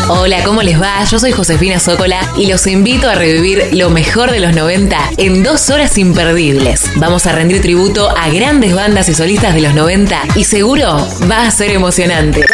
[0.09, 1.03] Hola, ¿cómo les va?
[1.03, 5.43] Yo soy Josefina Zócola y los invito a revivir lo mejor de los 90 en
[5.43, 6.89] dos horas imperdibles.
[6.95, 11.45] Vamos a rendir tributo a grandes bandas y solistas de los 90 y seguro va
[11.45, 12.45] a ser emocionante.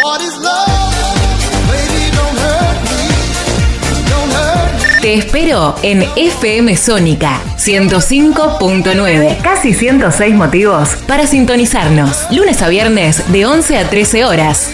[4.99, 9.41] Te espero en FM Sónica 105.9.
[9.43, 12.25] Casi 106 motivos para sintonizarnos.
[12.31, 14.71] Lunes a viernes de 11 a 13 horas.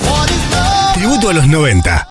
[0.93, 2.09] Tributo a los 90.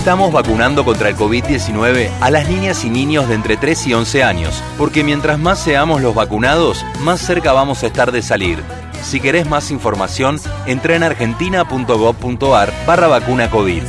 [0.00, 4.24] Estamos vacunando contra el COVID-19 a las niñas y niños de entre 3 y 11
[4.24, 8.62] años, porque mientras más seamos los vacunados, más cerca vamos a estar de salir.
[9.02, 13.82] Si querés más información, entra en argentina.gov.ar barra vacuna COVID.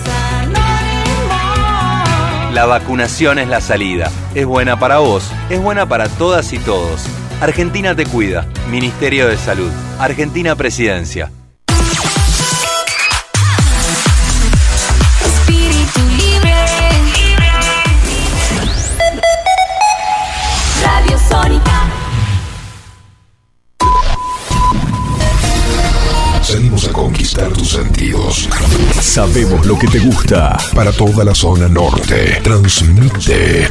[2.52, 4.12] La vacunación es la salida.
[4.36, 7.06] Es buena para vos, es buena para todas y todos.
[7.40, 8.46] Argentina te cuida.
[8.70, 9.72] Ministerio de Salud.
[9.98, 11.32] Argentina Presidencia.
[29.02, 30.56] Sabemos lo que te gusta.
[30.76, 33.68] Para toda la zona norte, transmite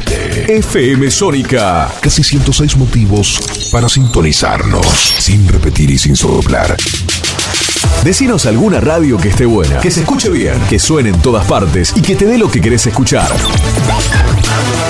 [0.47, 1.89] FM Sónica.
[2.01, 3.39] casi 106 motivos
[3.71, 4.85] para sintonizarnos,
[5.19, 6.75] sin repetir y sin soplar.
[8.03, 11.93] Decinos alguna radio que esté buena, que se escuche bien, que suene en todas partes
[11.95, 13.31] y que te dé lo que querés escuchar.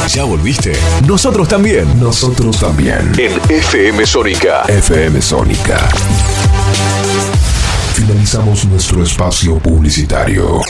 [0.10, 0.74] ¿Ya volviste?
[1.06, 2.00] Nosotros también.
[2.00, 3.12] Nosotros también.
[3.18, 4.64] En FM Sónica.
[4.68, 5.88] FM Sónica.
[8.02, 10.62] Finalizamos nuestro espacio publicitario.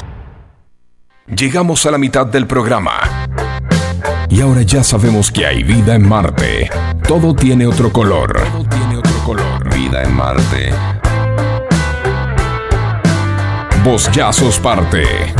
[1.27, 2.99] Llegamos a la mitad del programa.
[4.27, 6.69] Y ahora ya sabemos que hay vida en Marte.
[7.07, 8.33] Todo tiene otro color.
[8.33, 9.73] Todo tiene otro color.
[9.73, 10.73] Vida en Marte.
[13.85, 15.33] Vos ya sos parte.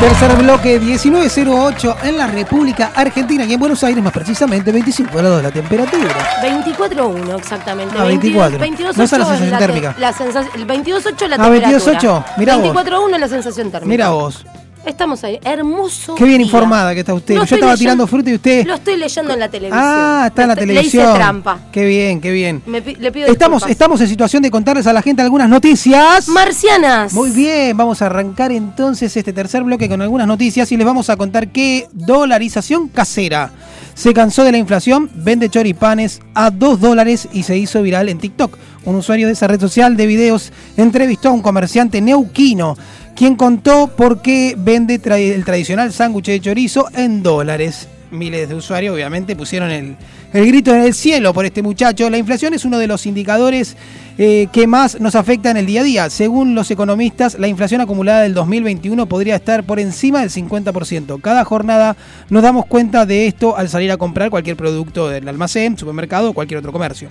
[0.00, 5.42] Tercer bloque 1908 en la República Argentina y en Buenos Aires, más precisamente 25 grados
[5.42, 6.40] la temperatura.
[6.42, 7.94] 24.1 exactamente.
[7.98, 8.58] Ah, 24.
[8.58, 9.94] 22, No está la 22.8 sensación la térmica.
[9.98, 12.00] La sensa- el 22.8 la Ah, temperatura.
[12.00, 12.74] 22.8, mirá vos.
[12.74, 13.88] 24.1 la sensación térmica.
[13.90, 14.46] Mira vos.
[14.86, 15.38] Estamos ahí.
[15.44, 16.14] Hermoso.
[16.14, 16.46] Qué bien día.
[16.46, 17.34] informada que está usted.
[17.34, 18.66] Lo Yo estaba leyendo- tirando fruta y usted.
[18.66, 19.82] Lo estoy leyendo en la televisión.
[19.84, 21.04] Ah, está en la Le- televisión.
[21.04, 21.58] Le hice trampa.
[21.70, 22.62] Qué bien, qué bien.
[22.66, 23.70] Me pi- le pido Estamos, disculpas.
[23.70, 26.28] estamos en situación de contarles a la gente algunas noticias.
[26.28, 27.12] Marcianas.
[27.12, 31.10] Muy bien, vamos a arrancar entonces este tercer bloque con algunas noticias y les vamos
[31.10, 33.50] a contar que dolarización casera.
[33.94, 38.18] Se cansó de la inflación, vende choripanes a 2 dólares y se hizo viral en
[38.18, 38.56] TikTok.
[38.86, 42.78] Un usuario de esa red social de videos entrevistó a un comerciante neuquino,
[43.20, 47.86] quien contó por qué vende el tradicional sándwich de chorizo en dólares.
[48.10, 49.94] Miles de usuarios obviamente pusieron el,
[50.32, 52.08] el grito en el cielo por este muchacho.
[52.08, 53.76] La inflación es uno de los indicadores
[54.16, 56.08] eh, que más nos afecta en el día a día.
[56.08, 61.20] Según los economistas, la inflación acumulada del 2021 podría estar por encima del 50%.
[61.20, 61.98] Cada jornada
[62.30, 66.32] nos damos cuenta de esto al salir a comprar cualquier producto del almacén, supermercado o
[66.32, 67.10] cualquier otro comercio.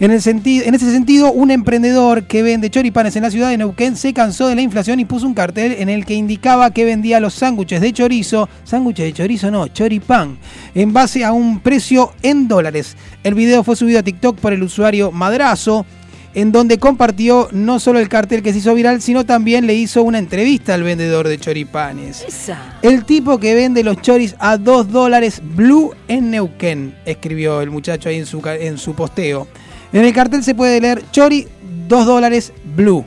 [0.00, 3.58] En, el sentido, en ese sentido, un emprendedor que vende choripanes en la ciudad de
[3.58, 6.86] Neuquén se cansó de la inflación y puso un cartel en el que indicaba que
[6.86, 10.38] vendía los sándwiches de chorizo, sándwiches de chorizo no, choripán,
[10.74, 12.96] en base a un precio en dólares.
[13.22, 15.84] El video fue subido a TikTok por el usuario Madrazo,
[16.32, 20.02] en donde compartió no solo el cartel que se hizo viral, sino también le hizo
[20.02, 22.24] una entrevista al vendedor de choripanes.
[22.26, 22.78] Esa.
[22.80, 28.08] El tipo que vende los choris a 2 dólares blue en Neuquén, escribió el muchacho
[28.08, 29.46] ahí en su, en su posteo.
[29.92, 31.46] En el cartel se puede leer chori
[31.88, 33.04] 2 dólares blue.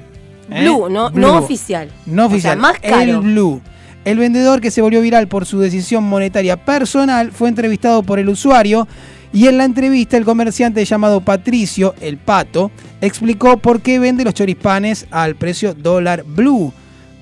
[0.51, 0.63] ¿Eh?
[0.63, 1.21] Blue, no, Blue.
[1.21, 1.89] no oficial.
[2.05, 2.57] No O sea, oficial.
[2.57, 3.01] más caro.
[3.11, 3.61] El blue.
[4.05, 8.27] El vendedor que se volvió viral por su decisión monetaria personal fue entrevistado por el
[8.27, 8.85] usuario
[9.31, 12.69] y en la entrevista el comerciante llamado Patricio, el pato,
[13.01, 16.73] explicó por qué vende los chorispanes al precio dólar blue.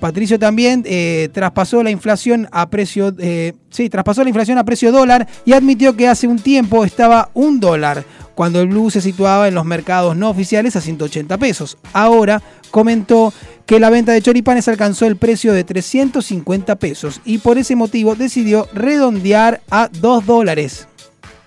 [0.01, 4.91] Patricio también eh, traspasó la inflación a precio, eh, sí, traspasó la inflación a precio
[4.91, 8.03] dólar y admitió que hace un tiempo estaba un dólar
[8.33, 11.77] cuando el blue se situaba en los mercados no oficiales a 180 pesos.
[11.93, 12.41] Ahora
[12.71, 13.31] comentó
[13.67, 18.15] que la venta de choripanes alcanzó el precio de 350 pesos y por ese motivo
[18.15, 20.87] decidió redondear a 2 dólares.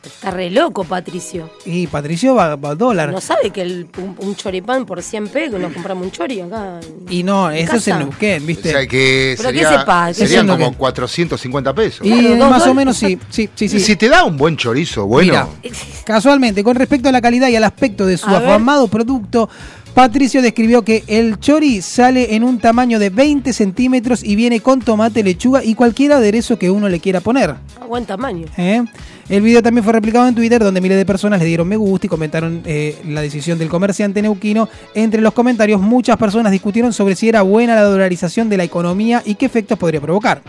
[0.05, 1.51] Está re loco, Patricio.
[1.65, 3.11] Y Patricio va, va a dólar.
[3.13, 6.81] No sabe que el- un, un choripán por 100 pesos, nos compramos un chori acá.
[7.09, 7.99] Y no, ¿En eso es en?
[8.01, 8.71] Neuquén, O ¿viste?
[8.71, 12.07] sea que Pero que sería- sepa, que serían como 450 pesos.
[12.07, 13.81] Y Claro, dos más o menos sí, sí, sí, sí.
[13.81, 15.49] Si te da un buen chorizo, bueno.
[15.63, 15.75] Mira,
[16.05, 18.49] casualmente, con respecto a la calidad y al aspecto de su A ver.
[18.51, 19.49] afamado producto,
[19.95, 24.81] Patricio describió que el chori sale en un tamaño de 20 centímetros y viene con
[24.81, 27.55] tomate, lechuga y cualquier aderezo que uno le quiera poner.
[27.81, 28.49] A buen tamaño.
[28.59, 28.83] ¿eh?
[29.29, 32.07] El video también fue replicado en Twitter, donde miles de personas le dieron me gusta
[32.07, 34.69] y comentaron eh, la decisión del comerciante neuquino.
[34.97, 39.23] Entre los comentarios, muchas personas discutieron sobre si era buena la dolarización de la economía
[39.25, 40.43] y qué efectos podría provocar.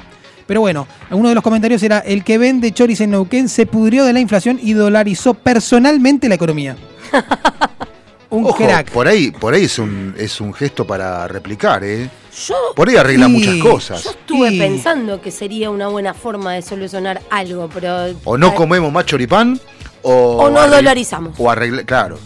[0.47, 4.05] Pero bueno, uno de los comentarios era: el que vende choris en Neuquén se pudrió
[4.05, 6.76] de la inflación y dolarizó personalmente la economía.
[8.35, 8.91] Un Ojo, crack.
[8.91, 12.09] por ahí, por ahí es un, es un gesto para replicar, ¿eh?
[12.47, 14.03] Yo, Por ahí arregla Y- muchas cosas.
[14.03, 18.13] yo estuve Y- pensando que sería una buena forma de solucionar algo, pero.
[18.25, 19.59] O no comemos más choripán,
[20.01, 20.11] o.
[20.11, 21.35] O no arregla- dolarizamos.
[21.39, 22.19] O arregla, claro.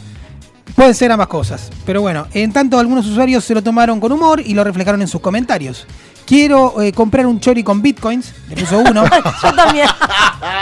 [0.76, 1.70] Pueden ser ambas cosas.
[1.86, 5.08] Pero bueno, en tanto algunos usuarios se lo tomaron con humor y lo reflejaron en
[5.08, 5.86] sus comentarios.
[6.30, 9.04] Quiero eh, comprar un chori con bitcoins, le puso uno.
[9.44, 9.88] Yo también.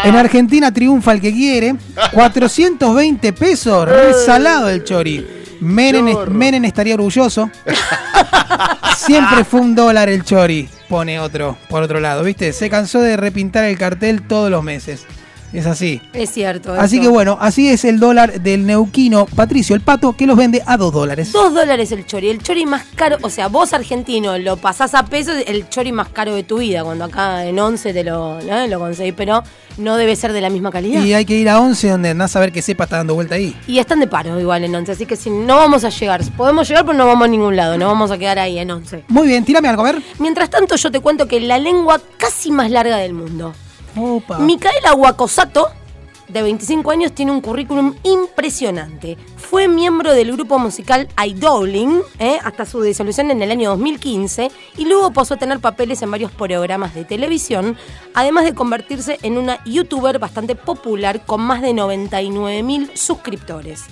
[0.06, 1.76] En Argentina triunfa el que quiere.
[2.14, 5.28] 420 pesos, resalado el chori.
[5.60, 6.32] Menem, Chorro.
[6.32, 7.52] Menem estaría orgulloso.
[8.96, 12.54] Siempre fue un dólar el chori, pone otro, por otro lado, ¿viste?
[12.54, 15.06] Se cansó de repintar el cartel todos los meses.
[15.54, 16.02] Es así.
[16.14, 16.74] Es cierto.
[16.74, 17.04] Así eso.
[17.04, 20.78] que bueno, así es el dólar del neuquino Patricio el Pato, que los vende a
[20.78, 21.32] 2 dólares.
[21.32, 22.30] Dos dólares el chori.
[22.30, 26.10] El chori más caro, o sea, vos argentino lo pasás a pesos, el chori más
[26.10, 28.68] caro de tu vida, cuando acá en 11 te lo, ¿no?
[28.68, 29.44] lo conseguís, pero
[29.78, 31.04] no debe ser de la misma calidad.
[31.04, 33.36] Y hay que ir a 11 donde andás a ver que sepa está dando vuelta
[33.36, 33.56] ahí.
[33.68, 36.68] Y están de paro igual en 11, así que si no vamos a llegar, podemos
[36.68, 39.06] llegar pero no vamos a ningún lado, no vamos a quedar ahí en 11.
[39.08, 40.02] Muy bien, tírame algo, a ver.
[40.20, 43.54] Mientras tanto yo te cuento que la lengua casi más larga del mundo.
[43.98, 44.40] Opa.
[44.40, 44.94] Micaela
[46.28, 49.18] de 25 años, tiene un currículum impresionante.
[49.38, 52.38] Fue miembro del grupo musical Idoling ¿eh?
[52.44, 56.32] hasta su disolución en el año 2015 y luego pasó a tener papeles en varios
[56.32, 57.78] programas de televisión,
[58.14, 63.86] además de convertirse en una youtuber bastante popular con más de 99 mil suscriptores.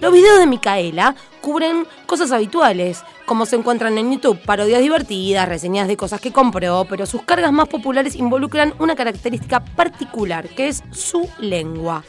[0.00, 5.88] Los videos de Micaela cubren cosas habituales, como se encuentran en YouTube, parodias divertidas, reseñas
[5.88, 10.84] de cosas que compró, pero sus cargas más populares involucran una característica particular, que es
[10.92, 12.04] su lengua.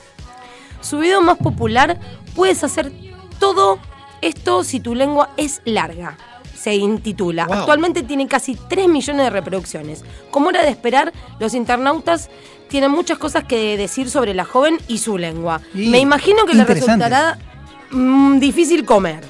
[0.82, 2.00] Su video más popular,
[2.36, 2.92] puedes hacer
[3.40, 3.80] todo
[4.22, 6.16] esto si tu lengua es larga.
[6.56, 7.46] Se intitula.
[7.46, 7.60] Wow.
[7.60, 10.04] Actualmente tiene casi 3 millones de reproducciones.
[10.30, 12.30] Como era de esperar, los internautas
[12.68, 15.62] tienen muchas cosas que decir sobre la joven y su lengua.
[15.74, 17.40] Me imagino que le resultará
[17.92, 19.24] mm, difícil comer.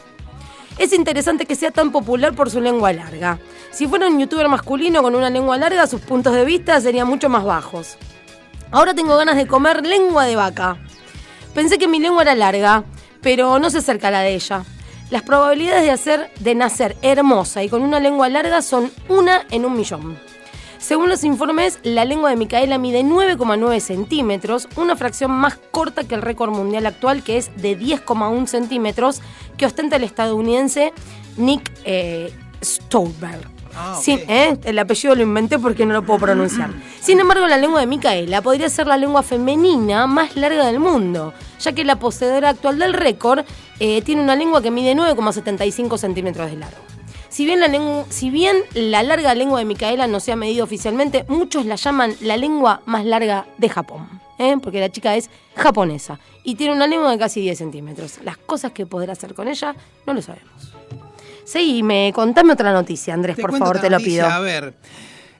[0.77, 3.38] Es interesante que sea tan popular por su lengua larga.
[3.72, 7.27] Si fuera un youtuber masculino con una lengua larga, sus puntos de vista serían mucho
[7.27, 7.98] más bajos.
[8.72, 10.77] Ahora tengo ganas de comer lengua de vaca.
[11.53, 12.84] Pensé que mi lengua era larga,
[13.22, 14.64] pero no se acerca la de ella.
[15.10, 19.65] Las probabilidades de, hacer, de nacer hermosa y con una lengua larga son una en
[19.65, 20.18] un millón.
[20.80, 26.15] Según los informes, la lengua de Micaela mide 9,9 centímetros, una fracción más corta que
[26.15, 29.22] el récord mundial actual, que es de 10,1 centímetros,
[29.57, 30.93] que ostenta el estadounidense
[31.35, 32.34] Nick eh,
[32.64, 33.60] Stolberg.
[34.01, 34.57] Sí, ¿eh?
[34.64, 36.72] el apellido lo inventé porque no lo puedo pronunciar.
[37.01, 41.34] Sin embargo, la lengua de Micaela podría ser la lengua femenina más larga del mundo,
[41.60, 43.45] ya que la poseedora actual del récord
[43.80, 46.98] eh, tiene una lengua que mide 9,75 centímetros de largo.
[47.40, 50.61] Si bien, la lengu- si bien la larga lengua de Micaela no se ha medido
[50.66, 54.57] oficialmente, muchos la llaman la lengua más larga de Japón, ¿eh?
[54.61, 58.20] porque la chica es japonesa y tiene una lengua de casi 10 centímetros.
[58.26, 59.74] Las cosas que podrá hacer con ella
[60.06, 60.74] no lo sabemos.
[61.45, 64.36] Seguime, contame otra noticia, Andrés, Te por favor, te lo noticia, pido.
[64.36, 64.74] A ver.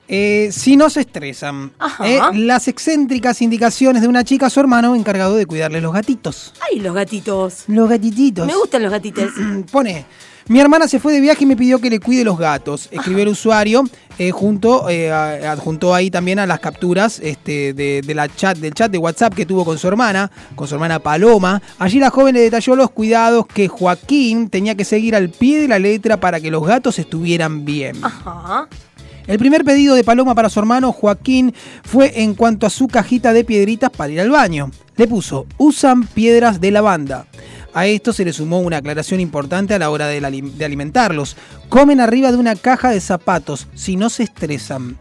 [0.08, 1.70] Eh, si no se estresan,
[2.02, 6.54] eh, las excéntricas indicaciones de una chica a su hermano encargado de cuidarle los gatitos.
[6.72, 7.64] Ay, los gatitos.
[7.66, 8.46] Los gatititos.
[8.46, 9.30] Me gustan los gatitos.
[9.70, 10.06] Pone,
[10.50, 12.88] mi hermana se fue de viaje y me pidió que le cuide los gatos.
[12.90, 13.84] Escribió el usuario,
[14.18, 18.74] eh, junto, eh, adjuntó ahí también a las capturas este, de, de la chat, del
[18.74, 21.62] chat de WhatsApp que tuvo con su hermana, con su hermana Paloma.
[21.78, 25.68] Allí la joven le detalló los cuidados que Joaquín tenía que seguir al pie de
[25.68, 27.94] la letra para que los gatos estuvieran bien.
[28.02, 28.68] Ajá.
[29.28, 31.54] El primer pedido de Paloma para su hermano Joaquín
[31.84, 34.72] fue en cuanto a su cajita de piedritas para ir al baño.
[34.96, 37.26] Le puso, usan piedras de lavanda.
[37.72, 40.64] A esto se le sumó una aclaración importante a la hora de, la alim- de
[40.64, 41.36] alimentarlos.
[41.68, 44.96] Comen arriba de una caja de zapatos, si no se estresan.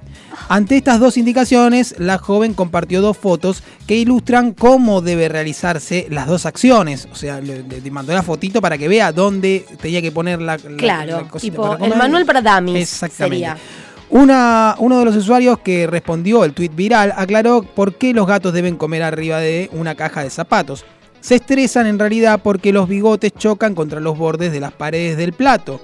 [0.47, 6.27] Ante estas dos indicaciones, la joven compartió dos fotos que ilustran cómo debe realizarse las
[6.27, 7.07] dos acciones.
[7.11, 10.77] O sea, le, mandó la fotito para que vea dónde tenía que poner la, la-
[10.77, 13.35] Claro, la tipo para el manual para dummies Exactamente.
[13.35, 13.57] sería.
[14.11, 18.53] Una, uno de los usuarios que respondió el tweet viral aclaró por qué los gatos
[18.53, 20.83] deben comer arriba de una caja de zapatos.
[21.21, 25.33] Se estresan en realidad porque los bigotes chocan contra los bordes de las paredes del
[25.33, 25.81] plato.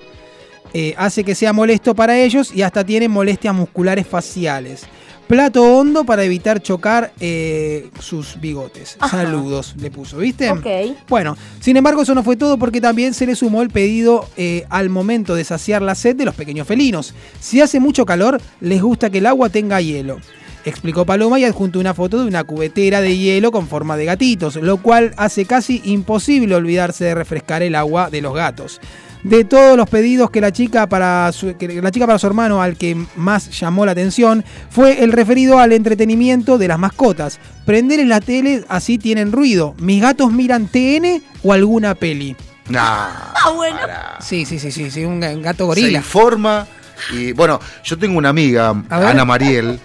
[0.74, 4.86] Eh, hace que sea molesto para ellos y hasta tienen molestias musculares faciales.
[5.28, 8.95] Plato hondo para evitar chocar eh, sus bigotes.
[8.99, 9.24] Ajá.
[9.24, 10.52] Saludos, le puso, ¿viste?
[10.52, 10.68] Ok.
[11.07, 14.66] Bueno, sin embargo, eso no fue todo porque también se le sumó el pedido eh,
[14.70, 17.16] al momento de saciar la sed de los pequeños felinos.
[17.40, 20.20] Si hace mucho calor, les gusta que el agua tenga hielo.
[20.66, 24.56] Explicó Paloma y adjuntó una foto de una cubetera de hielo con forma de gatitos,
[24.56, 28.82] lo cual hace casi imposible olvidarse de refrescar el agua de los gatos.
[29.24, 32.62] De todos los pedidos que la chica para su, que la chica para su hermano
[32.62, 37.40] al que más llamó la atención fue el referido al entretenimiento de las mascotas.
[37.66, 39.74] Prenderles la tele así tienen ruido.
[39.80, 42.36] Mis gatos miran TN o alguna peli.
[42.70, 42.82] Nah.
[42.82, 43.78] Ah, bueno.
[44.20, 45.98] Sí, sí, sí, sí, sí, un ga- gato Se gorila.
[46.00, 46.68] informa
[47.12, 48.76] y bueno, yo tengo una amiga.
[48.90, 49.80] Ana Mariel.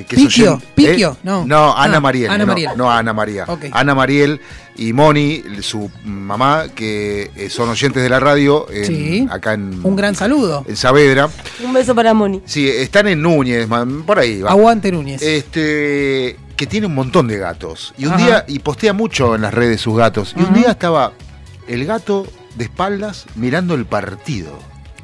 [0.00, 1.16] Eh, que es Piquio, oyen- Piquio, ¿eh?
[1.22, 1.44] no.
[1.46, 2.30] No, Ana Ah, Mariel.
[2.30, 2.70] Ana no, Mariel.
[2.76, 3.44] No, Ana María.
[3.46, 3.66] Ok.
[3.72, 4.40] Ana Mariel
[4.76, 9.26] y Moni, su mamá, que eh, son oyentes de la radio en- Sí.
[9.30, 10.64] acá en, Un gran saludo.
[10.68, 11.28] en Saavedra.
[11.62, 12.42] Un beso para Moni.
[12.44, 14.40] Sí, están en Núñez, man, por ahí.
[14.42, 14.50] va.
[14.50, 15.22] Aguante Núñez.
[15.22, 17.94] Este, que tiene un montón de gatos.
[17.98, 18.24] Y un Ajá.
[18.26, 20.34] día, y postea mucho en las redes sus gatos.
[20.36, 21.12] Y un día estaba
[21.68, 22.26] el gato
[22.56, 24.58] de espaldas mirando el partido.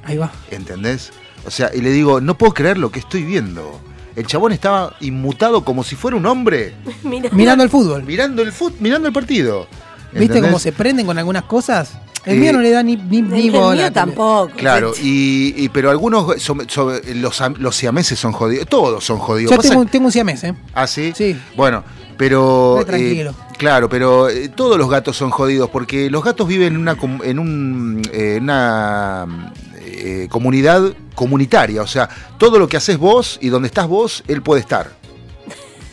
[0.05, 0.33] Ahí va.
[0.51, 1.11] ¿Entendés?
[1.47, 3.81] O sea, y le digo, no puedo creer lo que estoy viendo.
[4.17, 6.75] El chabón estaba inmutado como si fuera un hombre.
[7.03, 7.31] Mira.
[7.33, 8.03] Mirando el fútbol.
[8.05, 9.67] Mirando el fut, mirando el partido.
[10.13, 11.93] ¿Viste cómo se prenden con algunas cosas?
[12.27, 13.77] El Eh, mío no le da ni, ni, ni El bola.
[13.83, 14.51] mío tampoco.
[14.57, 18.67] Claro, y, y- pero algunos son- son- los, los siameses son jodidos.
[18.67, 19.53] Todos son jodidos.
[19.53, 20.55] Yo tengo, tengo un siamés, ¿eh?
[20.75, 21.13] ¿Ah, sí?
[21.17, 21.35] Sí.
[21.57, 21.83] Bueno,
[22.19, 22.79] pero.
[22.81, 23.31] Re tranquilo.
[23.31, 26.97] eh, claro, pero eh, todos los gatos son jodidos porque los gatos viven en una,
[26.97, 29.53] com- en un, eh, en una
[30.01, 31.83] eh, comunidad comunitaria.
[31.83, 32.09] O sea,
[32.39, 34.93] todo lo que haces vos y donde estás vos, él puede estar.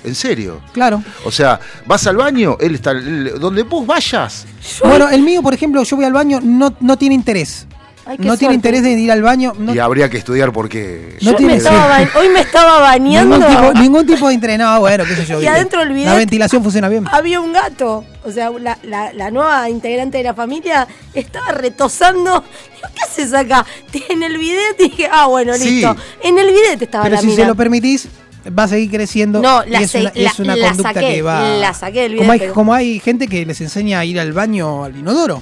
[0.04, 0.62] En serio.
[0.74, 1.04] Claro.
[1.26, 2.92] O sea, vas al baño, él está.
[2.92, 4.46] él- donde vos vayas.
[4.84, 7.68] Bueno, el mío, por ejemplo, yo voy al baño, no, no tiene interés.
[8.08, 9.54] Ay, No tiene interés de ir al baño.
[9.58, 11.18] No, Y habría que estudiar porque.
[11.22, 13.38] No Yo tiene- me estaba hoy me estaba bañando.
[13.38, 14.58] ningún, tipo, ningún tipo de interés.
[14.60, 15.42] No, bueno, qué sé yo.
[15.42, 17.06] Y adentro del bidet- La ventilación funciona bien.
[17.12, 18.06] Había un gato.
[18.24, 22.44] O sea, la, la- la nueva integrante de la familia estaba retosando.
[22.96, 23.66] ¿qué haces acá?
[24.10, 25.82] En el bidet dije, ah, bueno, Sí.
[25.82, 25.96] listo.
[26.24, 27.42] En el bidet estaba Pero la si mina.
[27.42, 28.08] se lo permitís,
[28.50, 29.42] va a seguir creciendo.
[29.42, 31.50] No, y la es se- una, es la- una la conducta saqué, que va.
[31.58, 34.20] la saqué del como hay, bidet, pero- como hay gente que les enseña a ir
[34.20, 35.42] al baño al inodoro.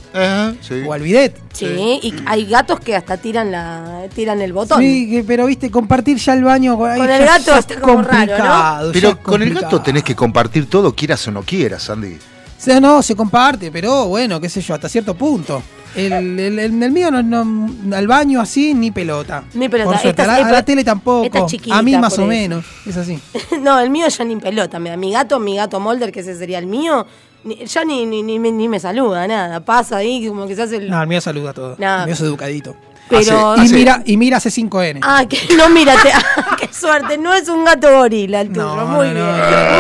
[0.88, 1.38] o al bidet.
[1.54, 1.66] Sí,
[2.02, 4.82] y hay gatos que hasta tiran la tiran el botón.
[4.82, 9.10] Sí, pero viste, compartir ya el baño con, el gato es está como raro, Pero
[9.10, 12.18] es con el gato tenés que compartir todo, quieras o no quieras, Andy.
[12.66, 15.62] Sea, no, se comparte, pero bueno, qué sé yo, hasta cierto punto.
[15.96, 19.46] El, el, el- el mío no, no- al baño así, ni pelota.
[19.54, 19.92] Ni pelota.
[19.92, 20.22] Por suerte.
[20.22, 21.24] Esta- a, la, a esta- la tele tampoco.
[21.26, 22.26] esta es chiquita, a mí más o eso.
[22.28, 22.66] menos.
[22.86, 23.18] Es así.
[23.62, 24.98] No, el mío ya ni pelota me da.
[24.98, 27.06] Mi gato, mi gato Molder, que ese sería el mío,
[27.46, 29.62] ni- ya ni, ni, ni, me- ni me saluda, nada.
[29.62, 30.90] Pasa ahí como que se hace el...
[30.90, 31.76] No, el mío saluda a todo.
[31.80, 32.00] No.
[32.00, 32.76] El mío es educadito.
[33.08, 35.00] Pero- y, Hace- mira, y mira C5N.
[35.02, 36.10] Ah, que no, mírate.
[36.38, 37.18] Ah, qué suerte.
[37.18, 38.76] No es un gato gorila el tuyo.
[38.88, 39.26] muy bien.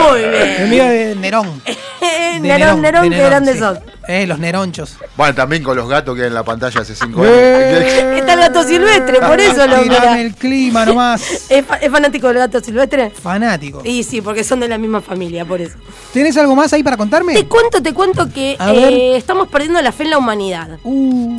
[0.09, 0.61] Muy bien.
[0.61, 1.61] El mío es Nerón.
[2.05, 3.59] Eh, De Nerón, Nerón, qué grande sí.
[3.59, 3.79] sos.
[4.07, 4.97] Eh, los Neronchos.
[5.17, 7.75] Bueno, también con los gatos que hay en la pantalla hace cinco Eh.
[7.77, 7.93] años.
[8.19, 11.21] Está el gato silvestre, por eso lo Tirame el clima nomás.
[11.49, 13.09] ¿Es, fa- es fanático del gato silvestre?
[13.09, 13.81] Fanático.
[13.83, 15.75] Y sí, porque son de la misma familia, por eso.
[16.13, 17.33] ¿Tenés algo más ahí para contarme?
[17.33, 18.93] Te cuento, te cuento que A ver.
[18.93, 18.95] Uh.
[18.95, 20.69] eh, estamos perdiendo la fe en la humanidad.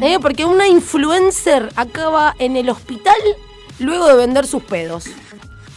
[0.03, 3.15] Eh, Porque una influencer acaba en el hospital
[3.79, 5.05] luego de vender sus pedos.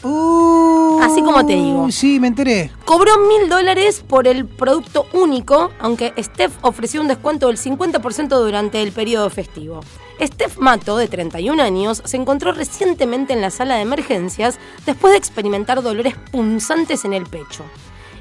[0.03, 1.83] Así como te digo.
[1.83, 2.71] Uh, Sí, me enteré.
[2.85, 8.81] Cobró mil dólares por el producto único, aunque Steph ofreció un descuento del 50% durante
[8.81, 9.81] el periodo festivo.
[10.21, 15.17] Steph Mato, de 31 años, se encontró recientemente en la sala de emergencias después de
[15.17, 17.63] experimentar dolores punzantes en el pecho.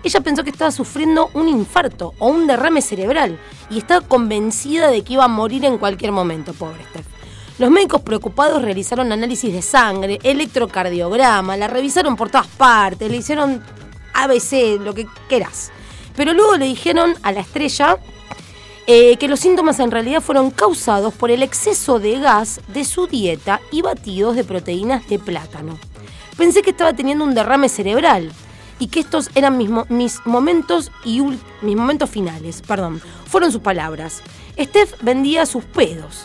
[0.05, 3.39] Ella pensó que estaba sufriendo un infarto o un derrame cerebral
[3.69, 7.18] y estaba convencida de que iba a morir en cualquier momento, pobre Steph.
[7.59, 13.61] Los médicos preocupados realizaron análisis de sangre, electrocardiograma, la revisaron por todas partes, le hicieron
[14.15, 15.73] ABC, lo que quieras.
[16.15, 17.99] Pero luego le dijeron a la estrella
[18.87, 23.09] eh, que los síntomas en realidad fueron causados por el exceso de gas de su
[23.09, 25.81] dieta y batidos de proteínas de plátano.
[26.37, 28.31] Pensé que estaba teniendo un derrame cerebral
[28.79, 31.23] y que estos eran mis, mis momentos y
[31.63, 34.23] mis momentos finales, perdón, fueron sus palabras.
[34.57, 36.25] Steph vendía sus pedos.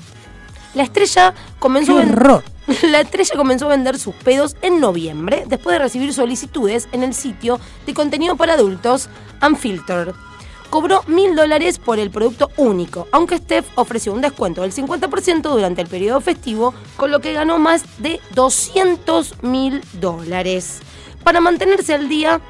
[0.73, 2.01] La estrella comenzó.
[2.83, 7.13] La estrella comenzó a vender sus pedos en noviembre, después de recibir solicitudes en el
[7.13, 9.09] sitio de contenido para adultos
[9.45, 10.13] Unfiltered.
[10.69, 15.81] Cobró mil dólares por el producto único, aunque Steph ofreció un descuento del 50% durante
[15.81, 20.79] el periodo festivo, con lo que ganó más de 200 mil dólares.
[21.23, 22.41] Para mantenerse al día,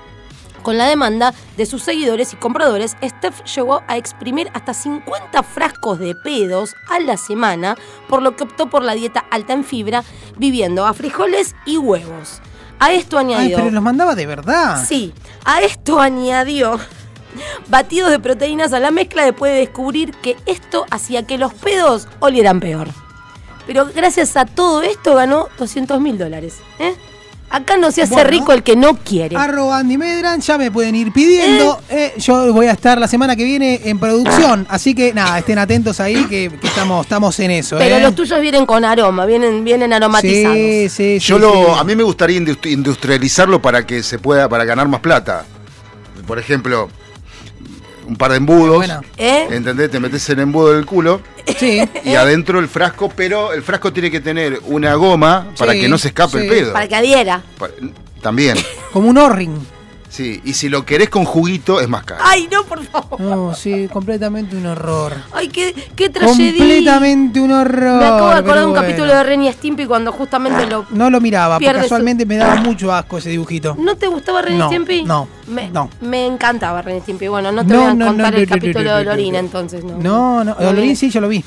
[0.63, 5.99] con la demanda de sus seguidores y compradores, Steph llegó a exprimir hasta 50 frascos
[5.99, 7.77] de pedos a la semana,
[8.07, 10.03] por lo que optó por la dieta alta en fibra,
[10.37, 12.41] viviendo a frijoles y huevos.
[12.79, 13.57] A esto Ay, añadió...
[13.57, 14.83] pero los mandaba de verdad.
[14.83, 15.13] Sí,
[15.45, 16.79] a esto añadió
[17.67, 22.07] batidos de proteínas a la mezcla después de descubrir que esto hacía que los pedos
[22.19, 22.89] olieran peor.
[23.65, 26.59] Pero gracias a todo esto ganó 200 mil dólares.
[26.79, 26.95] ¿eh?
[27.53, 28.29] Acá no se hace Bueno.
[28.31, 29.37] rico el que no quiere.
[29.37, 31.79] Arroba Andy Medran, ya me pueden ir pidiendo.
[31.87, 35.59] Eh, yo voy a estar la semana que viene en producción, así que nada, estén
[35.59, 37.77] atentos ahí que, que estamos, estamos en eso.
[37.77, 38.01] Pero eh.
[38.01, 40.57] los tuyos vienen con aroma, vienen, vienen aromatizados.
[40.57, 41.71] Sí, sí, Yo sí, lo, sí.
[41.79, 45.45] a mí me gustaría industri- industrializarlo para que se pueda, para ganar más plata.
[46.25, 46.89] Por ejemplo,
[48.07, 48.85] un par de embudos.
[49.17, 49.47] ¿Eh?
[49.51, 49.89] ¿Entendés?
[49.91, 51.21] Te metes el embudo del culo.
[51.57, 51.81] Sí.
[52.05, 55.89] Y adentro el frasco, pero el frasco tiene que tener una goma para Sí, que
[55.89, 56.45] no se escape sí.
[56.45, 56.73] el pedo.
[56.73, 57.41] Para que adhiera.
[57.57, 57.69] Pa-
[58.21, 58.57] También.
[58.93, 59.57] Como un O-ring.
[60.13, 62.21] Sí, y si lo querés con juguito es más caro.
[62.23, 63.19] Ay, no, por favor.
[63.19, 65.13] No, sí, completamente un horror.
[65.31, 66.51] Ay, qué, qué tragedia.
[66.59, 67.97] Completamente un horror.
[67.99, 68.85] Me acabo de acordar de un bueno.
[68.87, 70.85] capítulo de Ren y Stimpy cuando justamente lo.
[70.91, 73.75] No lo miraba, porque su- casualmente me daba mucho asco ese dibujito.
[73.79, 75.03] ¿No te gustaba Ren y No, Stimpy?
[75.03, 75.89] no, Me, no.
[76.01, 77.27] me encantaba Ren y Stimpy.
[77.29, 79.45] Bueno, no te No, voy a no, contar no, el capítulo no, de Lorina, no.
[79.47, 79.97] entonces, ¿no?
[79.97, 80.55] No, no.
[80.95, 81.43] sí, yo lo vi.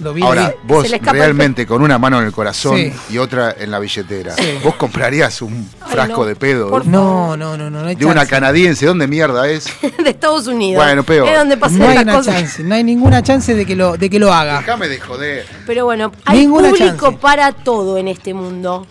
[0.00, 0.54] Lo vi, lo Ahora, vi.
[0.66, 2.92] vos realmente con una mano en el corazón Sí.
[3.10, 4.58] y otra en la billetera, Sí.
[4.64, 8.06] ¿vos comprarías un frasco no, de pedo por No, no, no, no, no hay de
[8.06, 8.86] una canadiense?
[8.86, 9.66] ¿Dónde mierda es?
[10.02, 10.82] de Estados Unidos.
[10.84, 11.28] Bueno, peor.
[11.28, 14.08] Es donde pasan No hay una chance, no hay ninguna chance de que lo, de
[14.08, 14.58] que lo haga.
[14.60, 15.46] Déjame de joder.
[15.66, 17.18] Pero bueno, hay Ninguna público chance.
[17.20, 18.86] para todo en este mundo.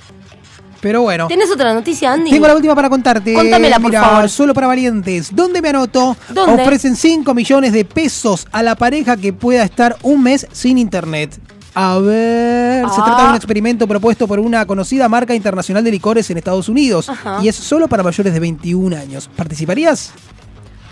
[0.82, 1.28] Pero bueno.
[1.28, 2.32] ¿Tenés otra noticia, Andy?
[2.32, 3.34] Tengo la última para contarte.
[3.34, 4.30] Contámela, por Mira, favor.
[4.30, 5.30] Solo para valientes.
[5.36, 6.16] ¿Dónde me anoto?
[6.30, 6.62] ¿Dónde?
[6.64, 11.38] Ofrecen 5 millones de pesos a la pareja que pueda estar un mes sin internet.
[11.76, 13.04] A ver, se Ah.
[13.06, 17.10] trata de un experimento propuesto por una conocida marca internacional de licores en Estados Unidos
[17.10, 17.40] Ajá.
[17.44, 19.30] y es solo para mayores de 21 años.
[19.36, 20.12] ¿Participarías?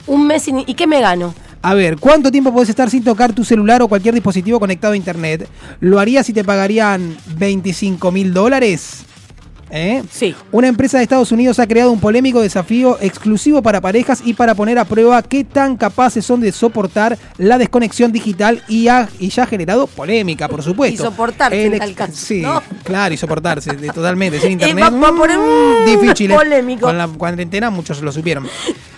[0.05, 0.59] Un mes sin...
[0.59, 1.34] ¿Y qué me gano?
[1.61, 4.97] A ver, ¿cuánto tiempo puedes estar sin tocar tu celular o cualquier dispositivo conectado a
[4.97, 5.49] internet?
[5.80, 9.03] ¿Lo harías si te pagarían 25 mil dólares?
[9.69, 10.02] ¿Eh?
[10.11, 10.34] Sí.
[10.52, 14.56] Una empresa de Estados Unidos ha creado un polémico desafío exclusivo para parejas y para
[14.56, 19.30] poner a prueba qué tan capaces son de soportar la desconexión digital y, ha- y
[19.30, 21.03] ya ha generado polémica, por supuesto.
[21.03, 22.61] Y soportarse en El tal caso, Sí, ¿no?
[22.84, 24.85] claro, y soportarse totalmente sin internet.
[24.85, 26.31] va- va a poner, mm, mm, difícil.
[26.31, 26.35] ¿eh?
[26.35, 26.85] polémico.
[26.85, 28.48] Con la cuarentena muchos lo supieron.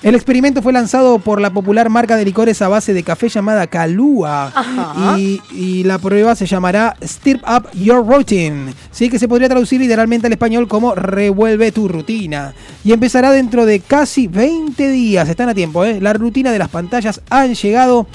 [0.03, 3.67] El experimento fue lanzado por la popular marca de licores a base de café llamada
[3.67, 4.45] Calúa.
[4.55, 5.17] Ajá.
[5.19, 8.73] Y, y la prueba se llamará Stir Up Your Routine.
[8.91, 12.53] Sí, que se podría traducir literalmente al español español como Revuelve tu rutina.
[12.83, 15.29] Y empezará dentro de casi 20 días.
[15.29, 15.99] Están a tiempo, ¿eh?
[16.01, 18.07] La rutina de las pantallas han llegado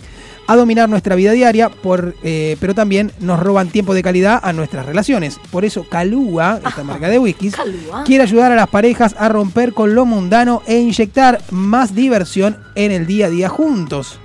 [0.46, 4.52] a dominar nuestra vida diaria, por, eh, pero también nos roban tiempo de calidad a
[4.52, 5.38] nuestras relaciones.
[5.50, 8.04] Por eso Calúa, esta marca de whiskies, Calúa.
[8.04, 12.92] quiere ayudar a las parejas a romper con lo mundano e inyectar más diversión en
[12.92, 14.18] el día a día juntos.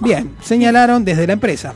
[0.00, 1.74] Bien, señalaron desde la empresa.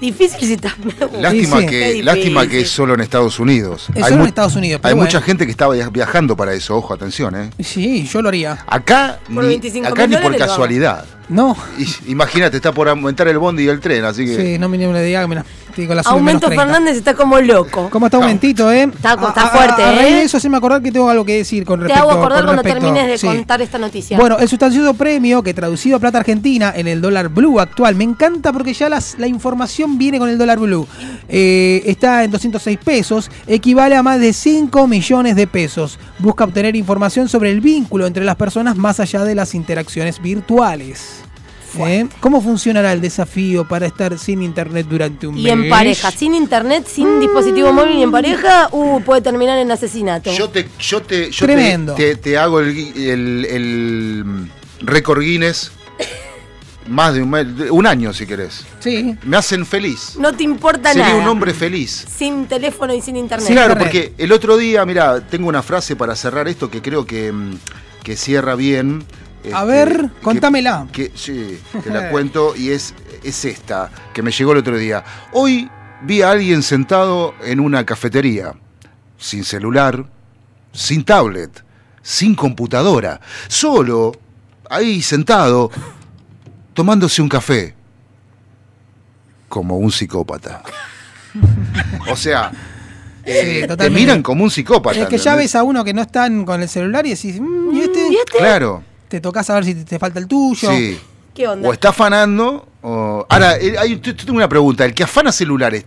[0.00, 0.74] Difícil si está.
[1.20, 1.66] Lástima, Sí, sí.
[1.66, 3.88] que, lástima que es solo en Estados Unidos.
[3.94, 5.06] Es Hay solo en Estados Unidos, pero Hay bueno.
[5.08, 7.50] mucha gente que está via- viajando para eso, ojo, atención, ¿eh?
[7.62, 8.64] Sí, yo lo haría.
[8.66, 11.04] Acá, Por ni, 25 acá ni por casualidad.
[11.28, 14.36] No, Y- Imagínate, está por aumentar el bondi y el tren, así que.
[14.36, 15.44] sí, no me le diga, mira,
[15.76, 16.64] la Aumento menos 30.
[16.64, 17.88] Fernández está como loco.
[17.90, 18.82] ¿Cómo está aumentito, eh?
[18.84, 20.16] Está- está A- a- fuerte, a, raíz ¿eh?
[20.16, 22.44] de eso se me acordar que tengo algo que decir con Te respecto hago acordar
[22.44, 23.26] cuando respecto- termines de sí.
[23.26, 24.18] contar esta noticia.
[24.18, 28.04] Bueno, el sustancioso premio que traducido a plata argentina en el dólar blue actual, me
[28.04, 30.88] encanta porque ya las- la información viene con el dólar blue.
[31.28, 35.98] Eh, está en 206 pesos, equivale a más de 5 millones de pesos.
[36.18, 41.17] Busca obtener información sobre el vínculo entre las personas más allá de las interacciones virtuales.
[41.80, 42.06] ¿Eh?
[42.20, 45.44] ¿Cómo funcionará el desafío para estar sin internet durante un mes?
[45.44, 49.70] y en pareja, sin internet, sin dispositivo móvil y en pareja, uh, puede terminar en
[49.70, 50.32] asesinato.
[50.32, 51.94] Yo te, yo te, yo Tremendo.
[51.94, 54.24] te, hago el, el, el,
[54.80, 55.72] récord Guinness
[56.86, 58.64] más de un, mes- un año, si querés.
[58.80, 59.14] Sí.
[59.22, 60.14] Me hacen feliz.
[60.18, 61.20] no te importa Sería nada.
[61.22, 62.06] un hombre feliz.
[62.16, 63.46] Sin teléfono y sin internet.
[63.48, 63.86] claro, Internet.
[64.16, 67.58] porque el otro día, mira, tengo una frase para cerrar esto que creo que, mm,
[68.02, 69.04] que cierra bien.
[69.52, 70.86] A este, ver, que- contámela.
[70.92, 75.02] Que, sí, te la cuento y es, es esta, que me llegó el otro día.
[75.32, 75.70] Hoy
[76.02, 78.54] vi a alguien sentado en una cafetería,
[79.16, 80.04] sin celular,
[80.72, 81.64] sin tablet,
[82.02, 84.12] sin computadora, solo,
[84.70, 85.70] ahí sentado,
[86.74, 87.74] tomándose un café,
[89.48, 90.62] como un psicópata.
[92.10, 92.50] O sea,
[93.24, 95.00] eh, te miran como un psicópata.
[95.00, 97.74] Es que ya ves a uno que no están con el celular y decís, "Mm,
[97.76, 98.08] ¿y este?
[98.10, 98.38] ¿Y este?
[98.38, 100.70] Claro, Te tocas a ver si te, te falta el tuyo.
[100.70, 100.98] sí.
[101.34, 101.68] ¿Qué onda?
[101.68, 103.24] O está afanando, o...
[103.28, 104.84] Ahora, eh, hay, yo tengo una pregunta.
[104.84, 105.84] ¿El que afana celulares,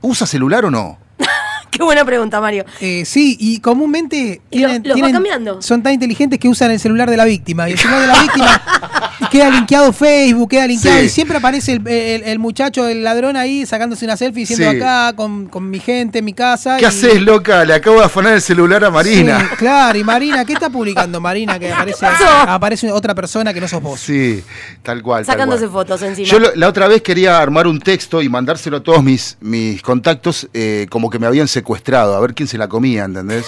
[0.00, 0.96] usa celular o no?
[1.72, 2.66] Qué buena pregunta, Mario.
[2.80, 5.62] Eh, sí, y comúnmente tienen- los va tienen- cambiando.
[5.62, 7.66] son tan inteligentes que usan el celular de la víctima.
[7.68, 8.62] Y el celular de la víctima
[9.30, 11.06] queda linkeado Facebook, queda linkeado Sí.
[11.06, 14.76] y siempre aparece el, el- el muchacho, el ladrón ahí sacándose una selfie diciendo Sí.
[14.76, 16.76] acá con, con mi gente, en mi casa.
[16.76, 17.64] ¿Qué y- haces, loca?
[17.64, 19.40] Le acabo de afanar el celular a Marina.
[19.40, 21.58] Sí, claro, y Marina, ¿qué está publicando Marina?
[21.58, 23.98] Que aparece, aparece otra persona que no sos vos.
[23.98, 24.44] Sí,
[24.82, 25.24] tal cual.
[25.24, 25.72] tal Sacándose cual.
[25.86, 26.28] fotos encima.
[26.28, 29.80] Yo lo- la otra vez quería armar un texto y mandárselo a todos mis, mis
[29.80, 33.46] contactos eh, como que me habían secuestrado, a ver quién se la comía, ¿entendés?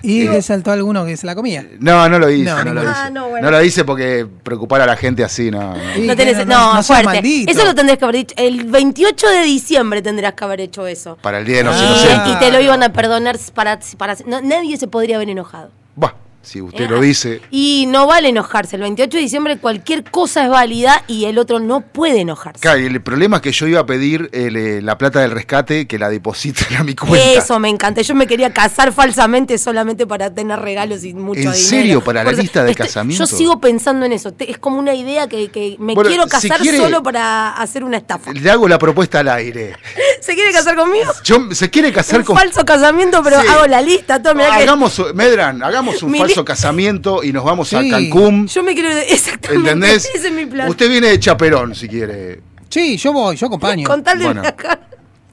[0.00, 1.66] Y Eh, le saltó alguno que se la comía.
[1.80, 2.90] No, no lo hice, No, no, lo ninguno.
[2.92, 3.00] hice.
[3.04, 3.50] Ah, no, bueno.
[3.50, 5.74] No lo hice porque preocupar a la gente así, no.
[5.74, 5.94] no.
[5.94, 7.44] Sí, No, que tenés, no, no, no, no seas fuerte.
[7.48, 8.34] Eso lo tendrías que haber dicho.
[8.38, 11.18] El 28 de diciembre tendrías que haber hecho eso.
[11.20, 11.82] Para el Día de los Ah.
[11.84, 12.32] Inocentes.
[12.32, 13.80] Y te lo iban a perdonar para...
[13.96, 15.70] para no, nadie se podría haber enojado.
[15.96, 16.12] Buah,
[16.42, 17.42] si usted Eh, lo dice.
[17.50, 18.76] Y no vale enojarse.
[18.76, 22.60] El 28 de diciembre cualquier cosa es válida y el otro no puede enojarse.
[22.60, 25.32] Claro, y el problema es que yo iba a pedir el, eh, la plata del
[25.32, 27.18] rescate que la depositen a mi cuenta.
[27.38, 28.00] Eso me encanta.
[28.02, 31.68] Yo me quería casar falsamente solamente para tener regalos y mucho ¿En dinero.
[31.68, 32.04] serio?
[32.04, 33.24] ¿Para la Por lista de casamiento?
[33.24, 34.32] Yo sigo pensando en eso.
[34.38, 37.84] Es como una idea que, que me Bueno, quiero si casar quiere- solo para hacer
[37.84, 38.32] una estafa.
[38.32, 39.74] Le hago la propuesta al aire.
[40.20, 41.12] ¿Se quiere casar conmigo?
[41.24, 43.48] Yo, ¿Se quiere casar Un con falso casamiento, pero Sí.
[43.48, 44.22] hago la lista.
[44.22, 47.82] Todo, mirá que- Hagamos, Medran, hagamos un Mi casamiento y nos vamos a.
[47.88, 48.46] Cancún.
[48.46, 48.90] Yo me quiero.
[49.08, 49.70] Exactamente.
[49.70, 50.10] ¿Entendés?
[50.14, 50.68] Ese es mi plan.
[50.68, 52.40] Usted viene de chaperón, si quiere.
[52.68, 53.86] Sí, yo voy, yo acompaño.
[53.88, 54.42] Con tal de Bueno.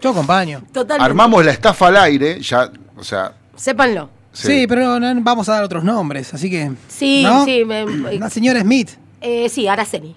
[0.01, 0.61] Yo acompaño.
[0.71, 1.03] Totalmente.
[1.05, 3.33] Armamos la estafa al aire, ya, o sea.
[3.55, 4.09] Sépanlo.
[4.31, 6.71] Sí, pero no, vamos a dar otros nombres, así que.
[6.89, 7.45] Sí, ¿no?
[7.45, 7.63] sí.
[7.65, 7.85] me-
[8.19, 8.89] La señora Smith.
[9.21, 10.15] eh, sí, Araceli.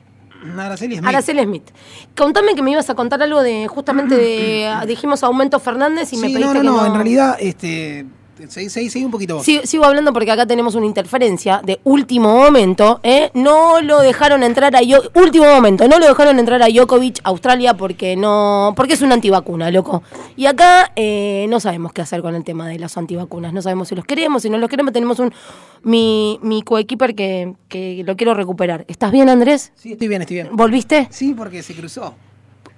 [0.57, 1.09] Araceli Smith.
[1.09, 1.71] Araceli Smith.
[2.17, 4.73] Contame que me ibas a contar algo de justamente de.
[4.87, 8.07] Dijimos Aumento Fernández y me Sí, pediste no, no, que no, en realidad, este.
[8.49, 9.45] Seguí, seguí, seguí un poquito vos.
[9.45, 13.01] Sí, sigo hablando porque acá tenemos una interferencia de último momento.
[13.03, 13.31] ¿eh?
[13.35, 17.75] No lo dejaron entrar a Yo- último momento, no lo dejaron entrar a Djokovic Australia
[17.75, 20.03] porque no, porque es una antivacuna, loco.
[20.37, 23.53] Y acá eh, no sabemos qué hacer con el tema de las antivacunas.
[23.53, 24.93] No sabemos si los queremos, si no los queremos.
[24.93, 25.33] Tenemos un
[25.83, 28.85] mi, mi coequiper que, que lo quiero recuperar.
[28.89, 29.73] ¿Estás bien, Andrés?
[29.75, 30.49] Sí, estoy bien, estoy bien.
[30.53, 31.09] ¿Volviste?
[31.11, 32.15] Sí, porque se cruzó.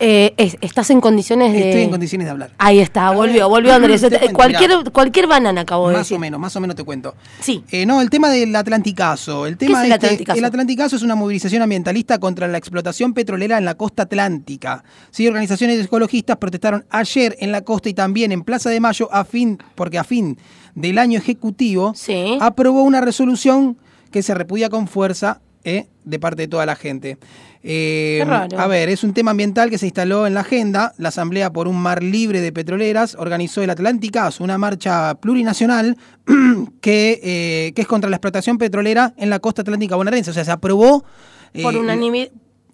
[0.02, 1.68] Eh, es- ¿Estás en condiciones de...?
[1.68, 2.52] Estoy en condiciones de hablar.
[2.56, 4.00] Ahí está, volvió, volvió Andrés.
[4.00, 4.90] Cuento, cualquier, mirá.
[4.90, 6.16] cualquier banana acabo de Más decir.
[6.16, 7.14] o menos, más o menos te cuento.
[7.40, 7.62] Sí.
[7.70, 9.46] Eh, no, el tema del Atlanticazo.
[9.46, 10.38] El tema es el que Atlanticazo?
[10.38, 14.84] el Atlanticazo es una movilización ambientalista contra la explotación petrolera en la costa atlántica.
[15.10, 19.24] Sí, organizaciones ecologistas protestaron ayer en la costa y también en Plaza de Mayo a
[19.26, 20.38] fin, porque a fin
[20.74, 21.92] del año ejecutivo
[22.40, 23.76] aprobó una resolución
[24.10, 27.18] que se repudia con fuerza eh, de parte de toda la gente.
[27.62, 28.24] Eh,
[28.56, 30.94] a ver, es un tema ambiental que se instaló en la agenda.
[30.96, 35.96] La Asamblea por un Mar Libre de Petroleras organizó el Atlánticas, una marcha plurinacional
[36.80, 40.30] que, eh, que es contra la explotación petrolera en la costa atlántica bonaerense.
[40.30, 41.04] O sea, se aprobó.
[41.52, 42.28] eh, Por unanimidad.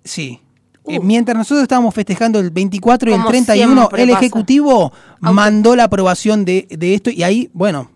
[0.04, 0.40] Sí.
[0.88, 3.22] Eh, mientras nosotros estábamos festejando el 24 y el Uh.
[3.22, 4.20] Como 31, siempre el pasa.
[4.20, 7.90] Ejecutivo mandó la aprobación de, de esto y ahí, bueno,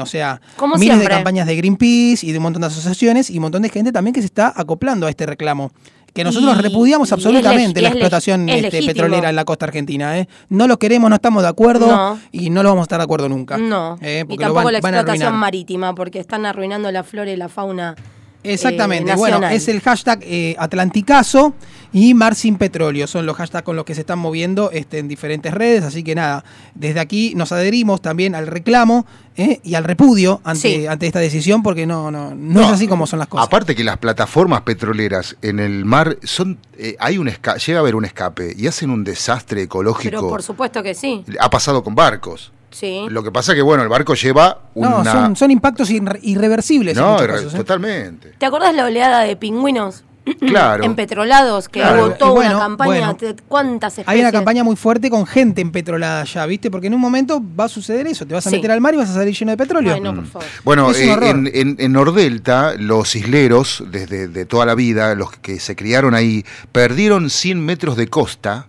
[0.00, 1.08] o sea, Como miles siempre.
[1.08, 3.92] de campañas de Greenpeace y de un montón de asociaciones y un montón de gente
[3.92, 5.72] también que se está acoplando a este reclamo.
[6.12, 10.18] Que nosotros Y- repudiamos absolutamente la explotación es este, petrolera en la costa argentina.
[10.18, 10.28] ¿eh?
[10.48, 12.18] No lo queremos, no estamos de acuerdo No.
[12.32, 13.56] y no lo vamos a estar de acuerdo nunca.
[13.58, 13.98] No.
[14.00, 14.24] ¿eh?
[14.28, 17.94] y lo tampoco van- la explotación marítima, porque están arruinando la flora y la fauna.
[18.52, 21.54] Exactamente, eh, bueno, es el hashtag eh, Atlanticazo
[21.92, 25.08] y Mar sin Petróleo, son los hashtags con los que se están moviendo este, en
[25.08, 26.44] diferentes redes, así que nada,
[26.74, 29.06] desde aquí nos adherimos también al reclamo
[29.36, 30.86] eh, y al repudio ante, Sí.
[30.86, 33.46] ante esta decisión, porque no, no, no, es así como son las cosas.
[33.46, 37.80] Aparte que las plataformas petroleras en el mar son, eh, hay un esca- llega a
[37.82, 40.10] haber un escape y hacen un desastre ecológico.
[40.10, 41.24] Pero por supuesto que sí.
[41.40, 42.52] Ha pasado con barcos.
[42.70, 43.06] Sí.
[43.08, 46.96] Lo que pasa que bueno, el barco lleva una No, son, son impactos irre- irreversibles.
[46.96, 47.56] en No, muchos irre- casos, ¿eh?
[47.56, 48.34] totalmente.
[48.38, 50.04] ¿Te acordás la oleada de pingüinos?
[50.40, 50.84] Claro.
[50.84, 52.04] Empetrolados, que Claro.
[52.08, 53.12] hubo toda Y bueno, una campaña.
[53.14, 53.34] bueno.
[53.48, 54.08] ¿Cuántas especies?
[54.08, 56.70] Hay una campaña muy fuerte con gente empetrolada ya, ¿viste?
[56.70, 58.56] Porque en un momento va a suceder eso, te vas a Sí.
[58.56, 59.94] meter al mar y vas a salir lleno de petróleo.
[59.94, 60.46] Ay, no, por favor.
[60.64, 65.58] Bueno, eh, en, en- en Nordelta, los isleros, desde de toda la vida, los que
[65.58, 68.66] se criaron ahí, perdieron 100 metros de costa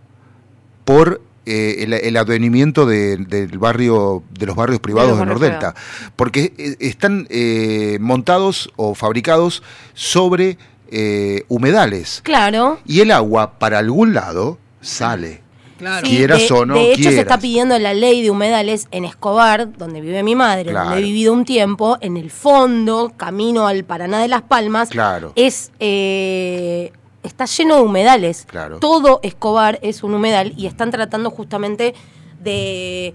[0.85, 5.73] por eh, el, el advenimiento de, del barrio, de los barrios privados de, Nordelta.
[6.15, 9.63] Porque eh, están eh, montados o fabricados
[9.93, 10.57] sobre
[10.91, 12.21] eh, humedales.
[12.23, 12.79] Claro.
[12.85, 15.41] Y el agua, para algún lado, sale.
[15.77, 16.05] Claro.
[16.05, 19.05] Sí, Quieras de, o no de hecho, se está pidiendo la ley de humedales en
[19.05, 20.89] Escobar, donde vive mi madre, Claro.
[20.89, 21.97] donde he vivido un tiempo.
[22.01, 25.31] En el fondo, camino al Paraná de las Palmas, Claro.
[25.35, 26.91] es eh,
[27.23, 28.45] está lleno de humedales.
[28.45, 28.79] Claro.
[28.79, 31.93] Todo Escobar es un humedal y están tratando justamente
[32.41, 33.13] de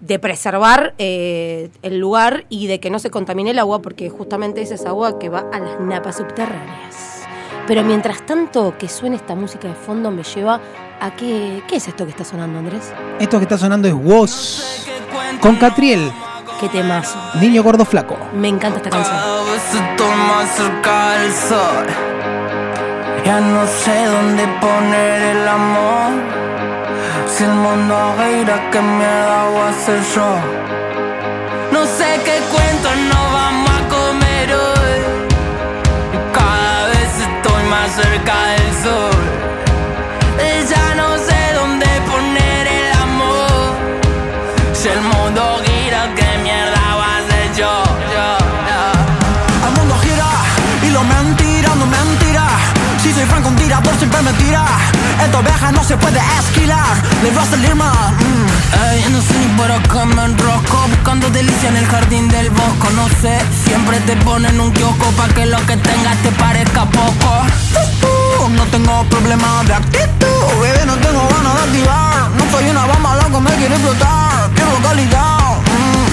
[0.00, 4.62] de preservar eh, el lugar y de que no se contamine el agua, porque justamente
[4.62, 7.24] es esa agua que va a las napas subterráneas.
[7.66, 10.60] Pero mientras tanto que suene esta música de fondo me lleva
[11.00, 11.62] a que...
[11.68, 12.92] ¿Qué es esto que está sonando, Andrés?
[13.18, 14.86] Esto que está sonando es Woz
[15.40, 16.10] con Catriel,
[16.60, 17.18] ¿Qué temazo?
[17.40, 18.16] niño gordo flaco.
[18.32, 19.16] Me encanta esta canción.
[23.28, 26.12] Ya no sé dónde poner el amor.
[27.26, 30.28] Si el mundo gira, que voy a hacer yo?
[31.70, 35.00] No sé qué cuento no vamos a comer hoy.
[36.32, 39.17] Cada vez estoy más cerca del sol.
[53.18, 54.64] Soy franco, un tirador siempre me tira.
[55.24, 56.94] Esto viaja, no se puede esquilar.
[57.22, 58.12] Le va a salir mal.
[58.12, 58.94] mm.
[58.94, 60.76] Ey, no sé ni por acá me enrosco.
[60.90, 62.86] Buscando delicia en el jardín del bosco.
[62.94, 63.34] No sé,
[63.66, 67.30] siempre te ponen un kiosco para que lo que tengas te parezca poco.
[68.06, 72.30] Uh, no tengo problema de actitud, bebé, no tengo ganas de activar.
[72.38, 74.50] No soy una bomba loco, me quiere explotar.
[74.54, 75.38] Quiero calidad.
[75.74, 76.06] mm.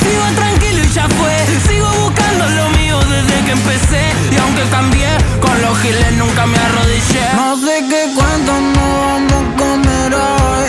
[0.00, 1.34] Sigo tranquilo ya fue.
[1.66, 4.04] Sigo buscando lo mío desde que empecé.
[4.30, 7.26] Y aunque cambié, con los giles nunca me arrodillé.
[7.34, 10.68] No sé qué cuento no vamos a comer hoy.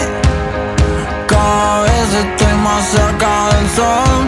[1.28, 4.22] Cada vez estoy más cerca del sol.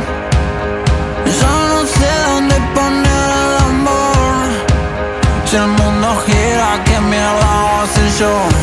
[1.39, 4.45] Ya no sé dónde poner el amor.
[5.45, 8.56] Si el mundo gira, ¿qué mierda voy a hacer yo?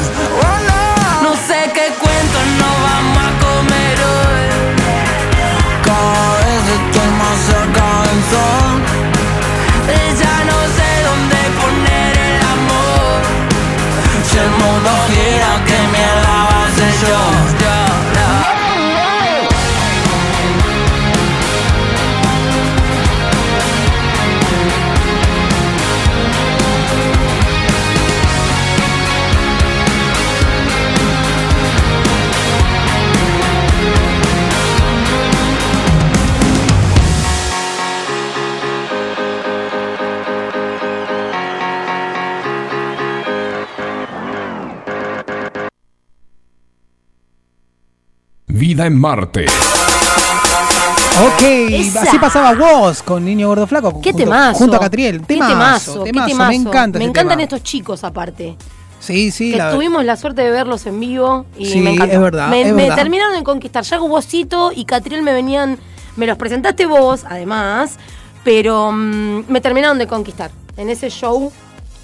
[48.85, 49.47] Vida en Marte.
[51.27, 52.03] Ok, Esa.
[52.03, 54.01] así pasaba Woz con Niño Gordo Flaco.
[54.01, 54.59] ¿Qué junto, temazo?
[54.59, 55.21] Junto a Catriel.
[55.21, 56.05] ¿Qué Temazo, temazo?
[56.05, 56.49] ¿Qué temazo, temazo?
[56.51, 57.43] Me encanta Me ese encantan tema.
[57.45, 58.57] estos chicos aparte.
[59.01, 62.15] Sí, sí, que la- tuvimos la suerte de verlos en vivo y Sí, me encantó.
[62.15, 62.97] es verdad, Me, es me verdad.
[62.97, 63.85] terminaron de conquistar.
[63.85, 65.79] Ya Vosito y Catriel me venían,
[66.17, 67.97] me los presentaste vos, además,
[68.45, 70.51] pero mm, me terminaron de conquistar.
[70.77, 71.53] En ese show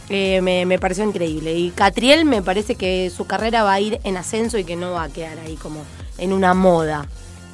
[0.08, 1.54] eh, me, me pareció increíble.
[1.54, 4.92] Y Catriel me parece que su carrera va a ir en ascenso y que no
[4.92, 5.80] va a quedar ahí como
[6.20, 7.06] en una moda.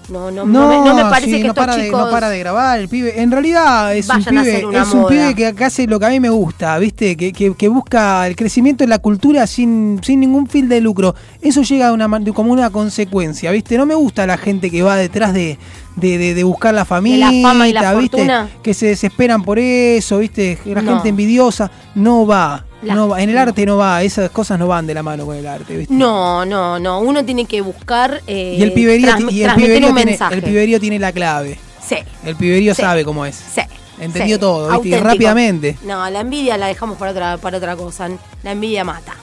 [0.08, 1.98] No, no, no, me, no me parece sí, que no estos para de, chicos...
[2.04, 3.20] no para de grabar el pibe.
[3.20, 5.08] En realidad es un pibe, es un moda.
[5.08, 7.16] pibe que, hace lo que a mí me gusta, ¿viste?
[7.16, 11.16] Que, que- que busca el crecimiento en la cultura sin, sin ningún fin de lucro.
[11.42, 13.76] Eso llega a una, como una consecuencia, ¿viste?
[13.76, 15.58] No me gusta la gente que va detrás de,
[15.96, 18.18] de, de- de buscar la familia, fama y la ¿viste?
[18.18, 18.48] fortuna.
[18.62, 20.56] Que se desesperan por eso, ¿viste?
[20.66, 20.92] La No.
[20.92, 21.68] gente envidiosa.
[21.96, 22.64] No va.
[22.82, 23.16] La- no.
[23.16, 24.02] En el arte no va.
[24.02, 25.92] Esas cosas no van de la mano con el arte, ¿viste?
[25.94, 27.00] No, no, no.
[27.00, 30.34] Uno tiene que buscar eh, Y el piberío, y el piberío tiene, mensaje.
[30.34, 31.58] el piberío tiene la clave.
[31.86, 31.96] Sí.
[32.24, 32.82] El piberío Sí.
[32.82, 33.34] sabe cómo es.
[33.36, 33.62] Sí.
[33.98, 34.40] Entendió Sí.
[34.40, 34.88] todo, ¿viste?
[34.98, 35.76] Y rápidamente.
[35.84, 38.08] No, la envidia la dejamos para otra, para otra cosa.
[38.42, 39.14] La envidia mata.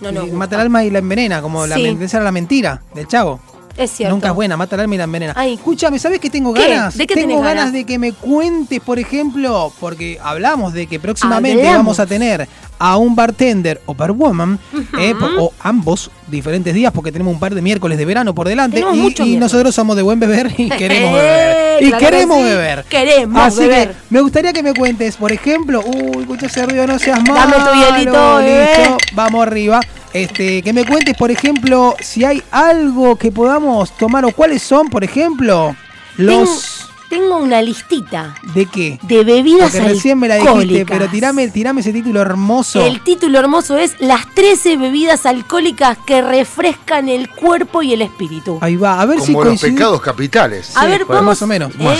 [0.00, 0.26] No, no.
[0.26, 1.96] Mata el alma y la envenena, como la, Sí.
[2.00, 3.40] era la mentira del chavo.
[3.76, 4.14] Es cierto.
[4.14, 5.32] Nunca es buena, mata el alma y la envenena.
[5.36, 5.54] Ay.
[5.54, 6.68] Escúchame, ¿sabes qué tengo ¿Qué?
[6.68, 6.96] ganas?
[6.96, 7.72] ¿De qué tengo ganas ganas?
[7.72, 11.78] de que me cuentes, por ejemplo, porque hablamos de que próximamente Hablamos.
[11.78, 12.48] vamos a tener
[12.78, 14.58] a un bartender o barwoman,
[14.98, 18.46] eh, po- o ambos diferentes días, porque tenemos un par de miércoles de verano por
[18.48, 18.76] delante.
[18.76, 19.52] Tenemos Y, muchos y miércoles.
[19.52, 21.82] nosotros somos de buen beber y queremos Eh, beber.
[21.82, 22.44] Y claro que queremos sí.
[22.44, 22.84] beber.
[22.88, 23.88] Queremos Así beber.
[23.90, 27.34] que me gustaría que me cuentes, por ejemplo, uy, escucha ese ruido, no seas malo.
[27.34, 28.76] Dame tu hielito, bebé.
[28.78, 29.80] listo, vamos arriba.
[30.14, 34.86] Este, que me cuentes, por ejemplo, si hay algo que podamos tomar o cuáles son,
[34.88, 35.74] por ejemplo,
[36.16, 39.00] los Tengo una listita de qué?
[39.02, 42.80] de bebidas Porque recién me la dijiste, pero tirame, tirame ese título hermoso.
[42.86, 48.58] El título hermoso es Las 13 bebidas alcohólicas que refrescan el cuerpo y el espíritu.
[48.60, 50.76] Ahí va, a ver si Como los coincide- pecados capitales.
[50.76, 51.72] A ver, pues, vamos, más o menos.
[51.76, 51.98] eh,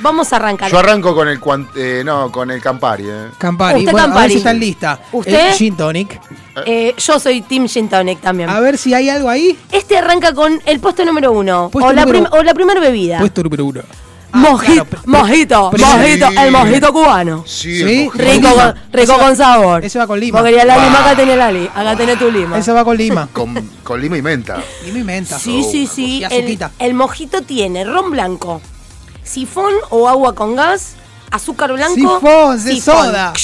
[0.00, 0.70] vamos a arrancar.
[0.70, 1.38] Yo arranco con el
[1.76, 3.04] eh, no, con el Campari.
[3.06, 3.26] eh.
[3.36, 4.32] Campari, Usted bueno, a ver Campari.
[4.32, 5.00] si está en lista.
[5.12, 5.48] ¿Usted?
[5.50, 6.18] El Gin Tonic.
[6.66, 8.50] Eh, yo soy Team Gin Tonic también.
[8.50, 9.58] A ver si hay algo ahí.
[9.70, 11.70] Este arranca con el puesto número uno.
[11.72, 13.18] Puesto o, la número- prim- o la primera bebida.
[13.18, 13.80] Puesto número uno.
[14.34, 15.96] mojito, mojito, primero.
[15.96, 17.44] mojito, el mojito cubano.
[17.46, 18.24] Sí, Sí, mojito.
[18.24, 19.84] Rico, con, rico con sabor.
[19.84, 20.38] Ese va con lima.
[20.40, 21.04] Porque la lima Ah.
[21.06, 22.58] acá tiene la li- acá tiene tu lima.
[22.58, 23.28] Ese va con lima.
[23.32, 24.62] Con, con lima y menta.
[24.86, 25.38] Lima y menta.
[25.38, 26.20] Sí, sí, sí.
[26.20, 28.60] Y El, el mojito tiene ron blanco,
[29.22, 30.94] sifón o agua con gas,
[31.32, 31.94] azúcar blanco.
[31.94, 33.32] Sifón, de soda.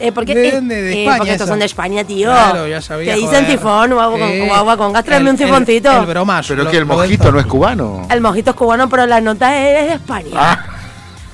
[0.00, 0.80] Eh, porque, ¿De eh, dónde?
[0.80, 1.52] ¿De eh, España porque estos eso?
[1.52, 2.28] son de España, tío.
[2.30, 5.30] Claro, ya sabía, Te dicen tifón o agua, con, Eh, o agua con gas, tráeme
[5.30, 5.90] el- un sifoncito.
[5.90, 6.06] El, el.
[6.06, 6.24] Pero
[6.64, 8.06] lo- que el mojito no es cubano.
[8.08, 10.30] El mojito es cubano, pero la nota es de España.
[10.34, 10.64] Ah,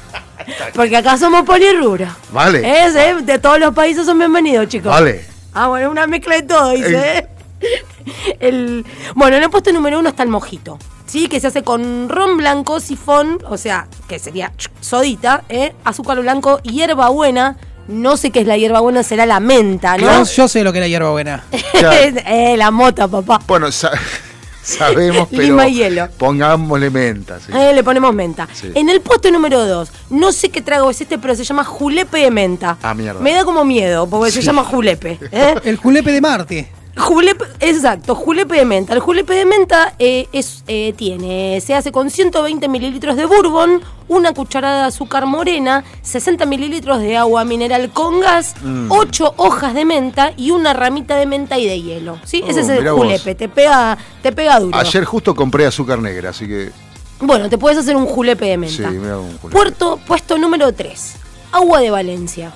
[0.75, 2.09] Porque acá somos polirrubros.
[2.33, 2.87] vale.
[2.87, 4.91] Es, eh, de todos los países son bienvenidos, chicos.
[4.91, 5.27] Vale.
[5.53, 7.29] Ah, bueno, una mezcla de todo, dice.
[8.41, 10.79] El, bueno, en el puesto número uno está el mojito.
[11.07, 11.29] ¿Sí?
[11.29, 15.75] Que se hace con ron blanco, sifón, o sea, que sería sodita, ¿eh?
[15.85, 17.57] azúcar blanco, hierbabuena.
[17.89, 20.25] No sé qué es la hierbabuena, será la menta, ¿no?
[20.25, 21.45] Yo, yo sé lo que es la hierba buena.
[21.53, 23.41] eh, la mota, papá.
[23.47, 23.93] Bueno, sa-
[24.63, 26.09] sabemos, pero Lima y hielo.
[26.17, 27.39] pongámosle menta.
[27.39, 27.53] sí.
[27.55, 28.49] Eh, le ponemos menta.
[28.55, 28.73] Sí.
[28.75, 32.19] En el puesto número 2, no sé qué trago es este, pero se llama julepe
[32.19, 32.79] de menta.
[32.83, 33.21] Ah, mierda.
[33.21, 35.19] Me da como miedo, porque se llama julepe.
[35.31, 35.55] ¿eh?
[35.65, 36.73] El julepe de Marte.
[36.97, 38.93] Julepe, exacto, julepe de menta.
[38.95, 43.81] El julepe de menta eh, es, eh, tiene, se hace con 120 mililitros de bourbon,
[44.07, 48.93] una cucharada de azúcar morena, 60 mililitros de agua mineral con gas, Mm.
[48.93, 52.19] 8 hojas de menta y una ramita de menta y de hielo.
[52.25, 52.45] ¿sí?
[52.47, 53.01] Ese Oh, es el mirá vos.
[53.03, 54.77] julepe, te pega, te pega duro.
[54.79, 56.71] Ayer justo compré azúcar negra, así que.
[57.21, 58.89] Bueno, te puedes hacer un julepe de menta.
[58.91, 59.53] Sí, mira un culo.
[59.53, 61.15] Puerto, puesto número 3.
[61.51, 62.53] Agua de Valencia.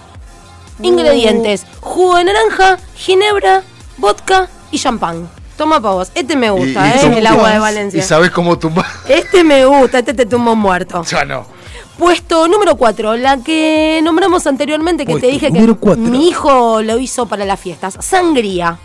[0.80, 3.62] Ingredientes: jugo de naranja, ginebra,
[3.98, 5.28] vodka y champán.
[5.56, 6.10] Toma pa' vos.
[6.14, 7.18] Este me gusta, Y- y ¿eh?
[7.18, 7.98] El agua de Valencia.
[7.98, 8.86] ¿Y sabes cómo tumbar?
[9.08, 11.02] Este me gusta, este te tumba un muerto.
[11.04, 11.46] Ya no.
[11.98, 16.04] Puesto número 4, la que nombramos anteriormente, que Puesto te dije que número cuatro.
[16.04, 17.96] mi hijo lo hizo para las fiestas.
[18.00, 18.78] Sangría.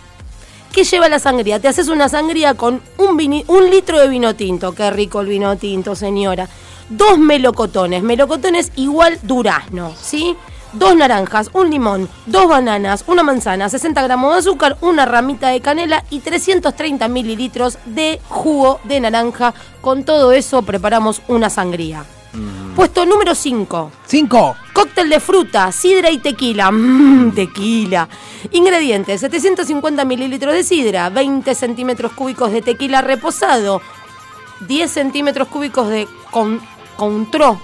[0.72, 1.60] ¿Qué lleva la sangría?
[1.60, 4.74] Te haces una sangría con un, vini- un litro de vino tinto.
[4.74, 6.50] Qué rico el vino tinto, señora.
[6.90, 8.02] Dos melocotones.
[8.02, 10.36] Melocotones igual durazno, ¿sí?
[10.74, 15.62] Dos naranjas, un limón, dos bananas, una manzana, 60 gramos de azúcar, una ramita de
[15.62, 19.54] canela y 330 mililitros de jugo de naranja.
[19.82, 22.06] Con todo eso preparamos una sangría.
[22.76, 23.92] Puesto número 5.
[24.08, 24.56] 5.
[24.74, 26.72] Cóctel de fruta, sidra y tequila.
[26.72, 28.10] Mmm, tequila.
[28.52, 33.80] Ingredientes: 750 mililitros de sidra, 20 centímetros cúbicos de tequila reposado,
[34.62, 36.60] 10 centímetros cúbicos de con,
[36.98, 37.60] contró.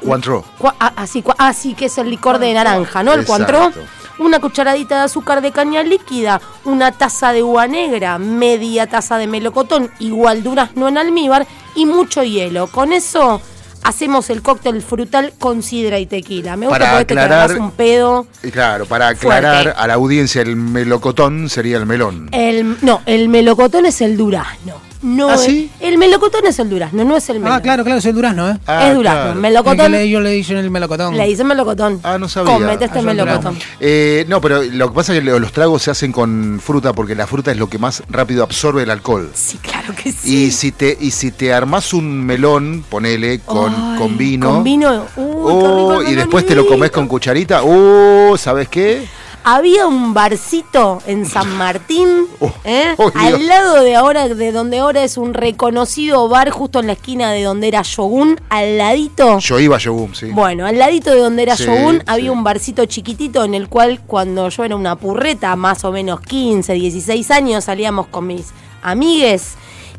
[0.00, 0.44] Cuantro.
[0.58, 3.12] Cua- ah, Así, cua- ah, sí, que es el licor de naranja, ¿no?
[3.12, 3.66] El cuantró.
[3.68, 3.80] Exacto.
[4.18, 9.26] Una cucharadita de azúcar de caña líquida, una taza de uva negra, media taza de
[9.26, 12.66] melocotón, igual durazno en almíbar y mucho hielo.
[12.66, 13.40] Con eso
[13.82, 16.54] hacemos el cóctel frutal con sidra y tequila.
[16.56, 18.26] Me gusta Para te aclarar- tragás un pedo.
[18.42, 19.80] Y claro, para aclarar Fuerte.
[19.80, 22.28] a la audiencia, el melocotón sería el melón.
[22.32, 24.74] El, no, el melocotón es el durazno.
[25.02, 25.70] No ¿Ah, es- sí?
[25.80, 27.56] El melocotón es el durazno, no es el melón.
[27.56, 28.58] Ah, claro, claro, es el durazno, ¿eh?
[28.82, 29.34] Es durazno.
[29.40, 29.80] Melocotón.
[29.86, 31.16] El que le- yo le dije en el melocotón.
[31.16, 32.00] Le dicen melocotón.
[32.02, 32.52] Ah, no sabía.
[32.52, 33.54] Comete este Ah, melocotón.
[33.54, 33.60] no.
[33.80, 36.92] Eh, no, pero lo que pasa es que lo- los tragos se hacen con fruta
[36.92, 39.30] porque la fruta es lo que más rápido absorbe el alcohol.
[39.34, 40.46] Sí, claro que sí.
[40.46, 44.50] Y si te y si te armás un melón, ponele con, Ay, con vino.
[44.50, 45.06] Con vino.
[45.16, 47.62] Uy, qué oh, rico el y después te lo comes con cucharita.
[47.62, 49.06] Uh, ¿sabes qué?
[49.42, 52.26] Había un barcito en San Martín,
[52.64, 52.94] ¿eh?
[52.98, 56.92] oh, al lado de ahora, de donde ahora es un reconocido bar, justo en la
[56.92, 59.38] esquina de donde era Shogun, al ladito.
[59.38, 60.26] Yo iba a Yogum, sí.
[60.30, 62.02] Bueno, al ladito de donde era Sí, Shogun sí.
[62.06, 66.20] había un barcito chiquitito en el cual cuando yo era una purreta, más o menos
[66.20, 68.48] 15, 16 años, salíamos con mis
[68.82, 69.54] amigues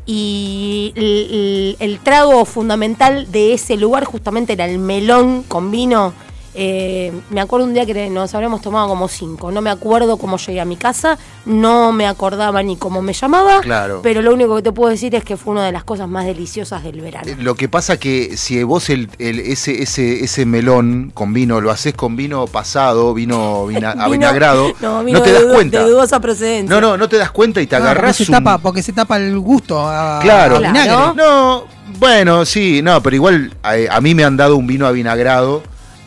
[0.06, 6.12] y el, el- el trago fundamental de ese lugar justamente era el melón con vino.
[6.54, 9.50] Eh, me acuerdo un día que nos habíamos tomado como cinco.
[9.50, 11.16] No me acuerdo cómo llegué a mi casa,
[11.46, 14.00] no me acordaba ni cómo me llamaba, Claro.
[14.02, 16.26] pero lo único que te puedo decir es que fue una de las cosas más
[16.26, 17.32] deliciosas del verano.
[17.38, 21.70] Lo que pasa que si vos el, el- ese, ese, ese melón con vino lo
[21.70, 25.78] haces con vino pasado, vino Vino- avinagrado, no, no, vino te de das cuenta.
[25.84, 26.74] de dudosa procedencia.
[26.74, 28.28] No, no, no te das cuenta y te porque se un...
[28.30, 30.56] tapa, porque se tapa el gusto a, Claro.
[30.56, 31.14] a vinagre.
[31.16, 31.64] No,
[31.98, 35.62] bueno, sí, no, pero igual a, a mí me han dado un vino avinagrado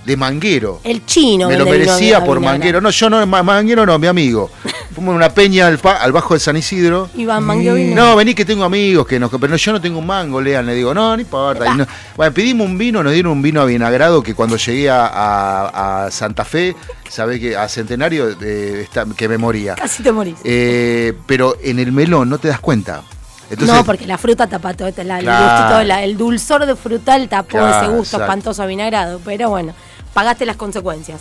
[0.06, 0.80] de manguero.
[0.84, 1.48] El chino.
[1.50, 2.80] me lo merecía por manguero.
[2.80, 4.50] No, yo no, ma- manguero no, mi amigo.
[4.94, 7.10] Fuimos en una peña al, bajo de San Isidro.
[7.16, 7.96] Iván Mangueo vino.
[7.96, 9.30] No, vení que tengo amigos que nos.
[9.32, 10.66] Pero no, yo no tengo un mango, lean.
[10.66, 11.74] Le digo, no, no importa.
[11.74, 16.06] No- bueno, pedimos un vino, nos dieron un vino avinagrado que cuando llegué a, a-
[16.06, 16.76] a Santa Fe,
[17.10, 19.76] sabés que a Centenario, eh, está- que me moría.
[19.76, 20.36] Casi te morís.
[20.46, 23.02] Eh, pero en el melón no te das cuenta.
[23.50, 25.66] Entonces, no, porque la fruta tapa todo, la- el, Claro.
[25.66, 28.24] gustito, la- el dulzor de frutal tapó Claro, ese gusto exacto.
[28.24, 29.20] espantoso avinagrado.
[29.26, 29.74] Pero bueno,
[30.16, 31.20] pagaste las consecuencias.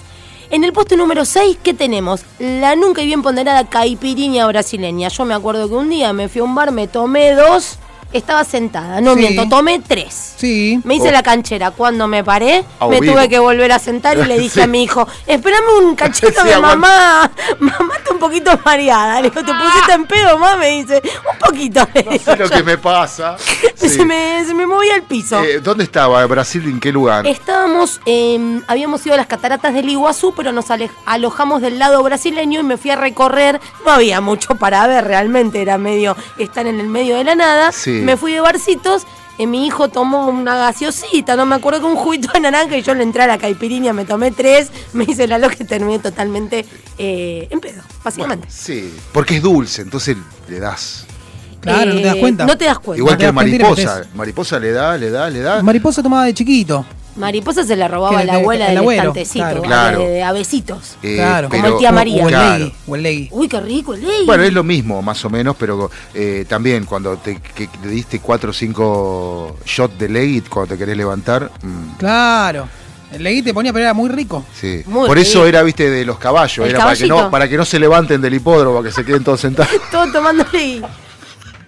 [0.51, 2.25] En el puesto número 6, ¿qué tenemos?
[2.39, 5.09] La nunca y bien ponderada caipirinha brasileña.
[5.09, 7.79] Yo me acuerdo que un día me fui a un bar, me tomé dos,
[8.15, 9.21] estaba sentada, no Sí.
[9.21, 10.35] miento, tomé tres.
[10.37, 10.81] Sí.
[10.85, 11.13] Me hice Oh.
[11.13, 11.71] la canchera.
[11.73, 13.15] Cuando me paré, me vivo.
[13.15, 14.61] tuve que volver a sentar y le dije Sí.
[14.61, 16.61] a mi hijo, espérame un cachito Sí, aguanta.
[16.77, 19.21] mamá, mamá está un poquito mareada.
[19.21, 20.57] Le digo, ¿te pusiste en pedo, mamá?
[20.57, 21.87] Me dice, un poquito.
[21.95, 22.57] Le no digo sé lo yo.
[22.57, 23.37] que me pasa.
[23.75, 23.91] Sí.
[23.91, 25.43] se, me, se me movía el piso.
[25.43, 26.65] Eh, ¿Dónde estaba Brasil?
[26.67, 27.27] ¿En qué lugar?
[27.27, 30.67] Estábamos, eh, habíamos ido a las cataratas del Iguazú, pero nos
[31.05, 33.61] alojamos del lado brasileño y me fui a recorrer.
[33.85, 37.73] No había mucho para ver, realmente era medio estar en el medio de la nada.
[37.73, 38.01] Sí.
[38.05, 39.03] Me fui de barcitos.
[39.39, 42.83] eh, mi hijo tomó una gaseosita, no me acuerdo que un juguito de naranja y
[42.83, 45.99] yo le entré a la caipirinha, me tomé tres, me hice la loca y terminé
[45.99, 46.65] totalmente
[46.99, 48.47] eh, en pedo, básicamente.
[48.49, 50.17] Sí, porque es dulce, entonces
[50.49, 51.07] le das.
[51.61, 52.47] Claro, no te das Eh, cuenta.
[52.47, 52.99] No te das cuenta.
[52.99, 54.03] Igual te que y mariposa.
[54.15, 55.63] Mariposa le da, le da, le da.
[55.63, 56.85] Mariposa tomaba de chiquito.
[57.17, 59.63] Mariposa se la robaba Que la abuela el del abuelo, estantecito, claro.
[59.63, 59.99] Claro.
[60.01, 60.97] De, de abecitos.
[61.03, 61.49] Eh, claro.
[61.49, 62.23] Como el tía María.
[62.23, 62.59] O, o el Claro.
[62.59, 63.29] legui, o el legui.
[63.31, 64.27] Uy, qué rico el ley.
[64.27, 68.51] Bueno, es lo mismo, más o menos, pero eh, también cuando te que diste cuatro
[68.51, 71.51] o cinco shots de legit cuando te querés levantar.
[71.63, 72.69] mm, Claro.
[73.13, 74.45] El legui te ponía, pero era muy rico.
[74.61, 74.83] sí.
[74.87, 76.65] Muy Por eso era, viste, de los caballos.
[76.67, 79.23] El Era para que, no, para que no se levanten del hipódromo, que se queden
[79.23, 79.73] todos sentados.
[79.93, 80.83] Todo tomando ley.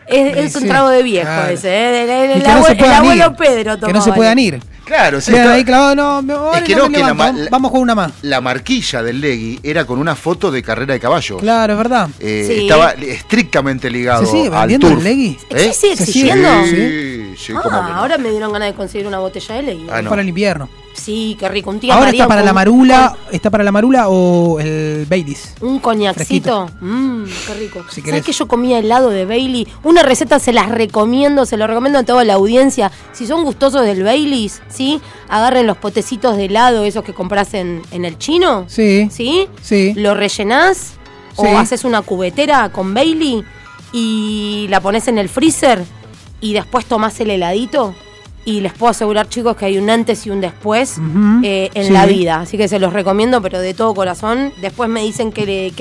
[0.09, 1.52] Es, es un trago de viejo claro.
[1.52, 2.32] ese, ¿eh?
[2.35, 2.48] El, que
[2.89, 3.36] no abuelo ir.
[3.36, 3.93] Pedro Que tomaba.
[3.98, 4.60] no se puedan ir.
[4.86, 7.48] Claro, sí, está- ahí clavados, no, me- ahora que no no, me que la la-
[7.50, 8.12] vamos con una más.
[8.22, 11.40] la marquilla del legui era con una foto de carrera de caballos.
[11.40, 12.08] Claro, es verdad.
[12.20, 12.62] Eh, Sí.
[12.62, 14.98] Estaba estrictamente ligado ¿Se sigue al vendiendo turf.
[15.00, 15.38] el legui?
[15.50, 15.58] ¿Eh?
[15.58, 16.48] ¿Sí sigue ¿Se existiendo?
[16.66, 17.96] Sí, sí, Ah, no.
[17.96, 19.86] ahora me dieron ganas de conseguir una botella de ley.
[19.90, 20.08] Ah, no.
[20.10, 20.68] Para el invierno.
[20.97, 21.70] Sí, qué rico.
[21.70, 25.55] Un Ahora está para la un- marula, está para la marula o el Baileys.
[25.60, 26.68] Un coñacito.
[26.81, 27.85] Mmm, qué rico.
[27.90, 29.68] Si ¿Sabes que yo comía helado de Bailey?
[29.85, 32.90] Una receta se las recomiendo, se lo recomiendo a toda la audiencia.
[33.12, 35.01] Si son gustosos del Baileys, ¿sí?
[35.28, 38.64] Agarren los potecitos de helado, esos que compras en, en el chino.
[38.68, 39.09] Sí.
[39.10, 39.48] ¿Sí?
[39.62, 39.93] Sí.
[39.97, 40.94] Lo rellenás
[41.36, 41.43] Sí.
[41.44, 43.44] o haces una cubetera con Bailey
[43.93, 45.85] y la pones en el freezer
[46.40, 47.94] y después tomás el heladito.
[48.47, 50.97] Y les puedo asegurar, chicos, que hay un antes y un después
[51.43, 51.93] eh, en Sí.
[51.93, 52.40] la vida.
[52.40, 54.52] Así que se los recomiendo, pero de todo corazón.
[54.62, 55.73] Después me dicen qué le-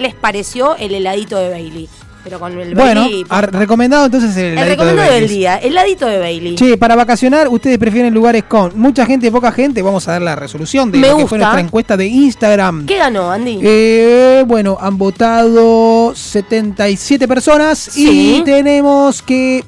[0.00, 1.88] les pareció el heladito de Bailey.
[2.22, 3.24] Pero con el Bueno, Bailey.
[3.28, 6.54] ar- recomendado entonces el el de recomendado del día, heladito de Bailey.
[6.56, 9.80] Che, para vacacionar, ¿ustedes prefieren lugares con mucha gente y poca gente?
[9.82, 11.28] Vamos a dar la resolución de Me lo que gusta.
[11.28, 12.86] fue nuestra encuesta de Instagram.
[12.86, 13.60] ¿Qué ganó, Andy?
[13.62, 18.38] Eh, bueno, han votado 77 personas Sí.
[18.38, 19.64] y tenemos que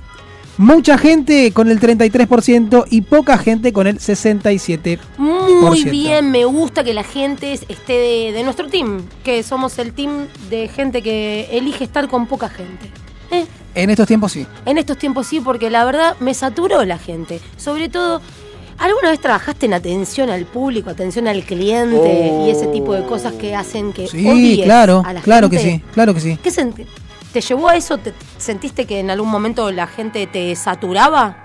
[0.58, 4.98] mucha gente con el 33% y poca gente con el 67%.
[5.16, 9.78] Muy bien, me gusta que la gente es- esté de, de nuestro team, que somos
[9.78, 12.90] el team de gente que elige estar con poca gente.
[13.30, 13.46] ¿Eh?
[13.74, 14.46] En estos tiempos sí.
[14.66, 17.40] En estos tiempos sí, porque la verdad me saturó la gente.
[17.56, 18.20] Sobre todo,
[18.78, 23.34] ¿alguna vez trabajaste en atención al público, atención al cliente y ese tipo de cosas
[23.34, 26.38] que hacen que Sí, odies claro, a la claro que sí, claro que sí.
[26.42, 26.50] ¿Qué
[27.32, 27.98] ¿Te llevó a eso?
[27.98, 31.44] ¿Te, ¿Sentiste que en algún momento la gente te saturaba?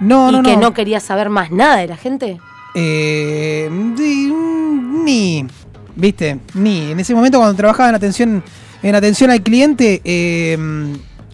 [0.00, 0.60] No, y no, que no.
[0.62, 2.38] no querías saber más nada de la gente.
[2.74, 5.46] Eh, ni,
[5.94, 6.92] viste, ni.
[6.92, 8.42] En ese momento cuando trabajaba en atención,
[8.82, 10.56] en atención al cliente, eh,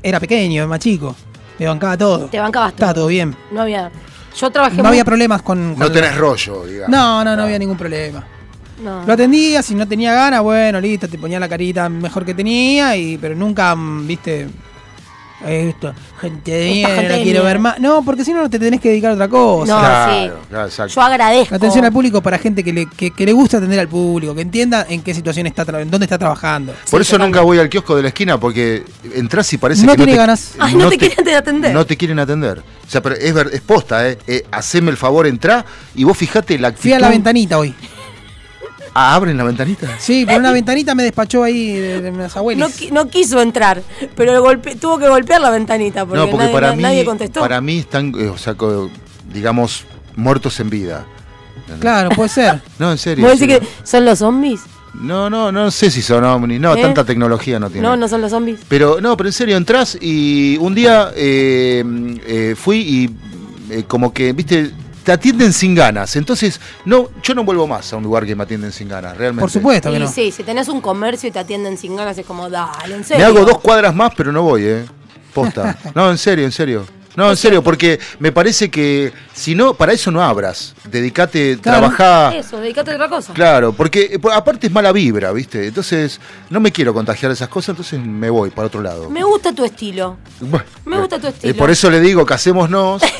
[0.02, 1.14] era pequeño, más chico.
[1.58, 2.26] Me bancaba todo.
[2.26, 2.76] Te bancabas todo.
[2.76, 3.34] Estaba todo bien.
[3.52, 3.90] No había.
[4.38, 5.70] Yo trabajé No muy- había problemas con.
[5.78, 6.90] No con- tenés rollo, digamos.
[6.90, 8.24] No, no, no había ningún problema.
[8.82, 9.04] No.
[9.06, 12.96] Lo atendía, si no tenía ganas, bueno, listo, te ponía la carita mejor que tenía,
[12.96, 14.48] y pero nunca, mm, viste,
[15.46, 17.78] esto, gente de Esta mierda, la quiero ver más.
[17.78, 19.74] No, porque si no te tenés que dedicar a otra cosa.
[19.74, 20.46] No, Claro, sí.
[20.48, 20.94] claro, exacto.
[20.94, 21.50] Yo agradezco.
[21.50, 24.34] La atención al público para gente que le, que, que le gusta atender al público,
[24.34, 26.74] que entienda en qué situación está, en dónde está trabajando.
[26.90, 28.82] Por eso nunca voy al kiosco de la esquina porque
[29.14, 30.54] entras y parece No que tiene no te, ganas.
[30.58, 31.72] Ay, no, te quieren atender.
[31.74, 32.58] No te quieren atender.
[32.86, 34.18] O sea, pero es, ver- es posta, ¿eh?
[34.26, 36.82] eh haceme el favor, entrá y vos fijate la actitud.
[36.82, 37.74] Fui a la ventanita hoy.
[38.98, 39.88] Ah, abren la ventanita.
[39.98, 42.70] Sí, por una ventanita me despachó ahí de, de mis abuelos.
[42.70, 43.82] No, qui- no quiso entrar,
[44.16, 47.04] pero golpe- tuvo que golpear la ventanita porque, no, porque nadie, para, na- mí, nadie
[47.04, 47.40] contestó.
[47.40, 48.88] para mí están, eh, o sea, co-
[49.32, 49.84] digamos,
[50.16, 51.04] muertos en vida.
[51.80, 52.62] Claro, puede ser.
[52.78, 53.24] No, en serio.
[53.26, 53.68] ¿Vos en decís serio.
[53.82, 54.60] que son los zombies?
[54.94, 56.58] No, no, no sé si son ovnis.
[56.58, 56.80] No, ¿Eh?
[56.80, 57.86] tanta tecnología no tiene.
[57.86, 58.60] No, no son los zombies.
[58.66, 61.84] Pero no, pero en serio, entras y un día eh,
[62.26, 63.10] eh, fui y
[63.74, 64.70] eh, como que, viste,
[65.06, 66.16] te atienden sin ganas.
[66.16, 69.40] Entonces, no, yo no vuelvo más a un lugar que me atienden sin ganas, realmente.
[69.40, 70.08] Por supuesto que Y no.
[70.10, 73.04] sí, si tenés un comercio y te atienden sin ganas, es como, dale, en Me
[73.04, 73.24] serio.
[73.26, 74.84] hago dos cuadras más, pero no voy, ¿eh?
[75.32, 75.78] Posta.
[75.94, 76.84] No, en serio, en serio.
[77.16, 80.74] No, en serio, porque me parece que si no, para eso no abras.
[80.84, 81.78] Dedicate, Claro.
[81.90, 82.36] trabajá.
[82.36, 83.32] Eso, dedicate a otra cosa.
[83.32, 85.66] Claro, porque eh, aparte es mala vibra, ¿viste?
[85.66, 86.20] Entonces,
[86.50, 89.08] no me quiero contagiar de esas cosas, entonces me voy para otro lado.
[89.10, 90.18] Me gusta tu estilo.
[90.40, 91.54] Bueno, Me gusta tu eh, estilo.
[91.56, 93.02] por eso le digo, casémonos.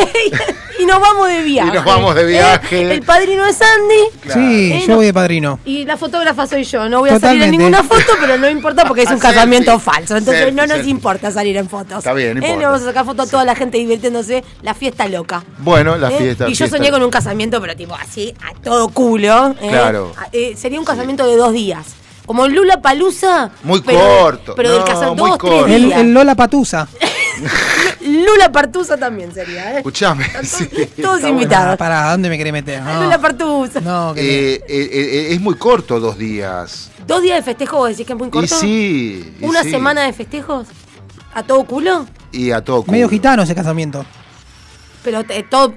[0.79, 1.71] Y nos vamos de viaje.
[1.71, 2.27] Y nos vamos de ¿Eh?
[2.27, 2.93] viaje.
[2.93, 4.31] El padrino es Andy.
[4.35, 4.97] Sí, Eh, yo no.
[4.97, 5.59] voy de padrino.
[5.65, 6.87] Y la fotógrafa soy yo.
[6.91, 9.35] No voy a salir en ninguna foto, pero no importa porque es un Selfie.
[9.35, 10.15] casamiento falso.
[10.19, 10.91] Entonces Selfie, no nos selfie.
[10.91, 11.99] importa salir en fotos.
[11.99, 12.59] Está bien, no Eh, importa.
[12.61, 14.45] Le vamos a sacar fotos a toda la gente divirtiéndose.
[14.63, 15.45] La fiesta loca.
[15.59, 16.19] Bueno, la ¿eh?
[16.19, 16.45] fiesta.
[16.49, 16.77] Y yo fiesta.
[16.77, 19.55] soñé con un casamiento, pero tipo así, a todo culo.
[19.61, 19.69] ¿eh?
[19.71, 20.13] Claro.
[20.33, 21.87] Eh, sería un casamiento de dos días.
[22.27, 23.51] Como Lula Palusa.
[23.63, 24.55] Muy pero, corto.
[24.57, 25.67] Pero del No, casamiento, muy dos, corto.
[25.69, 26.01] El, días.
[26.01, 26.89] el Lola Patusa.
[28.01, 29.77] Lula Partusa también sería, ¿eh?
[29.79, 30.27] Escuchame.
[30.43, 30.69] sí,
[31.01, 31.77] Todos invitados.
[31.77, 32.83] ¿Para dónde me querés meter?
[32.83, 33.81] No, Lula Partusa.
[33.81, 36.91] no que Eh, eh, eh, es muy corto dos días.
[37.07, 38.45] ¿Dos días de festejo vos decís que es muy corto?
[38.57, 39.35] Y sí.
[39.41, 39.71] y ¿Una sí.
[39.71, 40.67] semana de festejos?
[41.37, 42.07] ¿A todo culo?
[42.33, 42.93] Y a todo culo.
[42.93, 44.07] medio gitano ese casamiento.
[45.05, 45.75] Pero te- todo,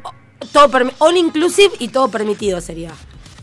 [0.54, 2.92] todo permi- all inclusive y todo permitido sería.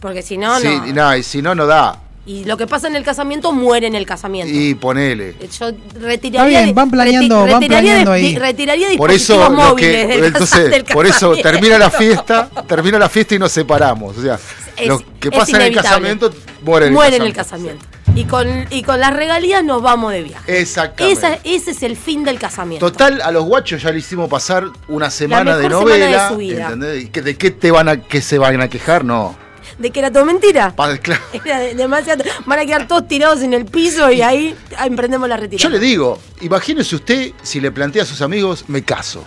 [0.01, 0.87] Porque si no, Sí, no.
[0.87, 2.01] y no, y si no, no da.
[2.25, 4.51] Y lo que pasa en el casamiento muere en el casamiento.
[4.53, 5.37] Y ponele.
[5.61, 5.71] Yo
[6.01, 6.59] retiraría.
[6.59, 8.37] Está bien, van planeando- reti- van retiraría planeando ahí.
[8.39, 13.11] Retiraría Por eso, móviles que, del, entonces, del por eso termina la fiesta, termina la
[13.11, 14.17] fiesta y nos separamos.
[14.17, 14.39] O sea,
[14.77, 16.33] Es- lo que pasa en el casamiento
[16.65, 17.85] muere en el Muere en el casamiento.
[18.17, 20.61] Y con, y con las regalías nos vamos de viaje.
[20.61, 21.19] Exactamente.
[21.21, 22.91] Esa- ese es el fin del casamiento.
[22.91, 26.29] Total, a los guachos ya le hicimos pasar una semana de mejor semana de novela.
[26.31, 26.65] su vida.
[26.65, 27.05] ¿entendés?
[27.05, 29.05] ¿Y que- ¿De qué te van a, que se van a quejar?
[29.05, 29.37] No.
[29.79, 30.75] ¿De que era todo mentira?
[30.75, 31.21] Pa- claro.
[31.45, 32.25] Era de- demasiado.
[32.47, 35.63] Van a quedar todos tirados en el piso y ahí emprendemos la retirada.
[35.63, 39.27] Yo le digo, imagínese usted si le plantea a sus amigos, me caso.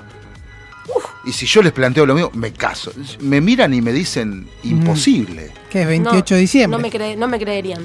[1.25, 2.91] Y si yo les planteo lo mismo, me caso.
[3.19, 5.51] Me miran y me dicen, imposible.
[5.69, 6.77] ¿Qué es 28 de diciembre?
[6.77, 7.83] No me, cre- no me creerían.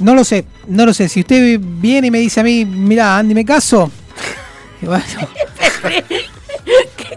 [0.00, 1.08] No lo sé, no lo sé.
[1.08, 3.90] Si usted viene y me dice a mí, mira, Andy, me caso.
[4.80, 5.04] bueno,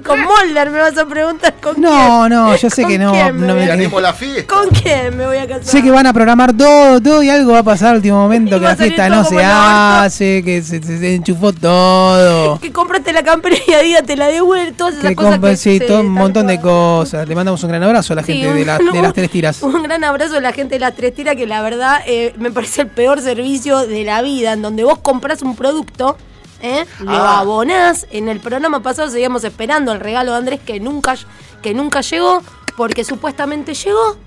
[0.03, 3.11] con Molder me vas a preguntar con no, no, yo sé ¿Con que no.
[3.11, 4.45] quién me no me- la fiesta.
[4.45, 4.45] quién.
[4.45, 5.63] ¿Con quién me voy a casar?
[5.65, 8.57] Sé que van a programar todo, todo y algo va a pasar al último momento,
[8.57, 12.59] Y que la fiesta no se hace, que se, se- se enchufó todo.
[12.61, 14.75] Que compraste la campera y a día te la devuelven.
[14.75, 17.27] Todas esas Que cosas que sí, se- todo un montón de cosas.
[17.27, 19.13] Le mandamos un gran abrazo a la Sí, gente un- de, la- de un- las
[19.13, 19.61] tres tiras.
[19.73, 22.51] Un gran abrazo a la gente de las tres tiras que la verdad eh, me
[22.51, 26.17] parece el peor servicio de la vida, en donde vos compras un producto,
[26.63, 26.85] ¿eh?
[27.01, 27.39] lo Ah.
[27.41, 28.07] abonás.
[28.09, 31.15] En el programa pasado seguíamos esperando el regalo de Andrés que nunca,
[31.61, 32.41] que nunca llegó,
[32.75, 34.17] porque supuestamente llegó,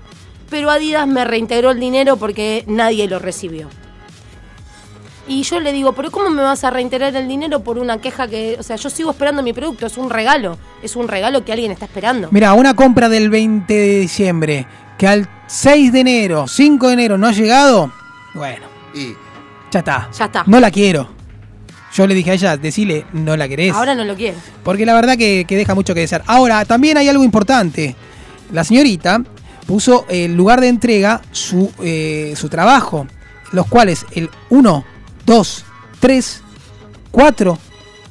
[0.49, 3.67] pero Adidas me reintegró el dinero porque nadie lo recibió.
[5.29, 8.29] Y yo le digo, pero ¿cómo me vas a reintegrar el dinero por una queja
[8.29, 11.51] que, o sea, yo sigo esperando mi producto, es un regalo, es un regalo que
[11.51, 12.29] alguien está esperando.
[12.31, 14.65] Mira, una compra del 20 de diciembre
[14.97, 17.91] que al 6 de enero, 5 de enero no ha llegado,
[18.33, 19.15] bueno, Y
[19.69, 20.09] ya está.
[20.17, 20.43] Ya está.
[20.47, 21.09] No la quiero.
[21.97, 23.73] Yo le dije a ella, decile, no la querés.
[23.73, 24.37] Ahora no lo quiero.
[24.63, 26.21] Porque la verdad que, que deja mucho que desear.
[26.27, 27.95] Ahora, también hay algo importante.
[28.53, 29.23] La señorita
[29.65, 33.07] puso el lugar de entrega su, eh, su trabajo,
[33.51, 34.85] los cuales el 1,
[35.25, 35.65] 2,
[35.99, 36.41] 3,
[37.09, 37.57] 4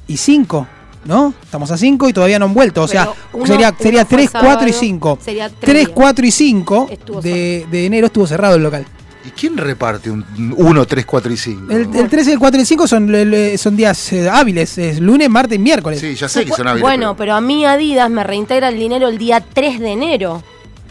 [0.08, 0.66] y 5,
[1.04, 1.32] ¿no?
[1.40, 2.82] Estamos a 5 y todavía no han vuelto.
[2.82, 5.18] O sea, uno- sería, uno sería fue 3, 4 y sábado, 5.
[5.24, 5.90] sería tres 3, días.
[5.94, 8.84] 4 y 5 Estuvo de, de enero estuvo cerrado el local.
[9.26, 10.24] ¿Y quién reparte un
[10.56, 11.72] 1, 3, 4 y 5?
[11.72, 13.12] El, el 3, el 4 y el 5 son,
[13.58, 16.00] son días eh, hábiles, es lunes, martes y miércoles.
[16.00, 16.82] Sí, ya sé que son hábiles.
[16.82, 20.42] Bueno, pero a mí Adidas me reintegra el dinero el día 3 de enero.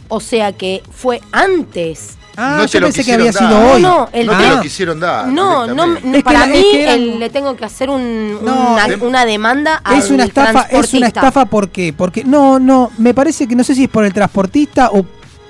[0.10, 2.18] O sea que fue antes.
[2.38, 3.48] Ah, No yo pensé que había dar.
[3.48, 3.82] sido hoy.
[3.82, 5.28] No, el no te tres- lo quisieron dar.
[5.30, 8.44] No, no, Es que para mí es que eran- el- le tengo que hacer un,
[8.44, 11.94] No, una, de- una demanda al Es una estafa, es una estafa ¿por qué?
[11.94, 15.06] Porque no, no, me parece que no sé si es por el transportista o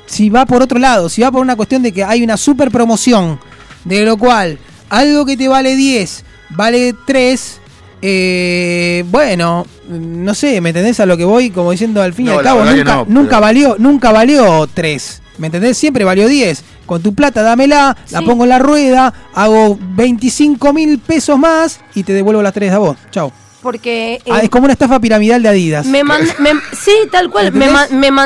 [0.05, 2.71] si va por otro lado, si va por una cuestión de que hay una super
[2.71, 3.39] promoción,
[3.83, 4.57] de lo cual
[4.89, 7.59] algo que te vale 10, vale 3,
[8.01, 11.49] eh, bueno, no sé, ¿me entendés a lo que voy?
[11.49, 14.67] Como diciendo al fin y No, al cabo, nunca, no, nunca pero- valió, nunca valió
[14.73, 15.21] 3.
[15.37, 15.77] ¿Me entendés?
[15.77, 16.63] Siempre valió 10.
[16.85, 22.03] Con tu plata dámela, la pongo en la rueda, hago 25 mil pesos más y
[22.03, 22.95] te devuelvo las 3 a vos.
[23.11, 23.33] Chao.
[23.65, 25.87] Porque Ah, es como una estafa piramidal de Adidas.
[25.87, 27.51] Me man- me- sí, tal cual.
[27.51, 27.65] Me,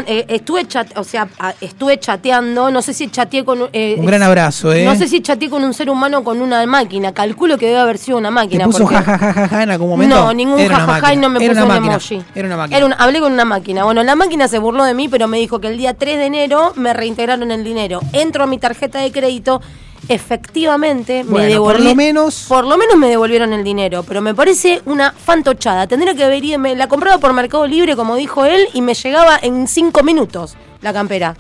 [0.06, 0.68] eh, estuve
[0.98, 2.70] o sea, a- estuve chateando.
[2.72, 4.84] No sé si chateé con eh, Un gran abrazo, ¿eh?
[4.84, 7.14] No sé si chateé con un ser humano o con una máquina.
[7.14, 8.66] Calculo que debe haber sido una ¿Te máquina.
[8.66, 10.14] puso porque- jajajaja en algún momento?
[10.14, 12.22] No, ningún jajaja y no me puso una un emoji.
[12.36, 12.78] Era una máquina.
[12.78, 13.86] Era hablé con una máquina.
[13.86, 16.26] Bueno, la máquina se burló de mí, pero me dijo que el día 3 de
[16.26, 18.02] enero me reintegraron el dinero.
[18.11, 19.61] Entro a mi tarjeta de crédito.
[20.08, 21.78] Efectivamente, me devolví.
[21.78, 24.04] por lo menos- Por lo menos me devolvieron el dinero.
[24.08, 25.88] Pero me parece una fantochada.
[25.88, 26.60] Tendría que haber ido.
[26.60, 30.56] me la compraba por Mercado Libre, como dijo él, y me llegaba en 5 minutos
[30.82, 31.36] la campera.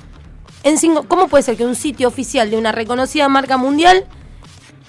[0.63, 4.05] En cinco, ¿Cómo puede ser que un sitio oficial de una reconocida marca mundial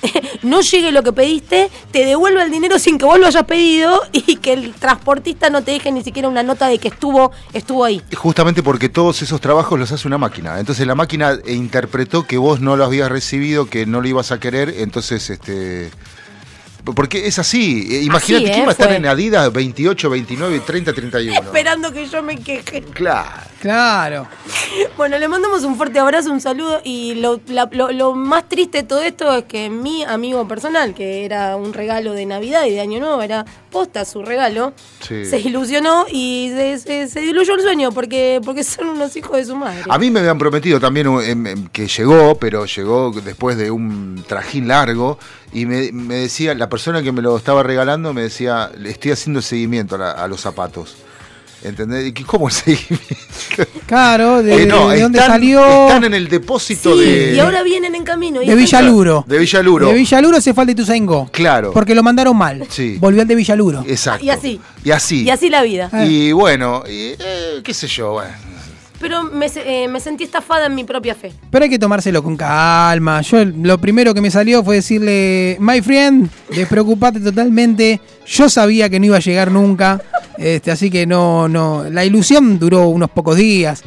[0.43, 4.02] no llegue lo que pediste, te devuelva el dinero sin que vos lo hayas pedido
[4.12, 7.85] y que el transportista no te deje ni siquiera una nota de que estuvo, estuvo
[7.85, 8.02] ahí.
[8.14, 10.59] Justamente porque todos esos trabajos los hace una máquina.
[10.59, 14.40] Entonces la máquina interpretó que vos no lo habías recibido, que no lo ibas a
[14.40, 15.90] querer, entonces este
[16.85, 17.89] porque es así.
[17.90, 18.62] Eh, Imagínate quién ¿eh?
[18.62, 21.40] va a estar en Adidas 28, 29, 30, 31.
[21.40, 22.82] Esperando que yo me queje.
[22.82, 23.49] Claro.
[23.61, 24.27] Claro.
[24.97, 28.78] Bueno, le mandamos un fuerte abrazo, un saludo y lo, la- lo- lo más triste
[28.78, 32.70] de todo esto es que mi amigo personal, que era un regalo de Navidad y
[32.70, 34.73] de Año Nuevo, era posta su regalo,
[35.07, 35.27] Sí.
[35.27, 39.45] se ilusionó y se, se- se diluyó el sueño porque, porque son unos hijos de
[39.45, 39.82] su madre.
[39.89, 43.70] A mí me habían prometido también un- em, em, que llegó, pero llegó después de
[43.70, 45.19] un trajín largo.
[45.53, 49.11] Y me, me decía, la persona que me lo estaba regalando me decía, le estoy
[49.11, 50.97] haciendo seguimiento a, la- a los zapatos.
[51.62, 52.07] ¿Entendés?
[52.09, 53.07] ¿Y ¿Cómo el seguimiento?
[53.87, 55.87] Claro, de, Eh, no, de dónde están- salió.
[55.89, 58.41] Están en el depósito Sí, de, y ahora vienen en camino.
[58.41, 59.24] y De Villaluro.
[59.27, 59.89] de Villaluro.
[59.89, 61.28] De Villaluro se fue al de Tuzaingó.
[61.32, 61.73] Claro.
[61.73, 62.65] Porque lo mandaron mal.
[62.70, 62.97] Sí.
[63.01, 63.85] Volvió al de Villaluro.
[63.87, 64.24] Exacto.
[64.24, 64.61] Y así.
[64.85, 65.24] Y así.
[65.24, 65.91] Y así la vida.
[66.07, 68.32] Y bueno, y, eh, qué sé yo, bueno.
[69.01, 71.32] Pero me, eh, me sentí estafada en mi propia fe.
[71.51, 73.22] Pero hay que tomárselo con calma.
[73.22, 78.01] Yo lo primero que me salió fue decirle, my friend, despreocupate totalmente.
[78.27, 80.02] Yo sabía que no iba a llegar nunca.
[80.36, 81.85] Este, así que no, no.
[81.90, 83.82] La ilusión duró unos pocos días.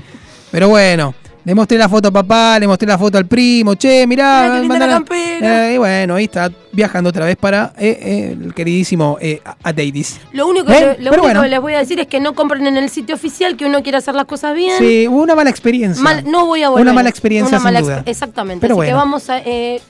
[0.52, 1.14] Pero bueno.
[1.46, 4.88] Le mostré la foto a papá, le mostré la foto al primo, che, mirá, linda
[4.88, 5.04] la.
[5.12, 10.22] Eh, y bueno, ahí está viajando otra vez para eh, eh, el queridísimo eh, Ateides.
[10.32, 11.42] Lo único, que, lo único bueno.
[11.44, 13.84] que les voy a decir es que no compren en el sitio oficial, que uno
[13.84, 14.78] quiere hacer las cosas bien.
[14.80, 16.02] Sí, hubo una mala experiencia.
[16.02, 16.82] Mal- no voy a volver.
[16.84, 18.04] Una mala experiencia, Una mala sin duda.
[18.06, 18.62] Exactamente.
[18.62, 18.98] Pero Así que bueno.
[18.98, 19.42] vamos a.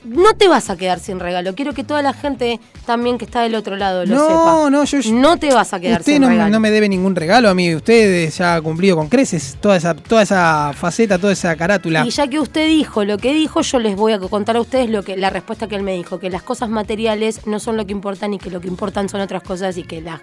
[0.04, 1.54] no te vas a quedar sin regalo.
[1.54, 4.70] Quiero que toda la gente también que está del otro lado lo No, sepa.
[4.70, 6.50] no, yo- No te vas a quedar Usted sin no, regalo.
[6.50, 7.72] no me debe ningún regalo a mí.
[7.76, 12.04] Usted ya ha cumplido con creces toda esa, toda esa faceta, toda carátula.
[12.06, 14.90] Y ya que usted dijo lo que dijo, yo les voy a contar a ustedes
[14.90, 17.86] lo que la respuesta que él me dijo, que las cosas materiales no son lo
[17.86, 20.20] que importan y que lo que importan son otras cosas y que la,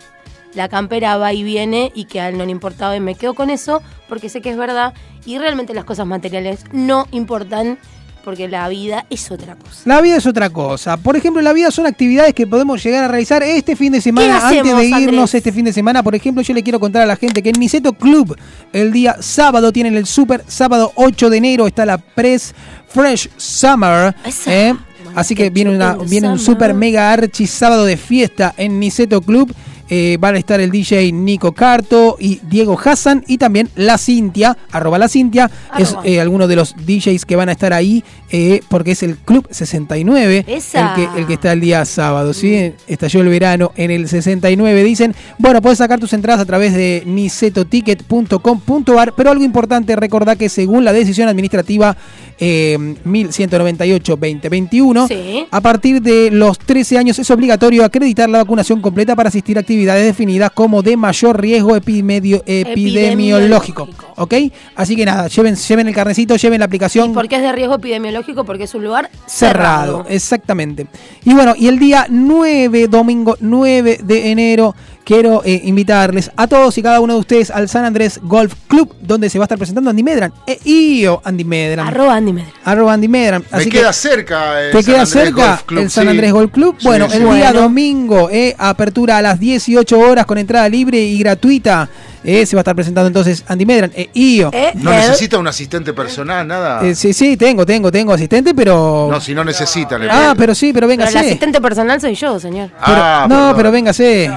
[0.54, 3.34] la campera va y viene y que a él no le importaba y me quedo
[3.34, 4.94] con eso porque sé que es verdad
[5.26, 7.78] y realmente las cosas materiales no importan
[8.24, 9.82] porque la vida es otra cosa.
[9.86, 10.98] La vida es otra cosa.
[10.98, 14.40] Por ejemplo, la vida son actividades que podemos llegar a realizar este fin de semana.
[14.40, 15.36] ¿Qué hacemos, Antes de irnos Andrés?
[15.36, 17.60] este fin de semana, por ejemplo, yo le quiero contar a la gente que en
[17.60, 18.38] Niceto Club
[18.74, 22.54] el día sábado tienen el super sábado 8 de enero está la Press
[22.88, 24.16] Fresh Summer.
[24.46, 24.74] ¿eh?
[25.16, 29.54] Así que viene, una, viene un super mega archi sábado de fiesta en Niceto Club.
[29.94, 34.58] Eh, van a estar el DJ Nico Carto y Diego Hassan y también La Cintia,
[34.72, 38.02] arroba La Cintia, es eh, alguno de los DJs que van a estar ahí
[38.32, 40.96] eh, porque es el Club 69 Esa.
[40.96, 42.72] el que, el que está el día sábado, ¿sí?
[42.88, 45.14] Estalló el verano en el 69, dicen.
[45.38, 50.86] Bueno, puedes sacar tus entradas a través de nisetoticket.com.ar, pero algo importante, recordá que según
[50.86, 51.98] la decisión administrativa
[52.40, 55.46] eh, 1198-2021, Sí.
[55.52, 59.60] a partir de los 13 años es obligatorio acreditar la vacunación completa para asistir a
[59.60, 63.88] actividades actividades definidas como de mayor riesgo epimedio- epidemiológico.
[64.18, 64.34] ¿Ok?
[64.76, 68.44] Así que nada, lleven, lleven el carnecito, lleven la aplicación Porque es de riesgo epidemiológico,
[68.44, 69.98] porque es un lugar cerrado.
[69.98, 70.06] cerrado.
[70.10, 70.88] Exactamente.
[71.24, 76.78] Y bueno, y el día 9, domingo 9 de enero, quiero eh, invitarles a todos
[76.78, 79.58] y cada uno de ustedes al San Andrés Golf Club, donde se va a estar
[79.58, 80.32] presentando Andy Medran.
[80.46, 81.88] E io Andy Medran.
[81.88, 82.54] Arroba Andy Medran.
[82.64, 83.44] Arroba Andy Medran.
[83.52, 86.04] Me Así queda que- cerca el ¿Te San queda Andrés cerca Golf Club, el San
[86.04, 86.10] sí.
[86.12, 86.76] Andrés Golf Club?
[86.84, 87.18] Bueno, sí.
[87.18, 87.62] el día Bueno.
[87.62, 89.40] domingo, eh, apertura a las
[89.72, 91.90] 18 horas con entrada libre y gratuita.
[92.24, 93.92] eh, se va a estar presentando entonces Andy Medran.
[93.96, 94.52] E io.
[94.76, 96.86] No necesita un asistente personal, nada.
[96.86, 99.08] Eh, sí, sí, tengo, tengo, tengo asistente, pero.
[99.12, 99.98] No, si no necesita.
[99.98, 102.70] le Ah, pero sí, pero venga, Pero el asistente personal soy yo, señor.
[102.80, 103.56] Ah, no, perdón.
[103.58, 104.32] pero véngase.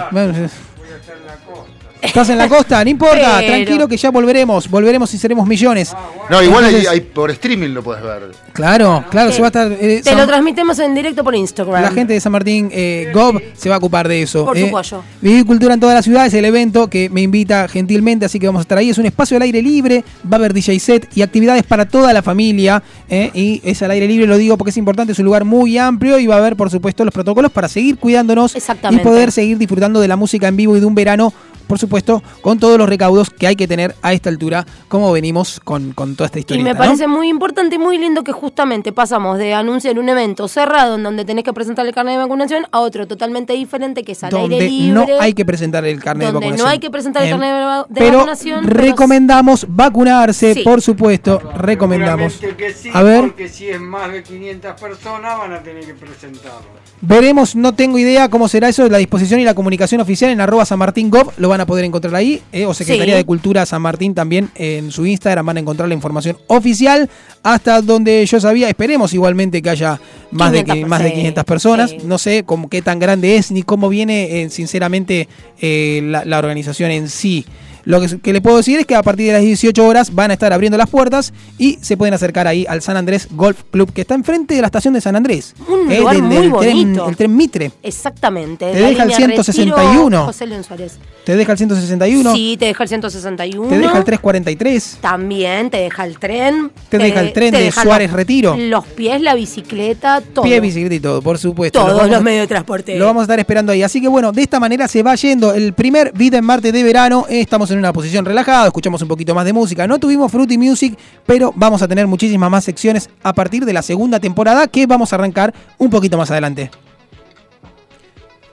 [2.05, 5.93] Estás en la costa, no importa, Pero- tranquilo que ya volveremos, volveremos y seremos millones.
[6.31, 8.31] No, igual ahí por streaming lo puedes ver.
[8.52, 9.72] Claro, claro, se va a estar.
[9.72, 11.82] eh, Te San- lo transmitimos en directo por Instagram.
[11.82, 14.44] la gente de San Martín eh, Gov se va a ocupar de eso.
[14.44, 14.60] Por eh.
[14.66, 15.02] supuesto.
[15.20, 18.47] Vivir Cultura en toda la ciudad es el evento que me invita gentilmente, así que
[18.47, 18.90] vamos a estar ahí.
[18.90, 22.12] Es un espacio al aire libre, va a haber DJ set y actividades para toda
[22.12, 22.82] la familia.
[23.09, 25.76] eh, y es al aire libre, lo digo porque es importante, es un lugar muy
[25.78, 28.55] amplio y va a haber, por supuesto, los protocolos para seguir cuidándonos
[28.90, 31.32] y poder seguir disfrutando de la música en vivo y de un verano.
[31.66, 35.60] Por supuesto, con todos los recaudos que hay que tener a esta altura, como venimos
[35.64, 36.62] con, con toda esta Y historia.
[36.64, 40.96] me parece muy importante y muy lindo que justamente pasamos de anunciar un evento cerrado
[40.96, 44.22] en donde tenés que presentar el carnet de vacunación a otro totalmente diferente que es
[44.24, 44.92] al donde aire libre.
[44.94, 46.66] no hay que presentar el carnet de donde vacunación.
[46.66, 48.64] no hay que presentar el Em, carnet de, va- de pero vacunación.
[48.64, 50.62] recomendamos vacunarse, Sí.
[50.62, 52.32] por supuesto, recomendamos.
[52.34, 55.84] Seguramente que sí, A ver, porque si es más de 500 personas van a tener
[55.84, 56.84] que presentarlo.
[57.00, 60.64] veremos, no tengo idea cómo será eso, la disposición y la comunicación oficial en arroba
[60.64, 63.18] San Martín Gov, lo van a poder encontrar ahí, eh, o Secretaría Sí.
[63.18, 67.09] de Cultura San Martín también en su Instagram van a encontrar la información oficial,
[67.43, 70.01] hasta donde yo sabía, esperemos igualmente que haya
[70.31, 73.36] más, de, 500 que- más de sí, 500 personas, no sé cómo, qué tan grande
[73.36, 75.28] es, ni cómo viene, eh, sinceramente,
[75.60, 77.44] eh, la, la organización en sí.
[77.85, 80.31] Lo que, que le puedo decir es que a partir de las 18 horas van
[80.31, 83.93] a estar abriendo las puertas y se pueden acercar ahí al San Andrés Golf Club,
[83.93, 85.55] que está enfrente de la estación de San Andrés.
[85.69, 87.09] Un eh, lugar del- muy del tren- bonito.
[87.09, 87.70] el tren Mitre.
[87.82, 88.66] Exactamente.
[88.73, 90.05] Te deja el línea 161.
[90.05, 90.98] Retiro, José León Suárez.
[91.24, 93.69] Te deja el 161, Sí, te deja el 161.
[93.69, 94.98] te deja el 343.
[95.01, 96.70] También te deja el tren.
[96.89, 98.56] Te deja el tren te de Suárez los- Retiro.
[98.59, 100.44] Los pies, la bicicleta, todo.
[100.44, 101.85] Pie, bicicleta y todo, por supuesto.
[101.85, 102.98] Todos los medios de transporte.
[102.98, 103.82] Lo vamos a estar esperando ahí.
[103.82, 106.82] Así que bueno, de esta manera se va yendo el primer Vida en Marte de
[106.82, 107.27] verano.
[107.28, 109.86] Eh, Estamos en una posición relajada, escuchamos un poquito más de música.
[109.86, 113.82] No tuvimos Fruity Music, pero vamos a tener muchísimas más secciones a partir de la
[113.82, 116.70] segunda temporada que vamos a arrancar un poquito más adelante.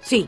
[0.01, 0.27] Sí.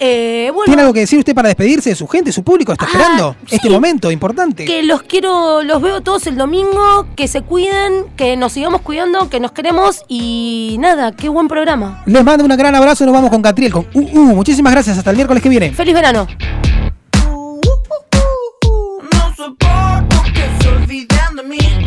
[0.00, 2.72] Eh, bueno, ¿Tiene algo que decir usted para despedirse de su gente, su público?
[2.72, 3.56] ¿Está esperando sí.
[3.56, 4.64] este momento importante?
[4.64, 9.30] que los quiero, los veo todos el domingo, que se cuiden, que nos sigamos cuidando,
[9.30, 12.02] que nos queremos y nada, qué buen programa.
[12.06, 13.04] Les mando un gran abrazo.
[13.04, 14.34] Nos vamos con Catriel, con UU.
[14.34, 14.98] Muchísimas gracias.
[14.98, 15.72] Hasta el miércoles que viene.
[15.72, 16.26] Feliz verano.
[21.44, 21.83] me.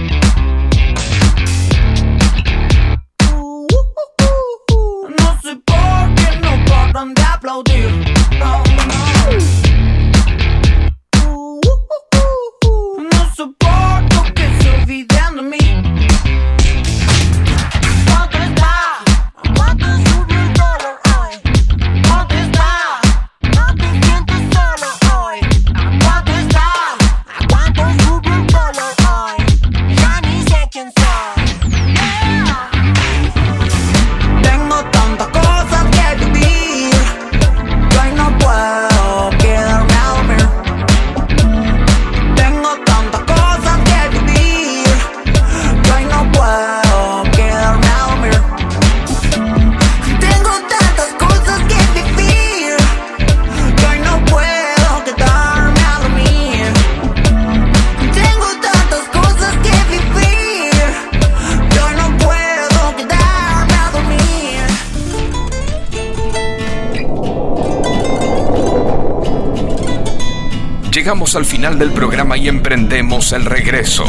[71.36, 74.06] Al final del programa y emprendemos el regreso.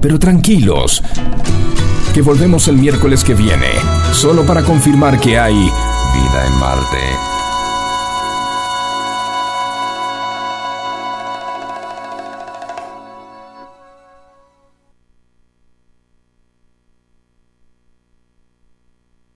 [0.00, 1.00] Pero tranquilos,
[2.12, 3.68] que volvemos el miércoles que viene,
[4.12, 7.41] solo para confirmar que hay vida en Marte.